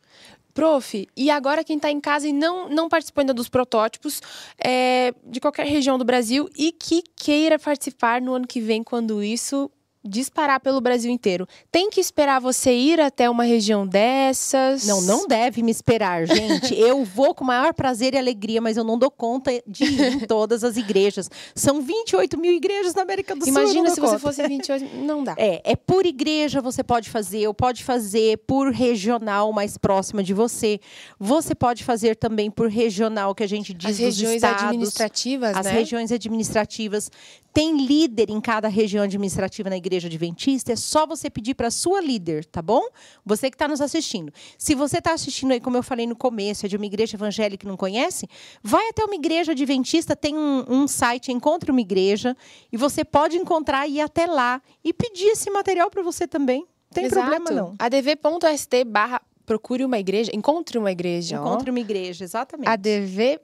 Prof, 0.58 1.08
e 1.16 1.30
agora 1.30 1.64
quem 1.64 1.76
está 1.76 1.92
em 1.92 2.02
casa 2.02 2.28
e 2.28 2.34
não, 2.34 2.68
não 2.68 2.90
participou 2.90 3.22
ainda 3.22 3.32
dos 3.32 3.48
protótipos 3.48 4.24
é, 4.58 5.14
de 5.24 5.40
qualquer 5.40 5.68
região 5.68 6.00
do 6.00 6.04
Brasil 6.04 6.50
e 6.58 6.72
que 6.72 7.04
queira 7.16 7.60
participar 7.60 8.20
no 8.20 8.34
ano 8.34 8.48
que 8.48 8.60
vem, 8.60 8.84
quando 8.84 9.22
isso 9.22 9.70
disparar 10.08 10.60
pelo 10.60 10.82
Brasil 10.82 11.12
inteiro, 11.12 11.48
tem 11.72 11.90
que 11.90 12.00
esperar 12.00 12.40
você 12.40 12.74
ir 12.74 13.00
até 13.00 13.30
uma 13.30 13.44
região 13.44 13.86
dessas? 13.86 14.86
Não, 14.86 15.02
não 15.02 15.28
deve 15.28 15.62
me 15.62 15.72
esperar, 15.72 16.26
gente. 16.26 16.74
Eu 16.78 17.04
vou 17.04 17.36
com 17.36 17.44
o 17.44 17.48
maior 17.48 17.74
prazer 17.74 18.14
e 18.14 18.18
alegria, 18.18 18.62
mas 18.62 18.78
eu 18.78 18.84
não 18.84 18.98
dou 18.98 19.10
conta 19.10 19.52
de 19.66 19.84
ir 19.84 20.14
em 20.14 20.20
todas 20.20 20.64
as 20.64 20.78
igrejas. 20.78 21.30
São 21.54 21.82
28 21.82 22.38
mil 22.38 22.54
igrejas 22.54 22.94
na 22.94 23.02
América 23.02 23.36
do 23.36 23.44
Sul. 23.44 23.54
eu 23.54 23.62
Imagina 23.62 23.90
se 23.90 24.00
você 24.00 24.20
fosse 24.20 24.48
28, 24.48 24.96
não 25.04 25.24
dá. 25.24 25.36
É, 25.38 25.62
é 25.72 25.76
por 25.76 26.06
igreja 26.06 26.62
você 26.62 26.84
pode 26.84 27.10
fazer, 27.10 27.48
ou 27.48 27.54
pode 27.54 27.84
fazer 27.84 28.38
por 28.40 28.72
regional 28.72 29.52
mais 29.52 29.78
próxima 29.78 30.24
de 30.24 30.34
você. 30.34 30.80
Você 31.20 31.56
pode 31.56 31.84
fazer 31.84 32.16
também 32.16 32.50
por 32.52 32.70
regional, 32.70 33.34
que 33.34 33.44
a 33.44 33.48
gente 33.48 33.74
diz 33.74 33.92
As 33.92 33.98
regiões 33.98 34.36
estados, 34.36 34.64
administrativas, 34.64 35.56
as 35.56 35.66
né? 35.66 35.72
regiões 35.72 36.12
administrativas. 36.12 37.12
Tem 37.54 37.76
líder 37.76 38.30
em 38.30 38.40
cada 38.40 38.68
região 38.68 39.04
administrativa 39.04 39.68
na 39.70 39.78
igreja 39.78 39.97
adventista. 40.06 40.72
É 40.72 40.76
só 40.76 41.08
você 41.08 41.30
pedir 41.30 41.56
para 41.56 41.72
sua 41.72 42.00
líder, 42.00 42.46
tá 42.46 42.62
bom? 42.62 42.84
Você 43.26 43.50
que 43.50 43.56
está 43.56 43.68
nos 43.68 43.82
assistindo. 43.82 44.32
Se 44.56 44.76
você 44.76 45.00
está 45.00 45.14
assistindo 45.14 45.52
aí, 45.52 45.60
como 45.60 45.78
eu 45.78 45.82
falei 45.82 46.06
no 46.06 46.16
começo, 46.16 46.68
é 46.68 46.70
de 46.70 46.78
uma 46.78 46.86
igreja 46.86 47.18
evangélica 47.18 47.62
que 47.62 47.66
não 47.66 47.76
conhece, 47.76 48.30
vai 48.62 48.90
até 48.90 49.04
uma 49.04 49.16
igreja 49.16 49.54
adventista, 49.54 50.16
tem 50.16 50.38
um, 50.38 50.64
um 50.68 50.88
site, 50.88 51.32
encontre 51.32 51.72
uma 51.72 51.82
igreja, 51.82 52.38
e 52.72 52.78
você 52.78 53.04
pode 53.04 53.38
encontrar 53.38 53.88
e 53.88 53.96
ir 53.96 54.02
até 54.02 54.28
lá 54.28 54.62
e 54.84 54.94
pedir 54.94 55.30
esse 55.30 55.50
material 55.50 55.90
para 55.90 56.04
você 56.04 56.28
também. 56.28 56.60
Não 56.60 56.94
tem 56.94 57.06
Exato. 57.06 57.28
problema 57.30 57.52
não. 57.52 57.76
adv.st 57.80 58.84
barra 58.86 59.22
procure 59.46 59.86
uma 59.86 59.98
igreja, 59.98 60.30
encontre 60.36 60.78
uma 60.78 60.92
igreja. 60.92 61.42
ó. 61.42 61.46
Encontre 61.46 61.72
uma 61.72 61.80
igreja, 61.80 62.24
exatamente. 62.24 62.68
ADV 62.70 63.40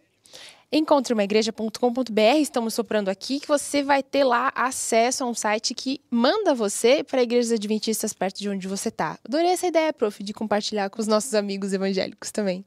encontreumaigreja.com.br, 0.73 2.39
estamos 2.39 2.73
soprando 2.73 3.09
aqui, 3.09 3.39
que 3.39 3.47
você 3.47 3.83
vai 3.83 4.01
ter 4.01 4.23
lá 4.23 4.51
acesso 4.55 5.23
a 5.23 5.27
um 5.27 5.33
site 5.35 5.75
que 5.75 6.01
manda 6.09 6.55
você 6.55 7.03
para 7.03 7.21
igrejas 7.21 7.51
adventistas 7.51 8.11
perto 8.11 8.39
de 8.39 8.49
onde 8.49 8.67
você 8.67 8.89
está. 8.89 9.19
Adorei 9.23 9.51
essa 9.51 9.67
ideia, 9.67 9.93
prof, 9.93 10.23
de 10.23 10.33
compartilhar 10.33 10.89
com 10.89 10.99
os 10.99 11.07
nossos 11.07 11.35
amigos 11.35 11.73
evangélicos 11.73 12.31
também. 12.31 12.65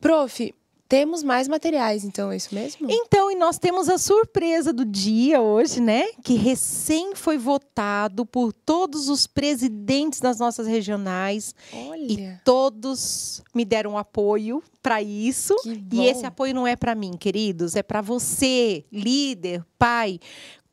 Prof, 0.00 0.54
temos 0.88 1.22
mais 1.22 1.48
materiais, 1.48 2.04
então, 2.04 2.30
é 2.30 2.36
isso 2.36 2.54
mesmo? 2.54 2.86
Então, 2.90 3.30
e 3.30 3.34
nós 3.34 3.58
temos 3.58 3.88
a 3.88 3.98
surpresa 3.98 4.72
do 4.72 4.84
dia 4.84 5.40
hoje, 5.40 5.80
né? 5.80 6.04
Que 6.22 6.34
recém 6.34 7.14
foi 7.14 7.38
votado 7.38 8.26
por 8.26 8.52
todos 8.52 9.08
os 9.08 9.26
presidentes 9.26 10.20
das 10.20 10.38
nossas 10.38 10.66
regionais 10.66 11.54
e 11.72 11.88
Olha, 11.88 12.40
todos 12.44 13.42
me 13.54 13.64
deram 13.64 13.96
apoio 13.96 14.62
para 14.82 15.02
isso. 15.02 15.54
E 15.92 16.06
esse 16.06 16.26
apoio 16.26 16.54
não 16.54 16.66
é 16.66 16.76
para 16.76 16.94
mim, 16.94 17.16
queridos, 17.16 17.74
é 17.74 17.82
para 17.82 18.02
você, 18.02 18.84
líder, 18.92 19.64
pai. 19.78 20.20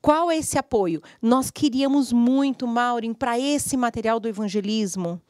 Qual 0.02 0.32
é 0.32 0.38
esse 0.38 0.58
apoio? 0.58 1.00
Nós 1.22 1.52
queríamos 1.52 2.12
muito, 2.12 2.66
Maureen, 2.66 3.14
para 3.14 3.38
esse 3.40 3.78
material 3.78 4.20
do 4.20 4.28
evangelismo. 4.28 5.22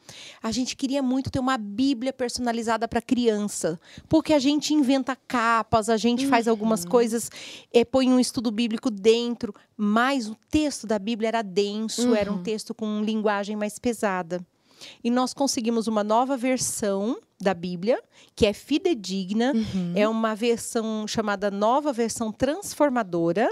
A 0.42 0.50
gente 0.50 0.74
queria 0.74 1.02
muito 1.02 1.30
ter 1.30 1.38
uma 1.38 1.58
Bíblia 1.58 2.10
personalizada 2.10 2.88
para 2.88 3.02
criança, 3.02 3.78
porque 4.08 4.32
a 4.32 4.38
gente 4.38 4.72
inventa 4.72 5.14
capas, 5.28 5.90
a 5.90 5.98
gente 5.98 6.26
faz 6.26 6.48
algumas 6.48 6.86
coisas, 6.86 7.30
eh, 7.70 7.84
põe 7.84 8.10
um 8.10 8.18
estudo 8.18 8.50
bíblico 8.50 8.90
dentro, 8.90 9.54
mas 9.76 10.26
o 10.26 10.36
texto 10.50 10.86
da 10.86 10.98
Bíblia 10.98 11.28
era 11.28 11.42
denso, 11.42 12.14
era 12.14 12.32
um 12.32 12.42
texto 12.42 12.74
com 12.74 13.02
linguagem 13.02 13.54
mais 13.56 13.78
pesada. 13.78 14.40
E 15.04 15.10
nós 15.10 15.34
conseguimos 15.34 15.86
uma 15.86 16.02
nova 16.02 16.36
versão 16.36 17.18
da 17.42 17.52
Bíblia, 17.54 18.00
que 18.34 18.46
é 18.46 18.52
fidedigna, 18.52 19.52
é 19.94 20.06
uma 20.08 20.34
versão 20.34 21.06
chamada 21.06 21.50
Nova 21.50 21.92
Versão 21.92 22.32
Transformadora. 22.32 23.48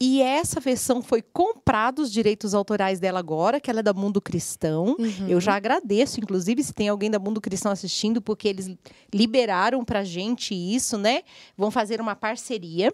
E 0.00 0.20
essa 0.20 0.60
versão 0.60 1.02
foi 1.02 1.22
comprada 1.22 2.02
os 2.02 2.10
direitos 2.12 2.54
autorais 2.54 2.98
dela 3.00 3.18
agora, 3.18 3.60
que 3.60 3.70
ela 3.70 3.80
é 3.80 3.82
da 3.82 3.92
Mundo 3.92 4.20
Cristão. 4.20 4.96
Eu 5.28 5.40
já 5.40 5.54
agradeço, 5.54 6.20
inclusive, 6.20 6.62
se 6.62 6.72
tem 6.72 6.88
alguém 6.88 7.10
da 7.10 7.18
Mundo 7.18 7.40
Cristão 7.40 7.70
assistindo, 7.72 8.20
porque 8.20 8.48
eles 8.48 8.70
liberaram 9.12 9.84
pra 9.84 10.04
gente 10.04 10.54
isso, 10.54 10.98
né? 10.98 11.22
Vão 11.56 11.70
fazer 11.70 12.00
uma 12.00 12.14
parceria. 12.16 12.92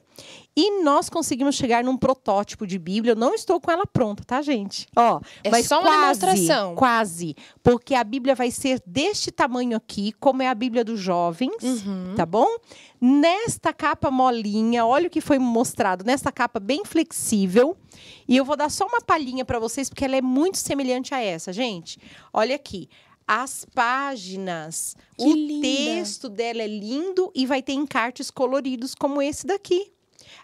E 0.56 0.82
nós 0.82 1.08
conseguimos 1.08 1.54
chegar 1.54 1.82
num 1.82 1.96
protótipo 1.96 2.66
de 2.66 2.78
Bíblia. 2.78 3.12
Eu 3.12 3.16
não 3.16 3.34
estou 3.34 3.60
com 3.60 3.70
ela 3.70 3.86
pronta, 3.86 4.24
tá, 4.24 4.42
gente? 4.42 4.86
Ó, 4.96 5.20
É 5.42 5.50
mas 5.50 5.66
só 5.66 5.80
uma 5.80 5.90
quase, 5.90 6.20
demonstração. 6.20 6.74
Quase. 6.74 7.36
Porque 7.62 7.94
a 7.94 8.04
Bíblia 8.04 8.34
vai 8.34 8.50
ser 8.50 8.82
deste 8.86 9.30
tamanho 9.30 9.76
aqui, 9.76 9.99
como 10.20 10.42
é 10.42 10.48
a 10.48 10.54
Bíblia 10.54 10.84
dos 10.84 10.98
jovens, 11.00 11.62
Uhum. 11.62 12.14
tá 12.16 12.24
bom? 12.26 12.46
Nesta 13.00 13.72
capa 13.72 14.10
molinha, 14.10 14.84
olha 14.84 15.06
o 15.06 15.10
que 15.10 15.20
foi 15.20 15.38
mostrado, 15.38 16.04
nesta 16.04 16.30
capa 16.32 16.58
bem 16.60 16.84
flexível. 16.84 17.76
E 18.28 18.36
eu 18.36 18.44
vou 18.44 18.56
dar 18.56 18.70
só 18.70 18.86
uma 18.86 19.00
palhinha 19.00 19.44
para 19.44 19.58
vocês, 19.58 19.88
porque 19.88 20.04
ela 20.04 20.16
é 20.16 20.22
muito 20.22 20.58
semelhante 20.58 21.14
a 21.14 21.20
essa, 21.20 21.52
gente. 21.52 21.98
Olha 22.32 22.54
aqui. 22.56 22.88
As 23.26 23.64
páginas, 23.74 24.96
Que 25.16 25.24
o 25.24 25.32
linda. 25.34 25.62
texto 25.66 26.28
dela 26.28 26.62
é 26.62 26.66
lindo 26.66 27.30
e 27.34 27.46
vai 27.46 27.62
ter 27.62 27.72
encartes 27.74 28.30
coloridos 28.30 28.94
como 28.94 29.22
esse 29.22 29.46
daqui. 29.46 29.92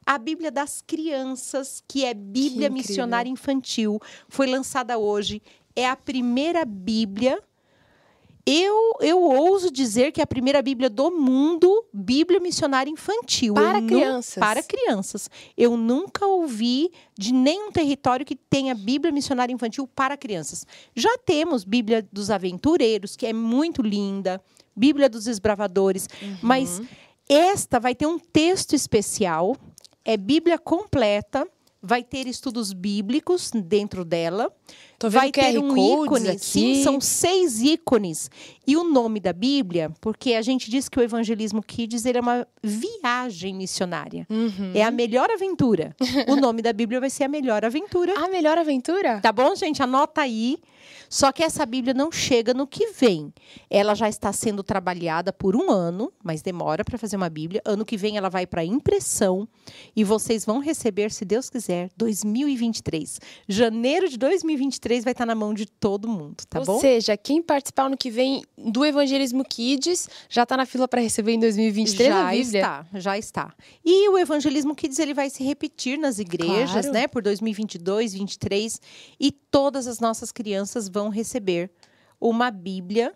A 0.05 0.19
Bíblia 0.19 0.53
das 0.53 0.83
Crianças, 0.87 1.83
que 1.89 2.05
é 2.05 2.15
Bíblia 2.15 2.67
incrível. 2.69 2.73
Missionária 2.73 3.29
Infantil, 3.31 4.01
foi 4.29 4.47
lançada 4.47 4.97
hoje. 4.99 5.43
É 5.75 5.89
a 5.89 5.97
primeira 5.97 6.65
Bíblia. 6.65 7.43
Eu, 8.49 8.93
eu 9.01 9.21
ouso 9.21 9.73
dizer 9.73 10.13
que 10.13 10.21
é 10.21 10.25
a 10.25 10.27
primeira 10.27 10.63
Bíblia 10.63 10.89
do 10.89 11.11
mundo, 11.11 11.85
Bíblia 11.93 12.39
Missionária 12.39 12.89
Infantil. 12.89 13.55
Para 13.55 13.81
Eu 13.81 13.87
crianças. 13.89 14.35
Para 14.39 14.63
crianças. 14.63 15.29
Eu 15.57 15.77
nunca 15.77 16.25
ouvi 16.27 16.93
de 17.19 17.33
nenhum 17.35 17.73
território 17.73 18.25
que 18.25 18.37
tenha 18.37 18.73
Bíblia 18.73 19.13
Missionária 19.13 19.53
Infantil 19.53 19.89
para 19.89 20.17
crianças. 20.17 20.65
Já 20.95 21.19
temos 21.19 21.65
Bíblia 21.65 22.07
dos 22.13 22.31
Aventureiros, 22.31 23.17
que 23.17 23.27
é 23.27 23.33
muito 23.33 23.83
linda, 23.83 24.41
Bíblia 24.77 25.09
dos 25.09 25.27
Esbravadores, 25.27 26.07
Uhum. 26.23 26.37
mas 26.41 26.81
esta 27.29 27.81
vai 27.81 27.97
ter 27.97 28.07
um 28.07 28.19
texto 28.19 28.75
especial, 28.75 29.57
é 30.05 30.17
Bíblia 30.17 30.57
completa, 30.57 31.45
vai 31.83 32.03
ter 32.05 32.27
estudos 32.27 32.73
bíblicos 32.73 33.51
dentro 33.53 34.05
dela. 34.05 34.53
Tô 34.99 35.11
vai 35.11 35.31
ter 35.31 35.59
um 35.59 35.77
ícone, 36.05 36.31
aqui. 36.31 36.39
sim, 36.45 36.83
são 36.83 37.01
seis 37.01 37.61
ícones. 37.61 38.31
E 38.67 38.77
o 38.77 38.85
nome 38.85 39.21
da 39.21 39.33
Bíblia, 39.33 39.93
porque 40.01 40.35
a 40.35 40.43
gente 40.43 40.71
diz 40.71 40.89
que 40.89 40.99
o 40.99 41.03
Evangelismo 41.03 41.63
Kids 41.63 42.05
ele 42.07 42.19
é 42.19 42.21
uma 42.21 42.49
viagem 42.63 43.55
missionária. 43.55 44.27
Uhum. 44.31 44.73
É 44.75 44.83
a 44.83 44.91
melhor 44.91 45.31
aventura. 45.31 45.95
o 46.27 46.37
nome 46.37 46.63
da 46.63 46.73
Bíblia 46.73 46.99
vai 46.99 47.11
ser 47.11 47.25
a 47.25 47.29
melhor 47.29 47.65
aventura. 47.65 48.15
A 48.17 48.29
melhor 48.29 48.59
aventura? 48.59 49.21
Tá 49.21 49.33
bom, 49.33 49.55
gente? 49.55 49.83
Anota 49.83 50.23
aí. 50.23 50.59
Só 51.09 51.31
que 51.31 51.43
essa 51.43 51.65
Bíblia 51.65 51.95
não 51.95 52.11
chega 52.11 52.53
no 52.53 52.67
que 52.67 52.89
vem. 52.89 53.33
Ela 53.71 53.95
já 53.95 54.09
está 54.09 54.33
sendo 54.33 54.63
trabalhada 54.63 55.33
por 55.33 55.55
um 55.55 55.71
ano, 55.71 56.13
mas 56.23 56.43
demora 56.43 56.85
para 56.85 56.99
fazer 56.99 57.17
uma 57.17 57.31
Bíblia. 57.31 57.63
Ano 57.65 57.85
que 57.85 57.97
vem 57.97 58.17
ela 58.17 58.29
vai 58.29 58.47
para 58.47 58.65
impressão 58.65 59.49
e 59.95 60.03
vocês 60.03 60.45
vão 60.45 60.59
receber, 60.59 61.13
se 61.13 61.25
Deus 61.25 61.49
quiser, 61.49 61.91
2023. 61.97 63.21
Janeiro 63.49 64.09
de 64.09 64.17
2023 64.17 64.86
2023 64.87 65.05
vai 65.05 65.13
estar 65.13 65.27
na 65.27 65.35
mão 65.35 65.53
de 65.53 65.67
todo 65.67 66.09
mundo, 66.09 66.37
tá 66.49 66.61
Ou 66.61 66.65
bom? 66.65 66.81
seja, 66.81 67.17
quem 67.17 67.43
participar 67.43 67.87
ano 67.87 67.97
que 67.97 68.11
vem 68.11 68.43
do 68.57 68.85
Evangelismo 68.85 69.45
Kids 69.45 70.09
já 70.29 70.45
está 70.45 70.57
na 70.57 70.65
fila 70.67 70.87
para 70.89 71.01
receber 71.01 71.33
em 71.33 71.41
2023 71.41 72.11
a 72.13 72.15
já 72.23 72.35
está, 72.35 72.87
já 72.95 73.19
está. 73.19 73.55
E 73.85 74.09
o 74.09 74.19
Evangelismo 74.19 74.75
Kids 74.75 74.99
ele 74.99 75.13
vai 75.15 75.29
se 75.29 75.43
repetir 75.45 75.99
nas 75.99 76.19
igrejas, 76.19 76.71
Claro. 76.87 76.93
né, 76.93 77.09
por 77.09 77.23
2022, 77.23 78.13
2023, 78.13 78.81
e 79.21 79.31
todas 79.33 79.87
as 79.87 80.01
nossas 80.01 80.31
crianças 80.33 80.89
vão 80.89 81.09
receber 81.09 81.71
uma 82.21 82.51
Bíblia 82.51 83.13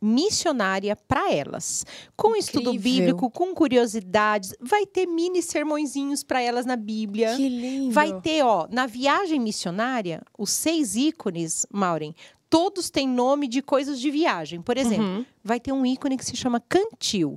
missionária 0.00 0.94
para 0.96 1.32
elas, 1.32 1.84
com 2.16 2.34
estudo 2.36 2.72
Incrível. 2.74 2.92
bíblico, 3.14 3.30
com 3.30 3.54
curiosidades, 3.54 4.54
vai 4.60 4.86
ter 4.86 5.06
mini 5.06 5.42
sermõezinhos 5.42 6.22
para 6.22 6.40
elas 6.40 6.64
na 6.66 6.76
Bíblia. 6.76 7.36
Que 7.36 7.48
lindo. 7.48 7.92
Vai 7.92 8.20
ter, 8.20 8.42
ó, 8.44 8.66
na 8.70 8.86
viagem 8.86 9.40
missionária, 9.40 10.22
os 10.38 10.50
seis 10.50 10.94
ícones, 10.96 11.66
Maureen, 11.72 12.14
todos 12.50 12.90
têm 12.90 13.06
nome 13.08 13.46
de 13.48 13.60
coisas 13.60 14.00
de 14.00 14.10
viagem. 14.10 14.62
Por 14.62 14.76
exemplo, 14.78 15.04
Uhum. 15.04 15.24
vai 15.44 15.60
ter 15.60 15.72
um 15.72 15.84
ícone 15.84 16.16
que 16.16 16.24
se 16.24 16.36
chama 16.36 16.60
cantil. 16.60 17.36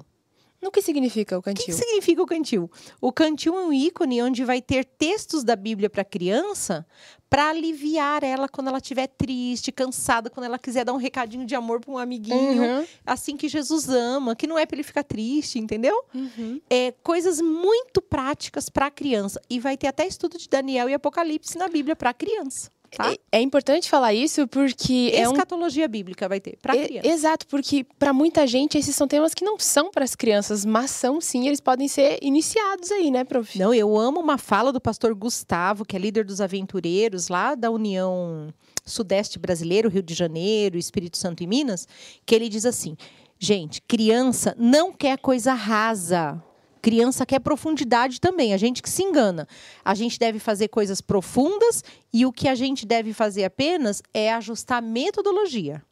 O 0.63 0.69
que 0.69 0.81
significa 0.81 1.35
o 1.35 1.39
O 1.39 1.41
que, 1.41 1.49
cantil? 1.49 1.65
que 1.65 1.73
significa 1.73 2.21
o 2.21 2.25
cantil? 2.25 2.71
O 3.01 3.11
cantil 3.11 3.55
é 3.57 3.61
um 3.65 3.73
ícone 3.73 4.21
onde 4.21 4.43
vai 4.45 4.61
ter 4.61 4.85
textos 4.85 5.43
da 5.43 5.55
Bíblia 5.55 5.89
para 5.89 6.03
a 6.03 6.05
criança 6.05 6.85
para 7.29 7.49
aliviar 7.49 8.23
ela 8.23 8.47
quando 8.47 8.67
ela 8.67 8.77
estiver 8.77 9.07
triste, 9.07 9.71
cansada, 9.71 10.29
quando 10.29 10.45
ela 10.45 10.59
quiser 10.59 10.83
dar 10.85 10.93
um 10.93 10.97
recadinho 10.97 11.45
de 11.45 11.55
amor 11.55 11.79
para 11.79 11.91
um 11.91 11.97
amiguinho, 11.97 12.61
Uhum. 12.63 12.85
assim 13.05 13.35
que 13.37 13.47
Jesus 13.47 13.89
ama, 13.89 14.35
que 14.35 14.45
não 14.45 14.57
é 14.59 14.65
para 14.65 14.75
ele 14.75 14.83
ficar 14.83 15.03
triste, 15.03 15.57
entendeu? 15.57 16.03
Uhum. 16.13 16.61
É 16.69 16.91
coisas 17.03 17.41
muito 17.41 18.01
práticas 18.01 18.69
para 18.69 18.87
a 18.87 18.91
criança 18.91 19.41
e 19.49 19.59
vai 19.59 19.75
ter 19.77 19.87
até 19.87 20.05
estudo 20.05 20.37
de 20.37 20.47
Daniel 20.47 20.87
e 20.89 20.93
Apocalipse 20.93 21.57
na 21.57 21.67
Bíblia 21.69 21.95
para 21.95 22.09
a 22.11 22.13
criança, 22.13 22.69
tá? 22.95 23.11
É, 23.11 23.17
é 23.39 23.41
importante 23.41 23.89
falar 23.89 24.13
isso 24.13 24.47
porque 24.47 25.11
é 25.13 25.27
um 25.27 25.31
Escatologia 25.31 25.87
bíblica 25.87 26.27
vai 26.27 26.39
ter 26.39 26.57
para 26.61 26.75
E- 26.75 26.85
criança. 26.85 27.07
Exato, 27.07 27.47
porque 27.47 27.85
para 27.97 28.13
muita 28.13 28.45
gente 28.45 28.77
esses 28.77 28.95
são 28.95 29.07
temas 29.07 29.33
que 29.33 29.43
não 29.43 29.57
são 29.59 29.91
para 29.91 30.03
as 30.03 30.15
crianças, 30.15 30.65
mas 30.65 30.91
são 30.91 31.19
sim, 31.21 31.47
eles 31.47 31.59
podem 31.59 31.87
ser 31.87 32.19
iniciados 32.21 32.91
aí, 32.91 33.09
né, 33.09 33.23
prof? 33.23 33.57
Não, 33.57 33.73
eu 33.73 33.97
amo 33.97 34.19
uma 34.19 34.37
fala 34.37 34.71
do 34.71 34.81
pastor 34.81 35.13
Gustavo, 35.15 35.85
que 35.85 35.95
é 35.95 35.99
líder 35.99 36.25
dos 36.25 36.41
aventureiros 36.41 37.27
lá 37.27 37.55
da 37.55 37.71
União 37.71 38.53
Sudeste 38.85 39.39
Brasileiro, 39.39 39.89
Rio 39.89 40.03
de 40.03 40.13
Janeiro, 40.13 40.77
Espírito 40.77 41.17
Santo 41.17 41.43
e 41.43 41.47
Minas, 41.47 41.87
que 42.25 42.33
ele 42.35 42.49
diz 42.49 42.65
assim: 42.65 42.97
gente, 43.39 43.81
criança 43.81 44.55
não 44.57 44.91
quer 44.91 45.17
coisa 45.17 45.53
rasa. 45.53 46.41
Criança 46.81 47.25
quer 47.25 47.39
profundidade 47.39 48.19
também, 48.19 48.53
a 48.53 48.57
gente 48.57 48.81
que 48.81 48.89
se 48.89 49.03
engana. 49.03 49.47
A 49.85 49.93
gente 49.93 50.17
deve 50.17 50.39
fazer 50.39 50.67
coisas 50.67 50.99
profundas 51.01 51.83
e 52.11 52.25
o 52.25 52.31
que 52.31 52.47
a 52.47 52.55
gente 52.55 52.85
deve 52.85 53.13
fazer 53.13 53.43
apenas 53.43 54.01
é 54.13 54.33
ajustar 54.33 54.79
a 54.79 54.81
metodologia. 54.81 55.83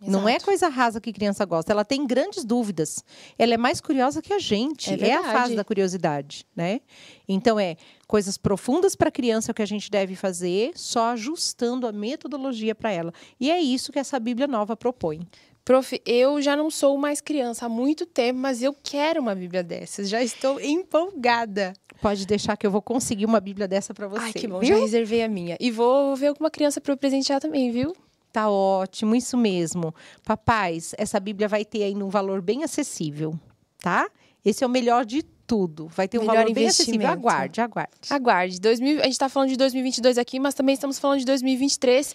Não 0.00 0.28
é 0.28 0.32
Exato. 0.32 0.44
coisa 0.44 0.68
rasa 0.68 1.00
que 1.00 1.12
criança 1.12 1.44
gosta, 1.44 1.72
ela 1.72 1.84
tem 1.84 2.06
grandes 2.06 2.44
dúvidas. 2.44 3.04
Ela 3.36 3.54
é 3.54 3.56
mais 3.56 3.80
curiosa 3.80 4.22
que 4.22 4.32
a 4.32 4.38
gente. 4.38 4.90
É 4.90 4.96
É, 5.08 5.14
a 5.14 5.32
fase 5.32 5.56
da 5.56 5.64
curiosidade, 5.64 6.46
né? 6.54 6.80
Então 7.28 7.58
é 7.58 7.76
coisas 8.06 8.38
profundas 8.38 8.94
para 8.94 9.08
a 9.08 9.12
criança 9.12 9.50
é 9.50 9.52
o 9.52 9.54
que 9.54 9.62
a 9.62 9.66
gente 9.66 9.90
deve 9.90 10.14
fazer, 10.14 10.70
só 10.76 11.10
ajustando 11.10 11.86
a 11.86 11.92
metodologia 11.92 12.76
para 12.76 12.92
ela. 12.92 13.12
E 13.40 13.50
é 13.50 13.60
isso 13.60 13.90
que 13.90 13.98
essa 13.98 14.20
Bíblia 14.20 14.46
nova 14.46 14.76
propõe. 14.76 15.26
Prof, 15.68 16.00
eu 16.06 16.40
já 16.40 16.56
não 16.56 16.70
sou 16.70 16.96
mais 16.96 17.20
criança 17.20 17.66
há 17.66 17.68
muito 17.68 18.06
tempo, 18.06 18.40
mas 18.40 18.62
eu 18.62 18.74
quero 18.82 19.20
uma 19.20 19.34
Bíblia 19.34 19.62
dessas. 19.62 20.08
Já 20.08 20.22
estou 20.22 20.58
empolgada. 20.58 21.74
Pode 22.00 22.26
deixar 22.26 22.56
que 22.56 22.66
eu 22.66 22.70
vou 22.70 22.80
conseguir 22.80 23.26
uma 23.26 23.38
Bíblia 23.38 23.68
dessa 23.68 23.92
para 23.92 24.08
você. 24.08 24.22
Ai, 24.22 24.32
que 24.32 24.48
bom, 24.48 24.60
viu? 24.60 24.68
já 24.74 24.80
reservei 24.80 25.22
a 25.22 25.28
minha. 25.28 25.58
E 25.60 25.70
vou 25.70 26.16
ver 26.16 26.28
alguma 26.28 26.50
criança 26.50 26.80
para 26.80 26.94
eu 26.94 26.96
presentear 26.96 27.38
também, 27.38 27.70
viu? 27.70 27.94
Tá 28.32 28.48
ótimo, 28.48 29.14
isso 29.14 29.36
mesmo. 29.36 29.94
Papais, 30.24 30.94
essa 30.96 31.20
Bíblia 31.20 31.46
vai 31.46 31.66
ter 31.66 31.82
ainda 31.82 32.02
um 32.02 32.08
valor 32.08 32.40
bem 32.40 32.64
acessível, 32.64 33.38
tá? 33.78 34.08
Esse 34.42 34.64
é 34.64 34.66
o 34.66 34.70
melhor 34.70 35.04
de 35.04 35.22
tudo. 35.22 35.88
Vai 35.88 36.08
ter 36.08 36.16
um 36.16 36.22
Melhor 36.22 36.36
valor 36.36 36.54
bem 36.54 36.66
acessível. 36.66 37.08
Aguarde, 37.08 37.60
aguarde. 37.60 38.08
Aguarde. 38.08 38.58
2000, 38.58 39.00
a 39.00 39.02
gente 39.04 39.12
está 39.12 39.28
falando 39.28 39.50
de 39.50 39.56
2022 39.58 40.16
aqui, 40.16 40.40
mas 40.40 40.54
também 40.54 40.72
estamos 40.72 40.98
falando 40.98 41.18
de 41.18 41.26
2023. 41.26 42.14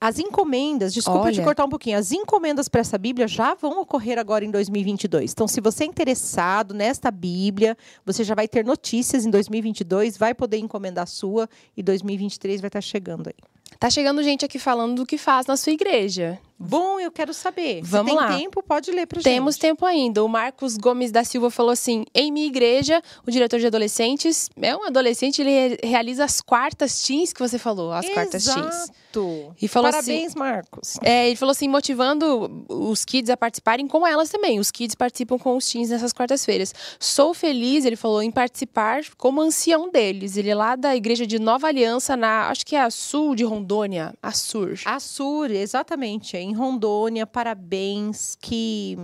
As 0.00 0.20
encomendas, 0.20 0.94
desculpa 0.94 1.28
eu 1.28 1.32
te 1.32 1.38
Olha. 1.38 1.44
cortar 1.44 1.64
um 1.64 1.68
pouquinho, 1.68 1.98
as 1.98 2.12
encomendas 2.12 2.68
para 2.68 2.80
essa 2.80 2.96
Bíblia 2.96 3.26
já 3.26 3.54
vão 3.54 3.80
ocorrer 3.80 4.16
agora 4.16 4.44
em 4.44 4.50
2022. 4.50 5.32
Então, 5.32 5.48
se 5.48 5.60
você 5.60 5.82
é 5.82 5.86
interessado 5.88 6.72
nesta 6.72 7.10
Bíblia, 7.10 7.76
você 8.06 8.22
já 8.22 8.32
vai 8.34 8.46
ter 8.46 8.64
notícias 8.64 9.26
em 9.26 9.30
2022, 9.30 10.16
vai 10.16 10.34
poder 10.34 10.58
encomendar 10.58 11.02
a 11.02 11.06
sua 11.06 11.48
e 11.76 11.82
2023 11.82 12.60
vai 12.60 12.68
estar 12.68 12.80
chegando 12.80 13.26
aí. 13.26 13.34
Tá 13.80 13.90
chegando 13.90 14.22
gente 14.22 14.44
aqui 14.44 14.58
falando 14.58 14.94
do 14.94 15.06
que 15.06 15.18
faz 15.18 15.46
na 15.46 15.56
sua 15.56 15.72
igreja. 15.72 16.38
Bom, 16.58 16.98
eu 16.98 17.10
quero 17.12 17.32
saber. 17.32 17.80
Vamos 17.84 18.12
se 18.12 18.18
tem 18.18 18.26
lá. 18.28 18.36
tempo, 18.36 18.62
pode 18.62 18.90
ler 18.90 19.06
Temos 19.06 19.54
gente. 19.54 19.60
tempo 19.62 19.86
ainda. 19.86 20.24
O 20.24 20.28
Marcos 20.28 20.76
Gomes 20.76 21.12
da 21.12 21.22
Silva 21.22 21.50
falou 21.50 21.70
assim: 21.70 22.04
em 22.14 22.32
minha 22.32 22.46
igreja, 22.46 23.00
o 23.26 23.30
diretor 23.30 23.60
de 23.60 23.66
adolescentes 23.66 24.50
é 24.60 24.76
um 24.76 24.84
adolescente, 24.84 25.40
ele 25.40 25.50
re- 25.50 25.78
realiza 25.84 26.24
as 26.24 26.40
quartas 26.40 27.00
teens 27.02 27.32
que 27.32 27.40
você 27.40 27.58
falou, 27.58 27.92
as 27.92 28.08
quartas 28.08 28.44
teens. 28.44 28.58
Exato. 28.66 29.54
E 29.60 29.66
falou 29.66 29.90
Parabéns, 29.90 30.34
Marcos. 30.34 30.96
É, 31.02 31.26
ele 31.28 31.36
falou 31.36 31.50
assim, 31.52 31.66
motivando 31.66 32.64
os 32.68 33.04
kids 33.04 33.30
a 33.30 33.36
participarem 33.36 33.86
com 33.88 34.06
elas 34.06 34.28
também. 34.28 34.58
Os 34.60 34.70
kids 34.70 34.94
participam 34.94 35.38
com 35.38 35.56
os 35.56 35.68
teens 35.68 35.88
nessas 35.90 36.12
quartas-feiras. 36.12 36.74
Sou 37.00 37.32
feliz, 37.34 37.84
ele 37.84 37.96
falou, 37.96 38.22
em 38.22 38.30
participar 38.30 39.02
como 39.16 39.40
ancião 39.40 39.90
deles. 39.90 40.36
Ele 40.36 40.50
é 40.50 40.54
lá 40.54 40.76
da 40.76 40.94
igreja 40.94 41.26
de 41.26 41.38
Nova 41.38 41.66
Aliança, 41.68 42.16
na 42.16 42.48
acho 42.48 42.64
que 42.66 42.76
é 42.76 42.80
a 42.82 42.90
sul 42.90 43.34
de 43.34 43.44
Rondônia, 43.44 44.14
a 44.22 44.30
Sur. 44.32 44.78
A 44.84 45.00
Sur, 45.00 45.50
exatamente, 45.50 46.36
é 46.36 46.42
em 46.48 46.54
Rondônia, 46.54 47.26
parabéns, 47.26 48.36
que 48.40 48.96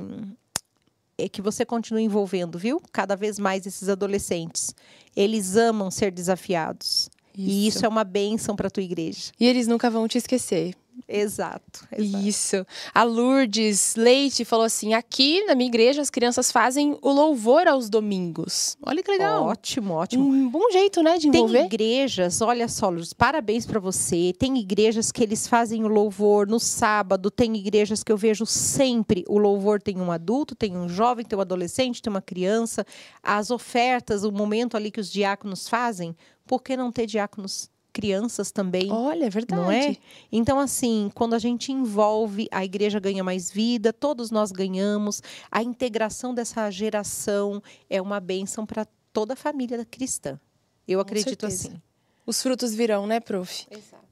é 1.18 1.28
que 1.28 1.42
você 1.42 1.64
continue 1.64 2.02
envolvendo, 2.02 2.58
viu? 2.58 2.80
Cada 2.92 3.14
vez 3.14 3.38
mais 3.38 3.66
esses 3.66 3.88
adolescentes. 3.88 4.74
Eles 5.14 5.56
amam 5.56 5.90
ser 5.90 6.10
desafiados. 6.10 7.08
E 7.36 7.66
isso 7.66 7.84
é 7.84 7.88
uma 7.88 8.04
bênção 8.04 8.54
para 8.54 8.70
tua 8.70 8.82
igreja. 8.82 9.32
E 9.38 9.46
eles 9.46 9.66
nunca 9.66 9.90
vão 9.90 10.06
te 10.06 10.18
esquecer. 10.18 10.74
Exato. 11.08 11.86
exato. 11.92 12.26
Isso. 12.26 12.66
A 12.94 13.02
Lourdes 13.02 13.94
Leite 13.96 14.44
falou 14.44 14.64
assim: 14.64 14.94
aqui 14.94 15.44
na 15.44 15.54
minha 15.54 15.68
igreja 15.68 16.00
as 16.00 16.10
crianças 16.10 16.50
fazem 16.50 16.96
o 17.02 17.12
louvor 17.12 17.66
aos 17.68 17.88
domingos. 17.90 18.76
Olha 18.82 19.02
que 19.02 19.10
legal. 19.10 19.44
Ótimo, 19.44 19.94
ótimo. 19.94 20.28
Um 20.28 20.48
bom 20.48 20.70
jeito, 20.70 21.02
né, 21.02 21.18
de 21.18 21.30
Tem 21.30 21.40
envolver. 21.40 21.64
igrejas, 21.64 22.40
olha 22.40 22.68
só, 22.68 22.88
Lourdes, 22.88 23.12
parabéns 23.12 23.66
para 23.66 23.80
você. 23.80 24.32
Tem 24.38 24.56
igrejas 24.58 25.12
que 25.12 25.22
eles 25.22 25.46
fazem 25.46 25.84
o 25.84 25.88
louvor 25.88 26.46
no 26.46 26.60
sábado, 26.60 27.30
tem 27.30 27.56
igrejas 27.56 28.02
que 28.02 28.10
eu 28.10 28.16
vejo 28.16 28.46
sempre 28.46 29.24
o 29.28 29.38
louvor 29.38 29.80
tem 29.80 30.00
um 30.00 30.10
adulto, 30.10 30.54
tem 30.54 30.76
um 30.76 30.88
jovem, 30.88 31.24
tem 31.24 31.36
um 31.36 31.42
adolescente, 31.42 32.00
tem 32.00 32.10
uma 32.10 32.22
criança. 32.22 32.86
As 33.22 33.50
ofertas, 33.50 34.24
o 34.24 34.32
momento 34.32 34.76
ali 34.76 34.90
que 34.90 35.00
os 35.00 35.10
diáconos 35.10 35.68
fazem, 35.68 36.16
por 36.46 36.62
que 36.62 36.76
não 36.76 36.92
ter 36.92 37.06
diáconos 37.06 37.70
crianças 37.94 38.50
também? 38.50 38.90
Olha, 38.90 39.24
é 39.26 39.30
verdade. 39.30 39.62
Não 39.62 39.70
é? 39.70 39.96
Então, 40.30 40.58
assim, 40.58 41.10
quando 41.14 41.32
a 41.34 41.38
gente 41.38 41.70
envolve, 41.72 42.48
a 42.50 42.64
igreja 42.64 42.98
ganha 42.98 43.22
mais 43.22 43.50
vida, 43.50 43.92
todos 43.92 44.30
nós 44.30 44.50
ganhamos. 44.50 45.22
A 45.50 45.62
integração 45.62 46.34
dessa 46.34 46.68
geração 46.70 47.62
é 47.88 48.02
uma 48.02 48.18
bênção 48.18 48.66
para 48.66 48.84
toda 49.12 49.34
a 49.34 49.36
família 49.36 49.84
cristã. 49.84 50.38
Eu 50.86 50.98
acredito 51.00 51.46
certeza. 51.46 51.68
assim. 51.68 51.82
Os 52.26 52.42
frutos 52.42 52.74
virão, 52.74 53.06
né, 53.06 53.20
prof? 53.20 53.66
Exato. 53.70 54.04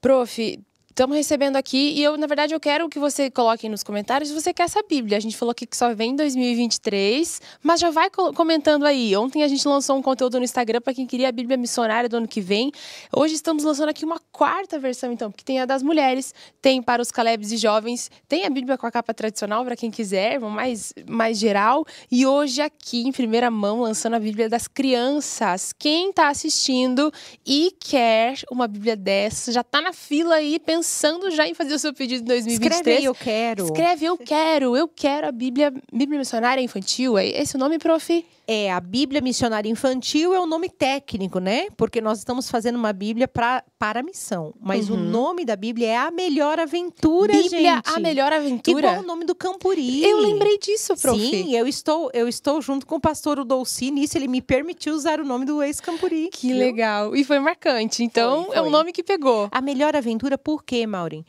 Prof, 0.00 0.64
estamos 0.96 1.14
recebendo 1.14 1.56
aqui 1.56 1.92
e 1.94 2.02
eu, 2.02 2.16
na 2.16 2.26
verdade, 2.26 2.54
eu 2.54 2.58
quero 2.58 2.88
que 2.88 2.98
você 2.98 3.30
coloque 3.30 3.68
nos 3.68 3.82
comentários 3.82 4.30
se 4.30 4.34
você 4.34 4.54
quer 4.54 4.62
essa 4.62 4.82
Bíblia. 4.82 5.18
A 5.18 5.20
gente 5.20 5.36
falou 5.36 5.50
aqui 5.50 5.66
que 5.66 5.76
só 5.76 5.94
vem 5.94 6.12
em 6.12 6.16
2023, 6.16 7.38
mas 7.62 7.80
já 7.80 7.90
vai 7.90 8.08
co- 8.08 8.32
comentando 8.32 8.86
aí. 8.86 9.14
Ontem 9.14 9.42
a 9.42 9.48
gente 9.48 9.68
lançou 9.68 9.98
um 9.98 10.00
conteúdo 10.00 10.38
no 10.38 10.44
Instagram 10.44 10.80
para 10.80 10.94
quem 10.94 11.06
queria 11.06 11.28
a 11.28 11.32
Bíblia 11.32 11.58
missionária 11.58 12.08
do 12.08 12.16
ano 12.16 12.26
que 12.26 12.40
vem. 12.40 12.72
Hoje 13.14 13.34
estamos 13.34 13.62
lançando 13.62 13.90
aqui 13.90 14.06
uma 14.06 14.18
quarta 14.32 14.78
versão, 14.78 15.12
então, 15.12 15.30
porque 15.30 15.44
tem 15.44 15.60
a 15.60 15.66
das 15.66 15.82
mulheres, 15.82 16.32
tem 16.62 16.80
para 16.80 17.02
os 17.02 17.10
Calebs 17.10 17.52
e 17.52 17.58
jovens, 17.58 18.10
tem 18.26 18.46
a 18.46 18.50
Bíblia 18.50 18.78
com 18.78 18.86
a 18.86 18.90
capa 18.90 19.12
tradicional 19.12 19.66
para 19.66 19.76
quem 19.76 19.90
quiser, 19.90 20.40
mais, 20.40 20.94
mais 21.06 21.38
geral. 21.38 21.84
E 22.10 22.24
hoje 22.24 22.62
aqui, 22.62 23.02
em 23.06 23.12
primeira 23.12 23.50
mão, 23.50 23.82
lançando 23.82 24.14
a 24.14 24.18
Bíblia 24.18 24.48
das 24.48 24.66
crianças. 24.66 25.74
Quem 25.78 26.08
está 26.08 26.28
assistindo 26.30 27.12
e 27.44 27.70
quer 27.78 28.38
uma 28.50 28.66
Bíblia 28.66 28.96
dessa, 28.96 29.52
já 29.52 29.60
está 29.60 29.82
na 29.82 29.92
fila 29.92 30.36
aí 30.36 30.58
pensando 30.58 30.85
já 31.30 31.46
em 31.46 31.54
fazer 31.54 31.74
o 31.74 31.78
seu 31.78 31.92
pedido 31.92 32.22
em 32.22 32.26
2023. 32.26 32.74
Escreve 32.76 32.98
aí, 32.98 33.04
eu 33.04 33.14
quero. 33.14 33.64
Escreve, 33.64 34.04
eu 34.06 34.18
quero, 34.18 34.76
eu 34.76 34.88
quero 34.88 35.26
a 35.28 35.32
Bíblia, 35.32 35.72
Bíblia 35.92 36.18
Missionária 36.18 36.62
Infantil. 36.62 37.18
É 37.18 37.26
esse 37.26 37.56
o 37.56 37.58
nome, 37.58 37.78
prof? 37.78 38.24
É, 38.48 38.72
a 38.72 38.78
Bíblia 38.78 39.20
Missionária 39.20 39.68
Infantil 39.68 40.32
é 40.32 40.38
o 40.38 40.46
nome 40.46 40.68
técnico, 40.68 41.40
né? 41.40 41.66
Porque 41.76 42.00
nós 42.00 42.18
estamos 42.18 42.48
fazendo 42.48 42.76
uma 42.76 42.92
Bíblia 42.92 43.26
pra, 43.26 43.64
para 43.78 44.00
a 44.00 44.02
missão. 44.02 44.54
Mas 44.60 44.88
o 44.88 44.94
Uhum. 44.94 45.00
nome 45.10 45.44
da 45.44 45.54
Bíblia 45.56 45.88
é 45.88 45.96
A 45.96 46.10
Melhor 46.10 46.58
Aventura, 46.58 47.32
Bíblia, 47.32 47.74
gente. 47.76 47.90
a 47.94 48.00
melhor 48.00 48.32
aventura. 48.32 48.88
Igual 48.88 49.02
o 49.02 49.06
nome 49.06 49.24
do 49.24 49.34
Campuri. 49.34 50.02
Eu 50.04 50.18
lembrei 50.20 50.58
disso, 50.58 50.96
prof. 50.96 51.18
Sim, 51.18 51.54
eu 51.54 51.66
estou, 51.66 52.10
eu 52.14 52.26
estou 52.28 52.60
junto 52.62 52.86
com 52.86 52.96
o 52.96 53.00
pastor 53.00 53.38
Udolci 53.38 53.90
nisso. 53.90 54.16
Ele 54.16 54.28
me 54.28 54.40
permitiu 54.40 54.94
usar 54.94 55.20
o 55.20 55.24
nome 55.24 55.44
do 55.44 55.62
ex-Campuri. 55.62 56.28
Que 56.32 56.48
viu? 56.48 56.58
legal. 56.58 57.14
E 57.14 57.22
foi 57.24 57.38
marcante. 57.38 58.02
Então, 58.02 58.46
Foi, 58.46 58.56
é 58.56 58.60
um 58.60 58.64
foi. 58.64 58.72
nome 58.72 58.92
que 58.92 59.02
pegou. 59.02 59.48
A 59.52 59.60
melhor 59.60 59.94
aventura, 59.94 60.38
por 60.38 60.64
quê, 60.64 60.86
Maureen? 60.86 61.24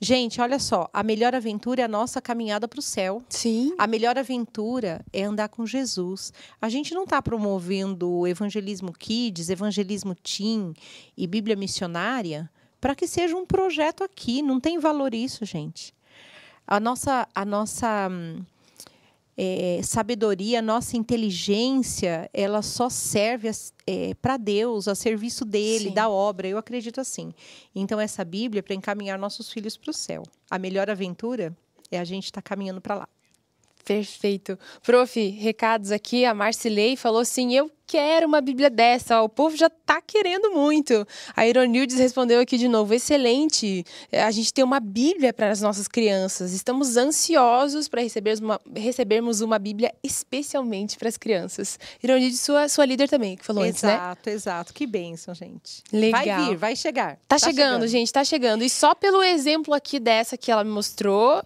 Gente, 0.00 0.40
olha 0.40 0.60
só, 0.60 0.88
a 0.92 1.02
melhor 1.02 1.34
aventura 1.34 1.82
é 1.82 1.84
a 1.84 1.88
nossa 1.88 2.22
caminhada 2.22 2.68
para 2.68 2.78
o 2.78 2.82
céu. 2.82 3.22
Sim. 3.28 3.74
A 3.76 3.86
melhor 3.86 4.16
aventura 4.16 5.04
é 5.12 5.24
andar 5.24 5.48
com 5.48 5.66
Jesus. 5.66 6.32
A 6.62 6.68
gente 6.68 6.94
não 6.94 7.02
está 7.02 7.20
promovendo 7.20 8.26
evangelismo 8.26 8.92
kids, 8.92 9.50
evangelismo 9.50 10.14
teen 10.14 10.72
e 11.16 11.26
Bíblia 11.26 11.56
missionária 11.56 12.48
para 12.80 12.94
que 12.94 13.08
seja 13.08 13.36
um 13.36 13.44
projeto 13.44 14.04
aqui. 14.04 14.40
Não 14.40 14.60
tem 14.60 14.78
valor 14.78 15.14
isso, 15.14 15.44
gente. 15.44 15.92
A 16.64 16.78
nossa, 16.78 17.26
a 17.34 17.44
nossa 17.44 18.08
hum, 18.08 18.44
é, 19.40 19.80
sabedoria, 19.84 20.60
nossa 20.60 20.96
inteligência, 20.96 22.28
ela 22.34 22.60
só 22.60 22.90
serve 22.90 23.48
é, 23.86 24.12
para 24.14 24.36
Deus, 24.36 24.88
a 24.88 24.96
serviço 24.96 25.44
dele, 25.44 25.90
Sim. 25.90 25.94
da 25.94 26.08
obra. 26.08 26.48
Eu 26.48 26.58
acredito 26.58 27.00
assim. 27.00 27.32
Então, 27.72 28.00
essa 28.00 28.24
Bíblia 28.24 28.58
é 28.58 28.62
para 28.62 28.74
encaminhar 28.74 29.16
nossos 29.16 29.52
filhos 29.52 29.76
para 29.76 29.90
o 29.90 29.94
céu. 29.94 30.24
A 30.50 30.58
melhor 30.58 30.90
aventura 30.90 31.56
é 31.88 32.00
a 32.00 32.04
gente 32.04 32.24
estar 32.24 32.42
tá 32.42 32.48
caminhando 32.48 32.80
para 32.80 32.96
lá. 32.96 33.08
Perfeito. 33.84 34.58
Prof, 34.82 35.28
recados 35.30 35.90
aqui. 35.90 36.24
A 36.24 36.34
Marcilei 36.34 36.96
falou 36.96 37.20
assim: 37.20 37.54
Eu 37.54 37.70
quero 37.86 38.26
uma 38.26 38.40
Bíblia 38.40 38.68
dessa. 38.68 39.22
O 39.22 39.28
povo 39.28 39.56
já 39.56 39.66
está 39.66 40.00
querendo 40.00 40.50
muito. 40.50 41.06
A 41.34 41.46
Ironildes 41.46 41.96
respondeu 41.98 42.38
aqui 42.38 42.58
de 42.58 42.68
novo: 42.68 42.92
Excelente. 42.92 43.84
É, 44.12 44.22
a 44.22 44.30
gente 44.30 44.52
tem 44.52 44.62
uma 44.62 44.78
Bíblia 44.78 45.32
para 45.32 45.50
as 45.50 45.60
nossas 45.62 45.88
crianças. 45.88 46.52
Estamos 46.52 46.96
ansiosos 46.96 47.88
para 47.88 48.02
recebermos 48.02 48.40
uma, 48.40 48.60
recebermos 48.76 49.40
uma 49.40 49.58
Bíblia 49.58 49.92
especialmente 50.04 50.98
para 50.98 51.08
as 51.08 51.16
crianças. 51.16 51.78
Ironildes, 52.02 52.40
sua, 52.40 52.68
sua 52.68 52.84
líder 52.84 53.08
também, 53.08 53.36
que 53.36 53.44
falou 53.44 53.64
exato, 53.64 53.76
antes, 53.76 53.82
né? 53.82 53.94
Exato, 53.94 54.30
exato. 54.30 54.74
Que 54.74 54.86
bênção, 54.86 55.34
gente. 55.34 55.82
Legal. 55.90 56.24
Vai 56.24 56.48
vir, 56.48 56.56
vai 56.56 56.76
chegar. 56.76 57.16
Tá, 57.26 57.36
tá 57.36 57.38
chegando, 57.38 57.56
chegando, 57.56 57.88
gente, 57.88 58.12
tá 58.12 58.22
chegando. 58.22 58.62
E 58.62 58.68
só 58.68 58.94
pelo 58.94 59.22
exemplo 59.22 59.72
aqui 59.72 59.98
dessa 59.98 60.36
que 60.36 60.52
ela 60.52 60.62
me 60.62 60.70
mostrou, 60.70 61.42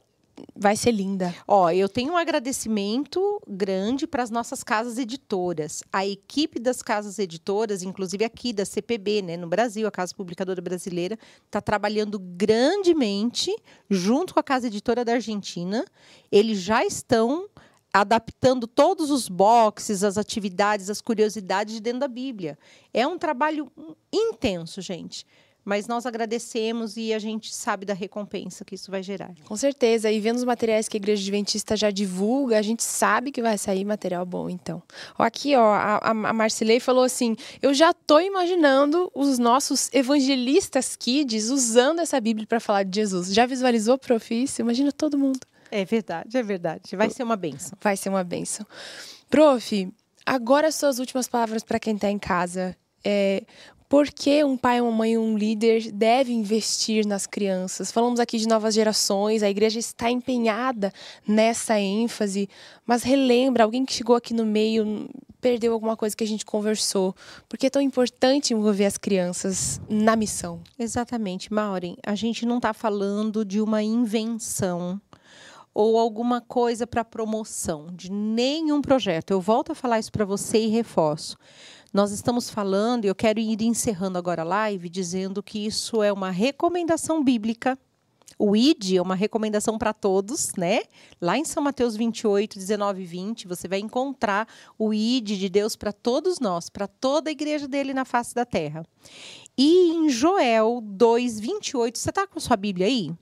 vai 0.54 0.76
ser 0.76 0.92
linda. 0.92 1.34
Ó, 1.46 1.70
eu 1.70 1.88
tenho 1.88 2.12
um 2.12 2.16
agradecimento 2.16 3.40
grande 3.46 4.06
para 4.06 4.22
as 4.22 4.30
nossas 4.30 4.62
casas 4.62 4.98
editoras. 4.98 5.82
A 5.92 6.06
equipe 6.06 6.58
das 6.58 6.82
casas 6.82 7.18
editoras, 7.18 7.82
inclusive 7.82 8.24
aqui 8.24 8.52
da 8.52 8.64
CPB, 8.64 9.22
né, 9.22 9.36
no 9.36 9.46
Brasil, 9.46 9.86
a 9.86 9.90
Casa 9.90 10.14
Publicadora 10.14 10.60
Brasileira, 10.60 11.18
está 11.44 11.60
trabalhando 11.60 12.18
grandemente 12.18 13.54
junto 13.88 14.34
com 14.34 14.40
a 14.40 14.44
Casa 14.44 14.66
Editora 14.66 15.04
da 15.04 15.14
Argentina. 15.14 15.84
Eles 16.30 16.60
já 16.60 16.84
estão 16.84 17.48
adaptando 17.92 18.66
todos 18.66 19.10
os 19.10 19.28
boxes, 19.28 20.02
as 20.02 20.16
atividades, 20.16 20.88
as 20.88 21.02
curiosidades 21.02 21.74
de 21.74 21.80
dentro 21.80 22.00
da 22.00 22.08
Bíblia. 22.08 22.58
É 22.92 23.06
um 23.06 23.18
trabalho 23.18 23.70
intenso, 24.10 24.80
gente 24.80 25.26
mas 25.64 25.86
nós 25.86 26.06
agradecemos 26.06 26.96
e 26.96 27.12
a 27.12 27.18
gente 27.18 27.54
sabe 27.54 27.86
da 27.86 27.94
recompensa 27.94 28.64
que 28.64 28.74
isso 28.74 28.90
vai 28.90 29.02
gerar. 29.02 29.32
Com 29.44 29.56
certeza. 29.56 30.10
E 30.10 30.18
vendo 30.20 30.36
os 30.36 30.44
materiais 30.44 30.88
que 30.88 30.96
a 30.96 31.00
Igreja 31.00 31.22
Adventista 31.22 31.76
já 31.76 31.90
divulga, 31.90 32.58
a 32.58 32.62
gente 32.62 32.82
sabe 32.82 33.30
que 33.30 33.40
vai 33.40 33.56
sair 33.56 33.84
material 33.84 34.26
bom, 34.26 34.48
então. 34.48 34.82
Ó, 35.18 35.22
aqui, 35.22 35.54
ó, 35.54 35.72
a, 35.72 36.10
a 36.10 36.32
Marcilei 36.32 36.80
falou 36.80 37.04
assim: 37.04 37.36
eu 37.60 37.72
já 37.72 37.90
estou 37.90 38.20
imaginando 38.20 39.10
os 39.14 39.38
nossos 39.38 39.88
evangelistas 39.92 40.96
kids 40.96 41.48
usando 41.48 42.00
essa 42.00 42.20
Bíblia 42.20 42.46
para 42.46 42.60
falar 42.60 42.84
de 42.84 42.96
Jesus. 42.96 43.32
Já 43.32 43.46
visualizou, 43.46 43.96
profício? 43.98 44.62
Imagina 44.62 44.90
todo 44.90 45.18
mundo. 45.18 45.40
É 45.70 45.84
verdade, 45.84 46.36
é 46.36 46.42
verdade. 46.42 46.94
Vai 46.96 47.08
ser 47.08 47.22
uma 47.22 47.36
benção. 47.36 47.78
Vai 47.80 47.96
ser 47.96 48.10
uma 48.10 48.22
benção. 48.22 48.66
Prof, 49.30 49.88
agora 50.26 50.70
suas 50.70 50.98
últimas 50.98 51.26
palavras 51.26 51.62
para 51.62 51.80
quem 51.80 51.94
está 51.94 52.10
em 52.10 52.18
casa. 52.18 52.76
É, 53.02 53.42
por 53.92 54.08
que 54.08 54.42
um 54.42 54.56
pai, 54.56 54.80
uma 54.80 54.90
mãe, 54.90 55.18
um 55.18 55.36
líder 55.36 55.92
deve 55.92 56.32
investir 56.32 57.06
nas 57.06 57.26
crianças? 57.26 57.92
Falamos 57.92 58.18
aqui 58.18 58.38
de 58.38 58.48
novas 58.48 58.74
gerações, 58.74 59.42
a 59.42 59.50
igreja 59.50 59.78
está 59.78 60.10
empenhada 60.10 60.90
nessa 61.28 61.78
ênfase, 61.78 62.48
mas 62.86 63.02
relembra 63.02 63.64
alguém 63.64 63.84
que 63.84 63.92
chegou 63.92 64.16
aqui 64.16 64.32
no 64.32 64.46
meio, 64.46 65.10
perdeu 65.42 65.74
alguma 65.74 65.94
coisa 65.94 66.16
que 66.16 66.24
a 66.24 66.26
gente 66.26 66.42
conversou. 66.42 67.14
Por 67.46 67.58
que 67.58 67.66
é 67.66 67.70
tão 67.70 67.82
importante 67.82 68.54
envolver 68.54 68.86
as 68.86 68.96
crianças 68.96 69.78
na 69.90 70.16
missão? 70.16 70.62
Exatamente, 70.78 71.52
Maureen. 71.52 71.98
A 72.02 72.14
gente 72.14 72.46
não 72.46 72.56
está 72.56 72.72
falando 72.72 73.44
de 73.44 73.60
uma 73.60 73.82
invenção 73.82 74.98
ou 75.74 75.98
alguma 75.98 76.40
coisa 76.40 76.86
para 76.86 77.04
promoção 77.04 77.88
de 77.92 78.10
nenhum 78.10 78.80
projeto. 78.80 79.32
Eu 79.32 79.40
volto 79.42 79.72
a 79.72 79.74
falar 79.74 79.98
isso 79.98 80.12
para 80.12 80.24
você 80.24 80.58
e 80.64 80.68
reforço. 80.68 81.36
Nós 81.92 82.10
estamos 82.10 82.48
falando, 82.48 83.04
e 83.04 83.08
eu 83.08 83.14
quero 83.14 83.38
ir 83.38 83.60
encerrando 83.60 84.16
agora 84.16 84.40
a 84.40 84.46
live, 84.46 84.88
dizendo 84.88 85.42
que 85.42 85.66
isso 85.66 86.02
é 86.02 86.10
uma 86.10 86.30
recomendação 86.30 87.22
bíblica. 87.22 87.78
O 88.38 88.56
ID 88.56 88.94
é 88.94 89.02
uma 89.02 89.14
recomendação 89.14 89.76
para 89.76 89.92
todos, 89.92 90.52
né? 90.56 90.84
Lá 91.20 91.36
em 91.36 91.44
São 91.44 91.62
Mateus 91.62 91.94
28, 91.94 92.58
19 92.58 93.02
e 93.02 93.04
20, 93.04 93.46
você 93.46 93.68
vai 93.68 93.78
encontrar 93.78 94.48
o 94.78 94.94
ID 94.94 95.38
de 95.38 95.50
Deus 95.50 95.76
para 95.76 95.92
todos 95.92 96.40
nós, 96.40 96.70
para 96.70 96.86
toda 96.86 97.28
a 97.28 97.32
igreja 97.32 97.68
dele 97.68 97.92
na 97.92 98.06
face 98.06 98.34
da 98.34 98.46
terra. 98.46 98.86
E 99.56 99.92
em 99.92 100.08
Joel 100.08 100.80
2, 100.82 101.40
28, 101.40 101.98
você 101.98 102.08
está 102.08 102.26
com 102.26 102.40
sua 102.40 102.56
Bíblia 102.56 102.86
aí? 102.86 103.12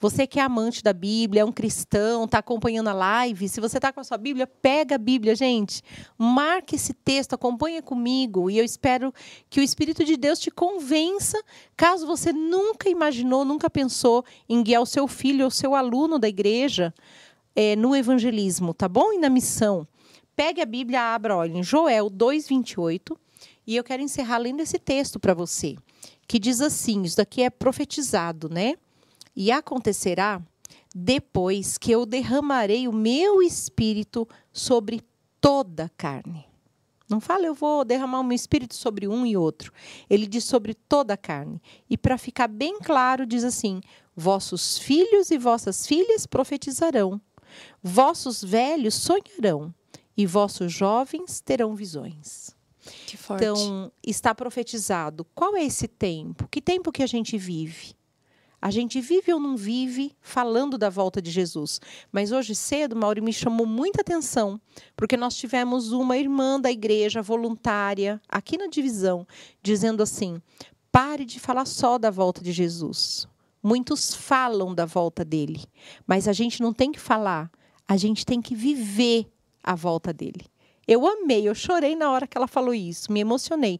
Você 0.00 0.26
que 0.26 0.40
é 0.40 0.42
amante 0.42 0.82
da 0.82 0.94
Bíblia, 0.94 1.42
é 1.42 1.44
um 1.44 1.52
cristão, 1.52 2.24
está 2.24 2.38
acompanhando 2.38 2.88
a 2.88 2.94
live, 2.94 3.46
se 3.50 3.60
você 3.60 3.76
está 3.76 3.92
com 3.92 4.00
a 4.00 4.04
sua 4.04 4.16
Bíblia, 4.16 4.46
pega 4.46 4.94
a 4.94 4.98
Bíblia, 4.98 5.34
gente. 5.34 5.82
Marque 6.16 6.76
esse 6.76 6.94
texto, 6.94 7.34
acompanha 7.34 7.82
comigo. 7.82 8.50
E 8.50 8.56
eu 8.56 8.64
espero 8.64 9.12
que 9.50 9.60
o 9.60 9.62
Espírito 9.62 10.02
de 10.02 10.16
Deus 10.16 10.38
te 10.38 10.50
convença, 10.50 11.38
caso 11.76 12.06
você 12.06 12.32
nunca 12.32 12.88
imaginou, 12.88 13.44
nunca 13.44 13.68
pensou 13.68 14.24
em 14.48 14.62
guiar 14.62 14.80
o 14.80 14.86
seu 14.86 15.06
filho 15.06 15.44
ou 15.44 15.50
seu 15.50 15.74
aluno 15.74 16.18
da 16.18 16.28
igreja 16.28 16.94
é, 17.54 17.76
no 17.76 17.94
evangelismo, 17.94 18.72
tá 18.72 18.88
bom? 18.88 19.12
E 19.12 19.18
na 19.18 19.28
missão. 19.28 19.86
Pegue 20.34 20.62
a 20.62 20.66
Bíblia, 20.66 21.14
abra, 21.14 21.36
olha, 21.36 21.58
em 21.58 21.62
Joel 21.62 22.10
2,28. 22.10 23.14
E 23.66 23.76
eu 23.76 23.84
quero 23.84 24.02
encerrar 24.02 24.38
lendo 24.38 24.60
esse 24.60 24.78
texto 24.78 25.20
para 25.20 25.34
você, 25.34 25.76
que 26.26 26.38
diz 26.38 26.62
assim: 26.62 27.02
isso 27.02 27.18
daqui 27.18 27.42
é 27.42 27.50
profetizado, 27.50 28.48
né? 28.48 28.76
E 29.40 29.50
acontecerá 29.50 30.38
depois 30.94 31.78
que 31.78 31.90
eu 31.90 32.04
derramarei 32.04 32.86
o 32.86 32.92
meu 32.92 33.40
espírito 33.40 34.28
sobre 34.52 35.00
toda 35.40 35.84
a 35.84 35.88
carne. 35.88 36.44
Não 37.08 37.22
fala, 37.22 37.46
eu 37.46 37.54
vou 37.54 37.82
derramar 37.82 38.20
o 38.20 38.22
meu 38.22 38.36
espírito 38.36 38.74
sobre 38.74 39.08
um 39.08 39.24
e 39.24 39.38
outro. 39.38 39.72
Ele 40.10 40.26
diz 40.26 40.44
sobre 40.44 40.74
toda 40.74 41.14
a 41.14 41.16
carne. 41.16 41.62
E 41.88 41.96
para 41.96 42.18
ficar 42.18 42.48
bem 42.48 42.80
claro, 42.80 43.24
diz 43.24 43.42
assim: 43.42 43.80
vossos 44.14 44.76
filhos 44.76 45.30
e 45.30 45.38
vossas 45.38 45.86
filhas 45.86 46.26
profetizarão, 46.26 47.18
vossos 47.82 48.44
velhos 48.44 48.94
sonharão, 48.94 49.74
e 50.18 50.26
vossos 50.26 50.70
jovens 50.70 51.40
terão 51.40 51.74
visões. 51.74 52.54
Então, 53.42 53.90
está 54.06 54.34
profetizado. 54.34 55.24
Qual 55.34 55.56
é 55.56 55.64
esse 55.64 55.88
tempo? 55.88 56.46
Que 56.50 56.60
tempo 56.60 56.92
que 56.92 57.02
a 57.02 57.06
gente 57.06 57.38
vive? 57.38 57.98
A 58.62 58.70
gente 58.70 59.00
vive 59.00 59.32
ou 59.32 59.40
não 59.40 59.56
vive 59.56 60.14
falando 60.20 60.76
da 60.76 60.90
volta 60.90 61.22
de 61.22 61.30
Jesus. 61.30 61.80
Mas 62.12 62.30
hoje 62.30 62.54
cedo, 62.54 62.94
Mauri 62.94 63.22
me 63.22 63.32
chamou 63.32 63.66
muita 63.66 64.02
atenção, 64.02 64.60
porque 64.94 65.16
nós 65.16 65.34
tivemos 65.34 65.92
uma 65.92 66.18
irmã 66.18 66.60
da 66.60 66.70
igreja 66.70 67.22
voluntária 67.22 68.20
aqui 68.28 68.58
na 68.58 68.66
divisão, 68.66 69.26
dizendo 69.62 70.02
assim: 70.02 70.42
pare 70.92 71.24
de 71.24 71.40
falar 71.40 71.64
só 71.64 71.96
da 71.96 72.10
volta 72.10 72.42
de 72.42 72.52
Jesus. 72.52 73.26
Muitos 73.62 74.14
falam 74.14 74.74
da 74.74 74.84
volta 74.84 75.24
dele, 75.24 75.64
mas 76.06 76.28
a 76.28 76.32
gente 76.32 76.62
não 76.62 76.72
tem 76.72 76.92
que 76.92 77.00
falar, 77.00 77.50
a 77.88 77.96
gente 77.96 78.24
tem 78.24 78.40
que 78.40 78.54
viver 78.54 79.26
a 79.62 79.74
volta 79.74 80.12
dele. 80.12 80.46
Eu 80.86 81.06
amei, 81.06 81.48
eu 81.48 81.54
chorei 81.54 81.94
na 81.94 82.10
hora 82.10 82.26
que 82.26 82.36
ela 82.36 82.46
falou 82.46 82.74
isso, 82.74 83.12
me 83.12 83.20
emocionei, 83.20 83.78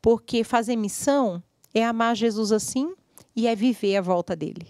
porque 0.00 0.44
fazer 0.44 0.76
missão 0.76 1.42
é 1.74 1.84
amar 1.84 2.14
Jesus 2.14 2.52
assim 2.52 2.94
e 3.34 3.46
é 3.46 3.54
viver 3.54 3.96
a 3.96 4.00
volta 4.00 4.36
dele. 4.36 4.68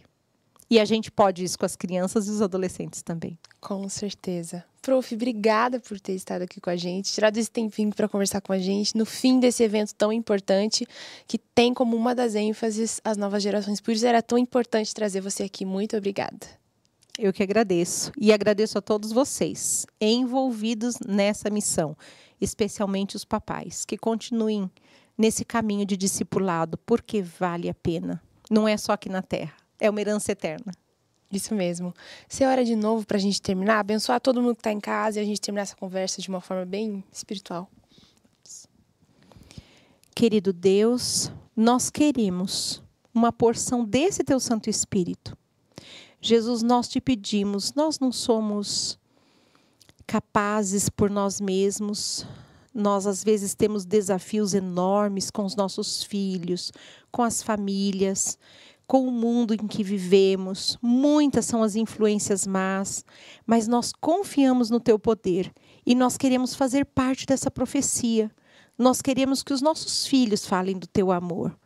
E 0.72 0.80
a 0.80 0.86
gente 0.86 1.10
pode 1.10 1.44
isso 1.44 1.58
com 1.58 1.66
as 1.66 1.76
crianças 1.76 2.26
e 2.26 2.30
os 2.30 2.40
adolescentes 2.40 3.02
também. 3.02 3.38
Com 3.60 3.86
certeza. 3.90 4.64
Prof, 4.80 5.14
obrigada 5.14 5.78
por 5.78 6.00
ter 6.00 6.14
estado 6.14 6.40
aqui 6.40 6.62
com 6.62 6.70
a 6.70 6.76
gente, 6.76 7.12
tirado 7.12 7.36
esse 7.36 7.50
tempinho 7.50 7.94
para 7.94 8.08
conversar 8.08 8.40
com 8.40 8.54
a 8.54 8.58
gente 8.58 8.96
no 8.96 9.04
fim 9.04 9.38
desse 9.38 9.62
evento 9.62 9.94
tão 9.94 10.10
importante, 10.10 10.86
que 11.26 11.36
tem 11.36 11.74
como 11.74 11.94
uma 11.94 12.14
das 12.14 12.34
ênfases 12.34 13.02
as 13.04 13.18
novas 13.18 13.42
gerações. 13.42 13.82
Por 13.82 13.92
isso 13.92 14.06
era 14.06 14.22
tão 14.22 14.38
importante 14.38 14.94
trazer 14.94 15.20
você 15.20 15.42
aqui. 15.42 15.66
Muito 15.66 15.94
obrigada. 15.94 16.46
Eu 17.18 17.34
que 17.34 17.42
agradeço. 17.42 18.10
E 18.18 18.32
agradeço 18.32 18.78
a 18.78 18.80
todos 18.80 19.12
vocês 19.12 19.84
envolvidos 20.00 20.96
nessa 21.06 21.50
missão, 21.50 21.94
especialmente 22.40 23.14
os 23.14 23.26
papais, 23.26 23.84
que 23.84 23.98
continuem 23.98 24.70
nesse 25.18 25.44
caminho 25.44 25.84
de 25.84 25.98
discipulado, 25.98 26.78
porque 26.78 27.20
vale 27.20 27.68
a 27.68 27.74
pena 27.74 28.22
não 28.50 28.66
é 28.66 28.76
só 28.76 28.92
aqui 28.92 29.08
na 29.08 29.22
Terra, 29.22 29.54
é 29.78 29.88
uma 29.88 30.00
herança 30.00 30.32
eterna. 30.32 30.72
Isso 31.32 31.54
mesmo. 31.54 31.94
Se 32.28 32.44
é 32.44 32.48
hora 32.48 32.62
de 32.62 32.76
novo 32.76 33.06
para 33.06 33.16
a 33.16 33.20
gente 33.20 33.40
terminar, 33.40 33.78
abençoar 33.78 34.20
todo 34.20 34.42
mundo 34.42 34.54
que 34.54 34.60
está 34.60 34.70
em 34.70 34.80
casa 34.80 35.18
e 35.18 35.22
a 35.22 35.24
gente 35.24 35.40
terminar 35.40 35.62
essa 35.62 35.74
conversa 35.74 36.20
de 36.20 36.28
uma 36.28 36.42
forma 36.42 36.66
bem 36.66 37.02
espiritual. 37.10 37.70
Querido 40.14 40.52
Deus, 40.52 41.32
nós 41.56 41.88
queremos 41.88 42.82
uma 43.14 43.32
porção 43.32 43.82
desse 43.82 44.22
teu 44.22 44.38
Santo 44.38 44.68
Espírito. 44.68 45.36
Jesus, 46.20 46.62
nós 46.62 46.86
te 46.86 47.00
pedimos, 47.00 47.72
nós 47.72 47.98
não 47.98 48.12
somos 48.12 48.98
capazes 50.06 50.90
por 50.90 51.10
nós 51.10 51.40
mesmos, 51.40 52.26
nós 52.74 53.06
às 53.06 53.22
vezes 53.22 53.54
temos 53.54 53.84
desafios 53.84 54.54
enormes 54.54 55.30
com 55.30 55.44
os 55.44 55.54
nossos 55.54 56.02
filhos, 56.02 56.72
com 57.10 57.22
as 57.22 57.42
famílias, 57.42 58.38
com 58.86 59.06
o 59.06 59.10
mundo 59.10 59.54
em 59.54 59.66
que 59.66 59.82
vivemos. 59.82 60.78
Muitas 60.80 61.46
são 61.46 61.62
as 61.62 61.76
influências 61.76 62.46
más, 62.46 63.04
mas 63.46 63.68
nós 63.68 63.92
confiamos 63.92 64.70
no 64.70 64.80
teu 64.80 64.98
poder 64.98 65.52
e 65.86 65.94
nós 65.94 66.16
queremos 66.16 66.54
fazer 66.54 66.84
parte 66.84 67.26
dessa 67.26 67.50
profecia. 67.50 68.30
Nós 68.78 69.02
queremos 69.02 69.42
que 69.42 69.52
os 69.52 69.62
nossos 69.62 70.06
filhos 70.06 70.46
falem 70.46 70.78
do 70.78 70.86
teu 70.86 71.12
amor, 71.12 71.56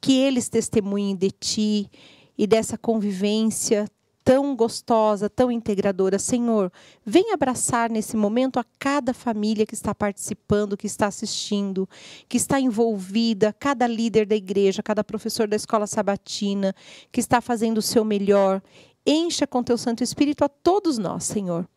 que 0.00 0.12
eles 0.12 0.48
testemunhem 0.48 1.16
de 1.16 1.30
ti 1.30 1.90
e 2.36 2.46
dessa 2.46 2.78
convivência 2.78 3.88
tão 4.24 4.54
gostosa, 4.54 5.28
tão 5.28 5.50
integradora. 5.50 6.18
Senhor, 6.18 6.72
vem 7.04 7.32
abraçar 7.32 7.90
nesse 7.90 8.16
momento 8.16 8.58
a 8.58 8.64
cada 8.78 9.12
família 9.12 9.66
que 9.66 9.74
está 9.74 9.94
participando, 9.94 10.76
que 10.76 10.86
está 10.86 11.06
assistindo, 11.06 11.88
que 12.28 12.36
está 12.36 12.60
envolvida, 12.60 13.54
cada 13.58 13.86
líder 13.86 14.26
da 14.26 14.36
igreja, 14.36 14.82
cada 14.82 15.04
professor 15.04 15.48
da 15.48 15.56
escola 15.56 15.86
sabatina, 15.86 16.74
que 17.10 17.20
está 17.20 17.40
fazendo 17.40 17.78
o 17.78 17.82
seu 17.82 18.04
melhor. 18.04 18.62
Encha 19.06 19.46
com 19.46 19.62
teu 19.62 19.76
Santo 19.76 20.04
Espírito 20.04 20.44
a 20.44 20.48
todos 20.48 20.98
nós, 20.98 21.24
Senhor. 21.24 21.68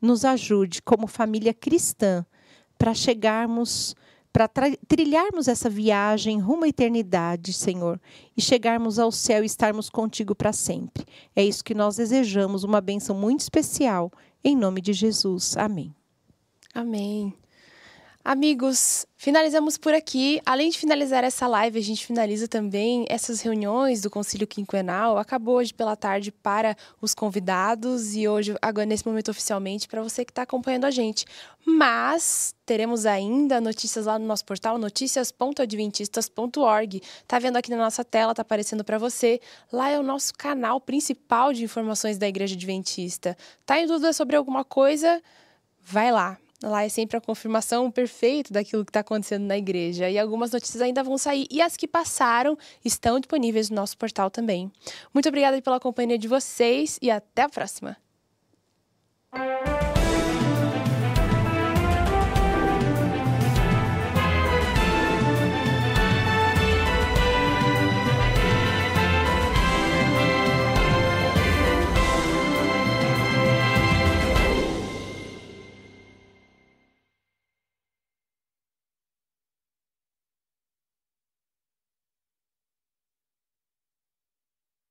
Nos 0.00 0.24
ajude 0.24 0.82
como 0.82 1.06
família 1.06 1.54
cristã 1.54 2.24
para 2.78 2.92
chegarmos 2.92 3.94
para 4.36 4.76
trilharmos 4.86 5.48
essa 5.48 5.70
viagem 5.70 6.38
rumo 6.38 6.64
à 6.64 6.68
eternidade, 6.68 7.54
Senhor, 7.54 7.98
e 8.36 8.42
chegarmos 8.42 8.98
ao 8.98 9.10
céu 9.10 9.42
e 9.42 9.46
estarmos 9.46 9.88
contigo 9.88 10.34
para 10.34 10.52
sempre. 10.52 11.06
É 11.34 11.42
isso 11.42 11.64
que 11.64 11.74
nós 11.74 11.96
desejamos, 11.96 12.62
uma 12.62 12.82
bênção 12.82 13.16
muito 13.16 13.40
especial, 13.40 14.12
em 14.44 14.54
nome 14.54 14.82
de 14.82 14.92
Jesus. 14.92 15.56
Amém. 15.56 15.90
Amém. 16.74 17.32
Amigos, 18.28 19.06
finalizamos 19.14 19.78
por 19.78 19.94
aqui. 19.94 20.42
Além 20.44 20.68
de 20.68 20.76
finalizar 20.76 21.22
essa 21.22 21.46
live, 21.46 21.78
a 21.78 21.82
gente 21.82 22.04
finaliza 22.04 22.48
também 22.48 23.06
essas 23.08 23.40
reuniões 23.40 24.02
do 24.02 24.10
Concílio 24.10 24.48
Quinquenal. 24.48 25.16
Acabou 25.16 25.58
hoje 25.58 25.72
pela 25.72 25.94
tarde 25.94 26.32
para 26.32 26.76
os 27.00 27.14
convidados 27.14 28.16
e 28.16 28.26
hoje, 28.26 28.56
agora 28.60 28.84
nesse 28.84 29.06
momento 29.06 29.30
oficialmente, 29.30 29.86
para 29.86 30.02
você 30.02 30.24
que 30.24 30.32
está 30.32 30.42
acompanhando 30.42 30.86
a 30.86 30.90
gente. 30.90 31.24
Mas 31.64 32.52
teremos 32.66 33.06
ainda 33.06 33.60
notícias 33.60 34.06
lá 34.06 34.18
no 34.18 34.26
nosso 34.26 34.44
portal, 34.44 34.76
noticias.adventistas.org. 34.76 37.00
Tá 37.28 37.38
vendo 37.38 37.58
aqui 37.58 37.70
na 37.70 37.76
nossa 37.76 38.04
tela, 38.04 38.34
tá 38.34 38.42
aparecendo 38.42 38.82
para 38.82 38.98
você. 38.98 39.40
Lá 39.72 39.88
é 39.88 40.00
o 40.00 40.02
nosso 40.02 40.34
canal 40.34 40.80
principal 40.80 41.52
de 41.52 41.62
informações 41.62 42.18
da 42.18 42.26
Igreja 42.26 42.56
Adventista. 42.56 43.38
Tá 43.64 43.78
em 43.78 43.86
dúvida 43.86 44.12
sobre 44.12 44.34
alguma 44.34 44.64
coisa? 44.64 45.22
Vai 45.80 46.10
lá 46.10 46.36
Lá 46.62 46.84
é 46.84 46.88
sempre 46.88 47.16
a 47.16 47.20
confirmação 47.20 47.90
perfeita 47.90 48.52
daquilo 48.52 48.84
que 48.84 48.90
está 48.90 49.00
acontecendo 49.00 49.44
na 49.44 49.58
igreja. 49.58 50.08
E 50.08 50.18
algumas 50.18 50.52
notícias 50.52 50.80
ainda 50.80 51.02
vão 51.02 51.18
sair. 51.18 51.46
E 51.50 51.60
as 51.60 51.76
que 51.76 51.86
passaram 51.86 52.56
estão 52.84 53.20
disponíveis 53.20 53.68
no 53.70 53.76
nosso 53.76 53.96
portal 53.96 54.30
também. 54.30 54.70
Muito 55.12 55.28
obrigada 55.28 55.60
pela 55.60 55.78
companhia 55.78 56.18
de 56.18 56.28
vocês 56.28 56.98
e 57.02 57.10
até 57.10 57.42
a 57.42 57.48
próxima! 57.48 57.96